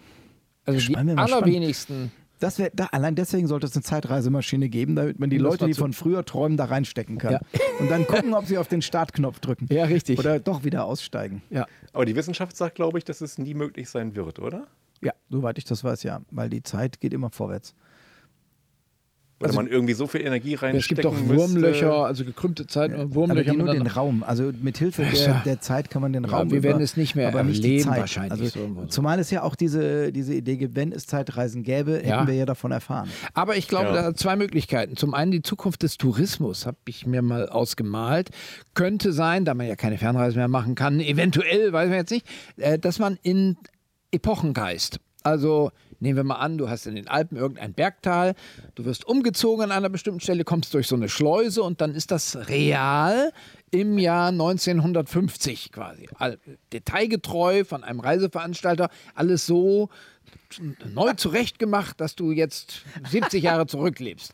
Also 0.66 0.78
die 0.78 0.84
Spannend, 0.86 1.16
mal 1.16 1.28
spannend. 1.28 2.10
Das 2.40 2.58
wär, 2.58 2.70
da, 2.74 2.86
allein 2.86 3.14
deswegen 3.14 3.46
sollte 3.46 3.66
es 3.66 3.74
eine 3.74 3.82
Zeitreisemaschine 3.82 4.68
geben, 4.68 4.96
damit 4.96 5.18
man 5.20 5.30
die 5.30 5.38
das 5.38 5.44
Leute, 5.44 5.66
die 5.66 5.74
von 5.74 5.92
früher 5.92 6.24
träumen, 6.24 6.56
da 6.56 6.66
reinstecken 6.66 7.18
kann. 7.18 7.32
Ja. 7.32 7.40
Und 7.78 7.90
dann 7.90 8.06
gucken, 8.06 8.34
ob 8.34 8.46
sie 8.46 8.58
auf 8.58 8.68
den 8.68 8.82
Startknopf 8.82 9.40
drücken. 9.40 9.66
Ja, 9.70 9.84
richtig. 9.84 10.18
Oder 10.18 10.40
doch 10.40 10.64
wieder 10.64 10.84
aussteigen. 10.84 11.42
Ja. 11.50 11.66
Aber 11.92 12.04
die 12.04 12.16
Wissenschaft 12.16 12.56
sagt, 12.56 12.74
glaube 12.74 12.98
ich, 12.98 13.04
dass 13.04 13.20
es 13.20 13.38
nie 13.38 13.54
möglich 13.54 13.88
sein 13.88 14.16
wird, 14.16 14.40
oder? 14.40 14.66
Ja, 15.00 15.12
soweit 15.30 15.58
ich 15.58 15.64
das 15.64 15.84
weiß, 15.84 16.02
ja. 16.02 16.22
Weil 16.30 16.50
die 16.50 16.62
Zeit 16.62 17.00
geht 17.00 17.14
immer 17.14 17.30
vorwärts. 17.30 17.74
Weil 19.44 19.52
man 19.52 19.66
irgendwie 19.66 19.94
so 19.94 20.06
viel 20.06 20.22
Energie 20.22 20.54
Es 20.54 20.62
reinstecken 20.62 20.96
gibt 21.02 21.04
doch 21.04 21.12
müsste. 21.20 21.36
Wurmlöcher, 21.36 21.92
also 21.92 22.24
gekrümmte 22.24 22.66
Zeiten 22.66 22.94
und 22.94 23.00
Aber 23.02 23.14
Wurmlöcher. 23.14 23.50
die 23.52 23.56
nur 23.56 23.72
den. 23.72 23.86
Raum. 23.86 24.22
Also 24.26 24.50
mit 24.60 24.78
Hilfe 24.78 25.02
der, 25.04 25.42
der 25.44 25.60
Zeit 25.60 25.90
kann 25.90 26.02
man 26.02 26.12
den 26.12 26.24
Ja, 26.24 26.30
Raum 26.30 26.50
wir 26.50 26.58
über, 26.58 26.68
werden 26.70 26.82
es 26.82 26.96
nicht 26.96 27.14
mehr 27.14 27.28
aber 27.28 27.42
nicht 27.42 27.62
die 27.62 27.68
erleben 27.76 27.90
Zeit. 27.90 28.00
wahrscheinlich, 28.00 28.32
Also, 28.32 28.46
so 28.46 28.86
zumal 28.88 29.18
es 29.18 29.30
ja 29.30 29.42
auch 29.42 29.54
diese, 29.54 30.10
diese 30.12 30.34
Idee 30.34 30.56
gibt, 30.56 30.74
wenn 30.76 30.90
es 30.92 31.06
Zeitreisen 31.06 31.62
gäbe, 31.62 32.02
Ja. 32.04 32.16
hätten 32.18 32.26
wir 32.28 32.34
ja 32.34 32.46
davon 32.46 32.72
erfahren. 32.72 33.08
Aber 33.34 33.56
ich 33.56 33.68
glaube, 33.68 33.86
Ja. 33.86 33.92
da 33.94 34.02
hat 34.04 34.18
zwei 34.18 34.36
Möglichkeiten. 34.36 34.96
Zum 34.96 35.14
einen 35.14 35.30
die 35.32 35.42
Zukunft 35.42 35.82
des 35.82 35.96
Tourismus, 35.98 36.66
habe 36.66 36.76
ich 36.88 37.06
mir 37.06 37.22
mal 37.22 37.48
ausgemalt. 37.48 38.30
Könnte 38.74 39.12
sein, 39.12 39.44
da 39.44 39.54
man 39.54 39.66
ja 39.66 39.76
keine 39.76 39.98
Fernreise 39.98 40.36
mehr 40.36 40.48
machen 40.48 40.74
kann, 40.74 41.00
eventuell, 41.00 41.72
weiß 41.72 41.88
man 41.88 41.98
jetzt 41.98 42.10
nicht, 42.10 42.26
äh, 42.56 42.78
dass 42.78 42.98
man 42.98 43.18
in 43.22 43.56
Epochen 44.10 44.52
reist. 44.56 44.98
Also 45.22 45.70
Nehmen 46.04 46.18
wir 46.18 46.24
mal 46.24 46.34
an, 46.34 46.58
du 46.58 46.68
hast 46.68 46.86
in 46.86 46.96
den 46.96 47.08
Alpen 47.08 47.38
irgendein 47.38 47.72
Bergtal, 47.72 48.34
du 48.74 48.84
wirst 48.84 49.08
umgezogen 49.08 49.64
an 49.64 49.72
einer 49.72 49.88
bestimmten 49.88 50.20
Stelle, 50.20 50.44
kommst 50.44 50.74
durch 50.74 50.86
so 50.86 50.96
eine 50.96 51.08
Schleuse 51.08 51.62
und 51.62 51.80
dann 51.80 51.94
ist 51.94 52.10
das 52.10 52.36
real 52.50 53.32
im 53.70 53.98
Jahr 53.98 54.28
1950 54.28 55.72
quasi. 55.72 56.06
Detailgetreu 56.74 57.64
von 57.64 57.84
einem 57.84 58.00
Reiseveranstalter, 58.00 58.90
alles 59.14 59.46
so 59.46 59.88
neu 60.92 61.12
zurechtgemacht, 61.14 62.00
dass 62.00 62.14
du 62.14 62.30
jetzt 62.30 62.84
70 63.10 63.42
Jahre 63.42 63.66
zurücklebst. 63.66 64.32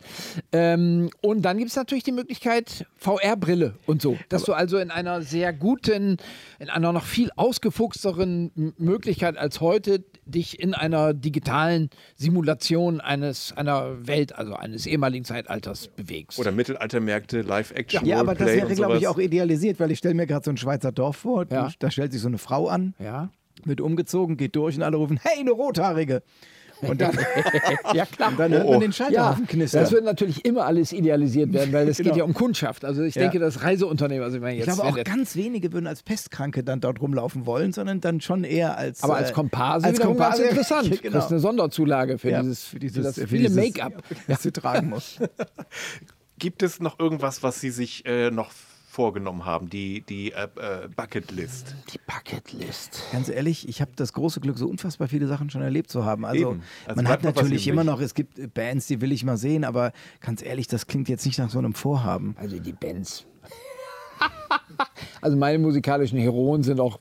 Ähm, 0.53 1.11
und 1.23 1.43
dann 1.43 1.59
gibt 1.59 1.71
es 1.71 1.77
natürlich 1.77 2.05
die 2.05 2.13
Möglichkeit 2.13 2.87
VR-Brille 2.97 3.75
und 3.87 4.03
so, 4.03 4.19
dass 4.29 4.45
du 4.45 4.53
also 4.53 4.79
in 4.79 4.91
einer 4.91 5.23
sehr 5.23 5.53
guten, 5.53 6.19
in 6.59 6.69
einer 6.69 6.93
noch 6.93 7.05
viel 7.05 7.31
ausgefuchsteren 7.37 8.75
Möglichkeit 8.79 9.37
als 9.37 9.61
heute 9.61 10.05
dich 10.25 10.61
in 10.61 10.75
einer 10.75 11.15
digitalen 11.15 11.91
Simulation 12.17 13.01
eines 13.01 13.53
einer 13.57 14.07
Welt, 14.07 14.35
also 14.37 14.55
eines 14.55 14.87
ehemaligen 14.87 15.25
Zeitalters 15.25 15.89
bewegst. 15.89 16.39
Oder 16.39 16.53
Mittelaltermärkte, 16.53 17.43
Live-Action, 17.43 18.07
Ja, 18.07 18.21
aber 18.21 18.35
das 18.35 18.49
wäre, 18.49 18.75
glaube 18.75 18.99
ich, 18.99 19.09
auch 19.09 19.19
idealisiert, 19.19 19.81
weil 19.81 19.91
ich 19.91 19.99
stelle 19.99 20.15
mir 20.15 20.27
gerade 20.27 20.45
so 20.45 20.51
ein 20.51 20.57
Schweizer 20.57 20.93
Dorf 20.93 21.17
vor. 21.17 21.47
Ja. 21.51 21.71
Da 21.79 21.91
stellt 21.91 22.13
sich 22.13 22.21
so 22.21 22.29
eine 22.29 22.39
Frau 22.39 22.69
an, 22.69 22.95
ja. 22.99 23.31
Wird 23.67 23.81
umgezogen, 23.81 24.37
geht 24.37 24.57
durch 24.57 24.77
und 24.77 24.83
alle 24.83 24.97
rufen, 24.97 25.19
hey, 25.23 25.41
eine 25.41 25.51
Rothaarige. 25.53 26.23
Und 26.83 26.99
dann, 27.03 27.13
ja, 27.95 28.07
klar. 28.07 28.31
und 28.31 28.39
dann 28.41 28.53
hört 28.53 28.65
Oh, 28.67 28.71
man 28.71 28.81
den 28.81 28.93
Scheiterhaufen 28.95 29.47
knistern. 29.47 29.83
das 29.83 29.93
wird 29.93 30.03
natürlich 30.03 30.47
immer 30.47 30.65
alles 30.65 30.93
idealisiert 30.93 31.53
werden, 31.53 31.75
weil 31.75 31.87
es 31.89 31.99
Genau. 31.99 32.09
geht 32.09 32.17
ja 32.17 32.25
um 32.25 32.33
Kundschaft. 32.33 32.87
Also 32.87 33.03
ich 33.03 33.15
Ja. 33.17 33.21
denke, 33.23 33.39
das 33.39 33.63
Reiseunternehmen, 33.63 34.25
also 34.25 34.37
ich 34.39 34.43
meine 34.43 34.59
ich 34.59 34.65
jetzt, 34.65 34.77
glaube 34.81 34.99
auch 34.99 35.05
ganz 35.05 35.37
wenige 35.37 35.75
würden 35.75 35.87
als 35.87 36.03
Pestkranke 36.03 36.65
dann 36.65 36.81
dort 36.81 37.03
rumlaufen 37.03 37.45
wollen, 37.45 37.75
sondern 37.75 38.01
dann 38.01 38.23
schon 38.23 38.45
eher 38.45 38.79
als. 38.79 39.03
aber 39.03 39.17
als 39.17 39.29
äh, 39.31 39.35
Komparse 39.35 39.87
als 39.89 40.01
Komparse, 40.01 40.45
interessant. 40.45 40.89
Genau. 41.03 41.19
kriegst 41.19 41.31
eine 41.31 41.41
Sonderzulage 41.41 42.17
für 42.17 42.31
Ja, 42.31 42.41
dieses, 42.41 42.65
für 42.65 42.79
dieses, 42.79 43.05
das 43.05 43.15
für 43.17 43.27
viele 43.29 43.49
dieses- 43.51 43.57
Make-up. 43.57 44.03
das 44.27 44.43
sie 44.43 44.51
tragen 44.53 44.89
muss. 44.89 45.19
Gibt 46.39 46.63
es 46.63 46.81
noch 46.81 46.99
irgendwas, 46.99 47.43
was 47.43 47.61
Sie 47.61 47.69
sich 47.71 48.07
äh, 48.07 48.31
noch 48.31 48.51
vorgenommen 49.01 49.47
haben? 49.47 49.71
Die, 49.71 50.03
die 50.03 50.33
äh, 50.33 50.45
äh, 50.57 50.89
Bucketlist. 50.95 51.75
Die 51.91 51.99
Bucketlist. 52.07 53.03
Ganz 53.13 53.31
ehrlich, 53.31 53.67
ich 53.67 53.81
habe 53.81 53.93
das 53.97 54.13
große 54.13 54.41
Glück, 54.41 54.59
so 54.59 54.69
unfassbar 54.69 55.09
viele 55.09 55.27
Sachen 55.27 55.49
schon 55.49 55.63
erlebt 55.63 55.89
zu 55.91 56.05
haben. 56.05 56.27
Also. 56.27 56.59
Also 56.85 56.97
man 56.97 57.09
hat 57.09 57.23
natürlich 57.23 57.67
immer 57.67 57.83
noch, 57.83 57.99
es 58.03 58.13
gibt 58.13 58.39
äh, 58.39 58.47
Bands, 58.47 58.89
die 58.89 59.01
will 59.01 59.11
ich 59.11 59.25
mal 59.25 59.39
sehen, 59.39 59.65
aber 59.65 59.93
ganz 60.21 60.43
ehrlich, 60.43 60.69
das 60.69 60.87
klingt 60.87 61.09
jetzt 61.09 61.25
nicht 61.25 61.39
nach 61.39 61.49
so 61.49 61.59
einem 61.59 61.73
Vorhaben. 61.73 62.37
Also 62.39 62.59
die 62.59 62.73
Bands. 62.73 63.25
Also 65.21 65.37
meine 65.37 65.59
musikalischen 65.59 66.19
Heroen 66.19 66.63
sind 66.63 66.81
auch 66.81 66.99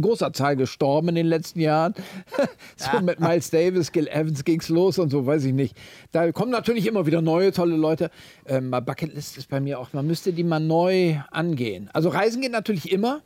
großer 0.00 0.32
Zahl 0.32 0.56
gestorben 0.56 1.08
in 1.08 1.14
den 1.16 1.26
letzten 1.26 1.60
Jahren. 1.60 1.94
So 2.76 3.00
mit 3.00 3.20
Miles 3.20 3.50
Davis, 3.50 3.92
Gil 3.92 4.08
Evans 4.08 4.44
ging's 4.44 4.68
los 4.68 4.98
und 4.98 5.10
so, 5.10 5.24
weiß 5.24 5.44
ich 5.44 5.52
nicht. 5.52 5.76
Da 6.10 6.32
kommen 6.32 6.50
natürlich 6.50 6.86
immer 6.86 7.06
wieder 7.06 7.22
neue 7.22 7.52
tolle 7.52 7.76
Leute. 7.76 8.10
Ähm, 8.46 8.70
Bucketlist 8.70 9.38
ist 9.38 9.48
bei 9.48 9.60
mir 9.60 9.78
auch, 9.78 9.92
man 9.92 10.06
müsste 10.06 10.32
die 10.32 10.42
mal 10.42 10.58
neu 10.58 11.16
angehen. 11.30 11.90
Also 11.92 12.08
Reisen 12.08 12.42
geht 12.42 12.52
natürlich 12.52 12.90
immer, 12.90 13.22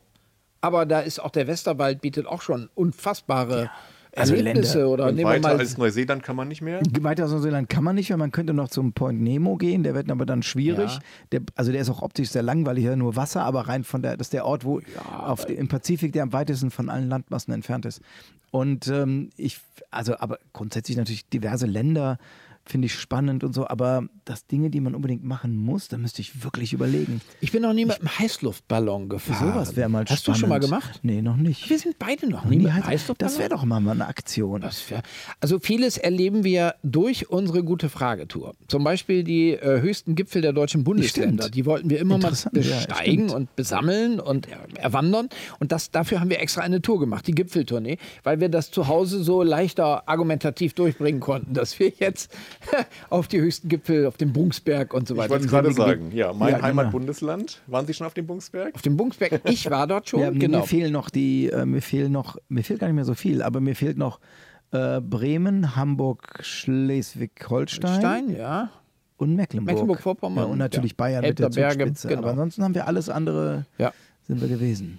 aber 0.61 0.85
da 0.85 1.00
ist 1.00 1.20
auch 1.20 1.31
der 1.31 1.46
Westerwald 1.46 2.00
bietet 2.00 2.26
auch 2.26 2.42
schon 2.42 2.68
unfassbare 2.74 3.70
Also 4.16 4.35
Erlebnisse 4.35 4.79
Länder. 4.79 4.92
oder 4.92 5.07
Und 5.07 5.16
nehmen 5.16 5.31
wir 5.31 5.35
weiter 5.35 5.48
mal 5.48 5.59
als 5.59 5.76
Neuseeland 5.76 6.22
kann 6.22 6.37
man 6.37 6.48
nicht 6.48 6.62
mehr? 6.62 6.81
Weiter 7.00 7.26
aus 7.26 7.33
Neuseeland 7.33 7.68
kann 7.68 7.85
man 7.85 7.94
nicht, 7.94 8.11
weil 8.11 8.16
man 8.16 8.33
könnte 8.33 8.55
noch 8.55 8.68
zum 8.68 8.92
Point 8.94 9.20
Nemo 9.20 9.57
gehen, 9.57 9.83
der 9.83 9.94
wird 9.94 10.11
aber 10.11 10.24
dann 10.24 10.42
schwierig. 10.42 10.90
Ja. 10.90 11.00
Der, 11.33 11.40
also 11.55 11.70
der 11.70 11.83
ist 11.83 11.90
auch 11.90 12.00
optisch 12.00 12.31
sehr 12.31 12.42
langweilig, 12.42 12.85
ja, 12.85 12.96
nur 12.96 13.14
Wasser, 13.14 13.42
aber 13.42 13.68
rein 13.68 13.85
von 13.85 14.00
der, 14.02 14.16
das 14.16 14.29
ist 14.29 14.33
der 14.33 14.46
Ort, 14.46 14.64
wo 14.64 14.81
auf, 15.18 15.48
im 15.48 15.68
Pazifik 15.68 16.12
der 16.12 16.22
am 16.22 16.33
weitesten 16.33 16.70
von 16.70 16.88
allen 16.88 17.09
Landmassen 17.09 17.52
entfernt 17.52 17.85
ist. 17.85 18.00
Und 18.50 18.88
ähm, 18.88 19.31
ich, 19.37 19.61
also 19.90 20.16
aber 20.18 20.38
grundsätzlich 20.55 20.96
natürlich 20.96 21.29
diverse 21.29 21.66
Länder 21.66 22.18
finde 22.66 22.87
ich 22.87 22.94
spannend 22.94 23.44
und 23.44 23.55
so, 23.55 23.66
aber 23.68 24.05
das 24.24 24.46
Dinge, 24.46 24.70
die 24.70 24.81
man 24.81 24.94
unbedingt 24.94 25.24
machen 25.24 25.57
muss, 25.57 25.88
da 25.88 25.98
müsste 25.98 26.20
ich 26.20 26.42
wirklich 26.44 26.72
überlegen. 26.72 27.20
Ich 27.40 27.52
bin 27.52 27.62
noch 27.62 27.72
nie 27.72 27.85
mit 27.85 28.00
einem 28.00 28.18
Heißluftballon 28.18 29.09
gefahren. 29.09 29.52
Sowas 29.52 29.76
wäre 29.76 29.88
mal 29.88 30.05
Hast 30.09 30.22
spannend. 30.22 30.37
du 30.37 30.40
schon 30.40 30.48
mal 30.48 30.61
gemacht? 30.61 31.00
Nee, 31.02 31.22
noch 31.22 31.37
nicht. 31.37 31.68
Wir 31.70 31.79
sind 31.79 31.98
beide 31.98 32.29
noch 32.29 32.44
nie 32.44 32.57
Nee, 32.57 32.62
mit 32.64 32.66
einem 32.72 32.74
halt, 32.85 32.87
Heißluftballon. 32.94 33.33
das 33.33 33.38
wäre 33.38 33.50
doch 33.50 33.64
mal 33.64 33.76
eine 33.88 34.07
Aktion. 34.07 34.62
Wär, 34.62 35.02
also 35.40 35.59
vieles 35.59 35.96
erleben 35.96 36.44
wir 36.44 36.74
durch 36.83 37.31
unsere 37.31 37.62
gute 37.62 37.88
Fragetour. 37.88 38.55
Zum 38.68 38.83
Beispiel 38.85 39.22
die 39.22 39.52
äh, 39.52 39.81
höchsten 39.81 40.14
Gipfel 40.14 40.42
der 40.42 40.52
deutschen 40.52 40.85
Bundesländer. 40.85 41.44
Stimmt. 41.44 41.55
Die 41.55 41.66
wollten 41.66 41.90
wir 41.90 42.00
immer 42.00 42.18
mal 42.18 42.33
ja, 42.33 42.50
besteigen 42.50 43.29
stimmt. 43.29 43.33
und 43.33 43.57
besammeln 43.57 44.18
und 44.20 44.48
er 44.48 44.66
erwandern. 44.76 45.29
Und 45.61 45.72
das, 45.72 45.90
dafür 45.90 46.20
haben 46.20 46.31
wir 46.31 46.40
extra 46.40 46.62
eine 46.62 46.83
Tour 46.83 46.98
gemacht, 46.98 47.26
die 47.26 47.33
Gipfeltournee, 47.33 47.98
weil 48.24 48.40
wir 48.40 48.48
das 48.48 48.70
zu 48.70 48.88
Hause 48.88 49.22
so 49.22 49.42
leichter 49.42 50.09
argumentativ 50.09 50.74
durchbringen 50.74 51.20
konnten, 51.20 51.55
dass 51.55 51.79
wir 51.79 51.92
jetzt 51.98 52.33
auf 53.11 53.29
die 53.29 53.40
höchsten 53.40 53.69
Gipfel, 53.69 54.07
auf 54.07 54.16
den 54.16 54.33
Bungsberg 54.33 54.92
und 54.95 55.07
so 55.09 55.14
Ich 55.14 55.19
weiter. 55.19 55.31
wollte 55.31 55.45
es 55.47 55.51
sind 55.51 55.61
gerade 55.62 55.73
sagen. 55.75 56.11
Ja, 56.12 56.33
mein 56.33 56.49
Ja, 56.51 56.55
genau. 56.57 56.66
Heimatbundesland. 56.69 57.62
Waren 57.66 57.87
Sie 57.87 57.95
schon 57.95 58.07
auf 58.07 58.14
dem 58.14 58.27
Bungsberg? 58.27 58.75
Auf 58.75 58.83
dem 58.83 58.97
Bungsberg, 58.97 59.40
ich 59.45 59.71
war 59.71 59.87
dort 59.87 60.09
schon, 60.09 60.21
Ja, 60.21 60.31
mir- 60.31 60.38
genau. 60.38 60.59
Mir 60.61 60.64
fehlen 60.66 60.92
noch 60.92 61.11
die, 61.11 61.49
äh, 61.49 61.64
mir 61.66 61.83
fehlen 61.83 62.12
noch, 62.12 62.37
mir 62.49 62.64
fehlt 62.64 62.81
gar 62.81 62.87
nicht 62.88 62.97
mehr 62.97 63.05
so 63.05 63.14
viel, 63.14 63.42
aber 63.42 63.61
mir 63.61 63.75
fehlt 63.77 63.99
noch 63.99 64.21
äh, 64.73 65.01
Bremen, 65.01 65.77
Hamburg, 65.77 66.38
Schleswig-Holstein 66.42 67.99
Stein, 68.01 68.37
ja. 68.37 68.71
und 69.16 69.35
Mecklenburg. 69.37 69.75
Mecklenburg-Vorpommern, 69.75 70.45
Ja, 70.47 70.51
und 70.51 70.59
natürlich 70.59 70.92
ja. 70.92 70.97
Bayern 70.97 71.23
mit 71.25 71.38
der 71.38 71.47
Elbberge, 71.47 71.79
Zugspitze. 71.87 72.09
genau. 72.09 72.21
Aber 72.23 72.31
ansonsten 72.31 72.64
haben 72.64 72.75
wir 72.75 72.87
alles 72.87 73.09
andere, 73.09 73.66
Ja. 73.79 73.92
sind 74.27 74.40
wir 74.40 74.49
gewesen. 74.49 74.99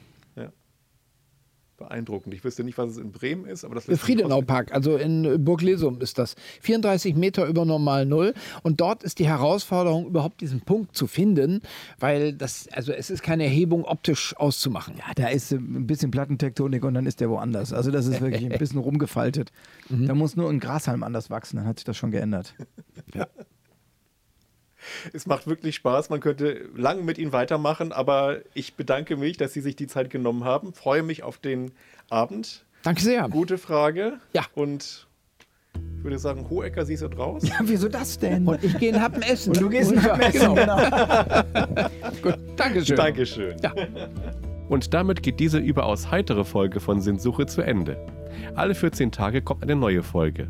Ja. 1.79 1.87
Beeindruckend. 1.87 2.33
Ich 2.33 2.43
wüsste 2.43 2.63
nicht, 2.63 2.77
was 2.77 2.91
es 2.91 2.97
in 2.97 3.11
Bremen 3.11 3.45
ist, 3.45 3.63
aber 3.63 3.75
das 3.75 3.87
lässt 3.87 4.01
sich 4.01 4.15
Friedenau 4.15 4.41
Park, 4.41 4.73
also 4.73 4.97
in 4.97 5.43
Burg 5.43 5.61
Lesum 5.61 6.01
ist 6.01 6.17
das. 6.17 6.35
34 6.61 7.15
Meter 7.15 7.45
über 7.45 7.65
normal 7.65 8.05
Null. 8.05 8.33
Und 8.63 8.81
dort 8.81 9.03
ist 9.03 9.19
die 9.19 9.27
Herausforderung, 9.27 10.07
überhaupt 10.07 10.41
diesen 10.41 10.61
Punkt 10.61 10.95
zu 10.95 11.07
finden, 11.07 11.61
weil 11.99 12.33
das, 12.33 12.67
also 12.71 12.91
es 12.91 13.09
ist 13.09 13.21
keine 13.21 13.43
Erhebung 13.43 13.85
optisch 13.85 14.35
auszumachen. 14.37 14.95
Ja, 14.97 15.13
da 15.15 15.27
ist 15.27 15.51
äh, 15.51 15.55
ein 15.55 15.87
bisschen 15.87 16.11
Plattentektonik 16.11 16.83
und 16.83 16.93
dann 16.93 17.05
ist 17.05 17.19
der 17.19 17.29
woanders. 17.29 17.73
Also 17.73 17.91
das 17.91 18.07
ist 18.07 18.21
wirklich 18.21 18.45
ein 18.45 18.49
bisschen 18.59 18.79
rumgefaltet. 18.79 19.51
Mhm. 19.89 20.07
Da 20.07 20.15
muss 20.15 20.35
nur 20.35 20.49
ein 20.49 20.59
Grashalm 20.59 21.03
anders 21.03 21.29
wachsen, 21.29 21.57
dann 21.57 21.65
hat 21.65 21.79
sich 21.79 21.85
das 21.85 21.97
schon 21.97 22.11
geändert. 22.11 22.55
Es 25.13 25.25
macht 25.25 25.47
wirklich 25.47 25.75
Spaß. 25.75 26.09
Man 26.09 26.19
könnte 26.19 26.69
lang 26.75 27.05
mit 27.05 27.17
Ihnen 27.17 27.33
weitermachen, 27.33 27.91
aber 27.91 28.39
ich 28.53 28.75
bedanke 28.75 29.17
mich, 29.17 29.37
dass 29.37 29.53
Sie 29.53 29.61
sich 29.61 29.75
die 29.75 29.87
Zeit 29.87 30.09
genommen 30.09 30.43
haben. 30.43 30.73
Freue 30.73 31.03
mich 31.03 31.23
auf 31.23 31.37
den 31.37 31.71
Abend. 32.09 32.65
Danke 32.83 33.01
sehr. 33.01 33.27
Gute 33.29 33.57
Frage. 33.57 34.19
Ja. 34.33 34.45
Und 34.55 35.07
ich 35.97 36.03
würde 36.03 36.19
sagen, 36.19 36.49
Hohecker, 36.49 36.85
Sie 36.85 36.95
sind 36.95 37.17
raus. 37.17 37.43
Wieso 37.63 37.89
das 37.89 38.17
denn? 38.19 38.47
Und 38.47 38.63
ich 38.63 38.77
gehe 38.77 38.89
in 38.89 39.01
Happen 39.01 39.21
essen. 39.21 39.49
Und 39.49 39.61
du 39.61 39.69
gehst 39.69 39.91
in 39.91 40.01
Happen 40.01 40.21
essen, 40.21 40.55
Genau. 40.55 40.77
Gut, 42.21 42.37
Dankeschön. 42.55 42.95
Dankeschön. 42.95 43.55
Ja. 43.61 43.73
Und 44.69 44.93
damit 44.93 45.23
geht 45.23 45.39
diese 45.39 45.59
überaus 45.59 46.11
heitere 46.11 46.43
Folge 46.43 46.79
von 46.79 47.01
Sinnsuche 47.01 47.45
zu 47.45 47.61
Ende. 47.61 47.97
Alle 48.55 48.75
14 48.75 49.11
Tage 49.11 49.41
kommt 49.41 49.63
eine 49.63 49.75
neue 49.75 50.03
Folge. 50.03 50.49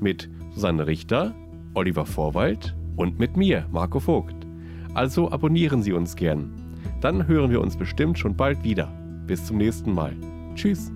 Mit 0.00 0.28
Susanne 0.54 0.86
Richter, 0.86 1.34
Oliver 1.74 2.04
Vorwald 2.04 2.74
und 2.96 3.18
mit 3.18 3.36
mir, 3.36 3.66
Marco 3.70 4.00
Vogt. 4.00 4.46
Also 4.94 5.30
abonnieren 5.30 5.82
Sie 5.82 5.92
uns 5.92 6.16
gern. 6.16 6.52
Dann 7.00 7.26
hören 7.26 7.50
wir 7.50 7.60
uns 7.60 7.76
bestimmt 7.76 8.18
schon 8.18 8.36
bald 8.36 8.62
wieder. 8.62 8.86
Bis 9.26 9.46
zum 9.46 9.56
nächsten 9.56 9.92
Mal. 9.92 10.14
Tschüss. 10.54 10.92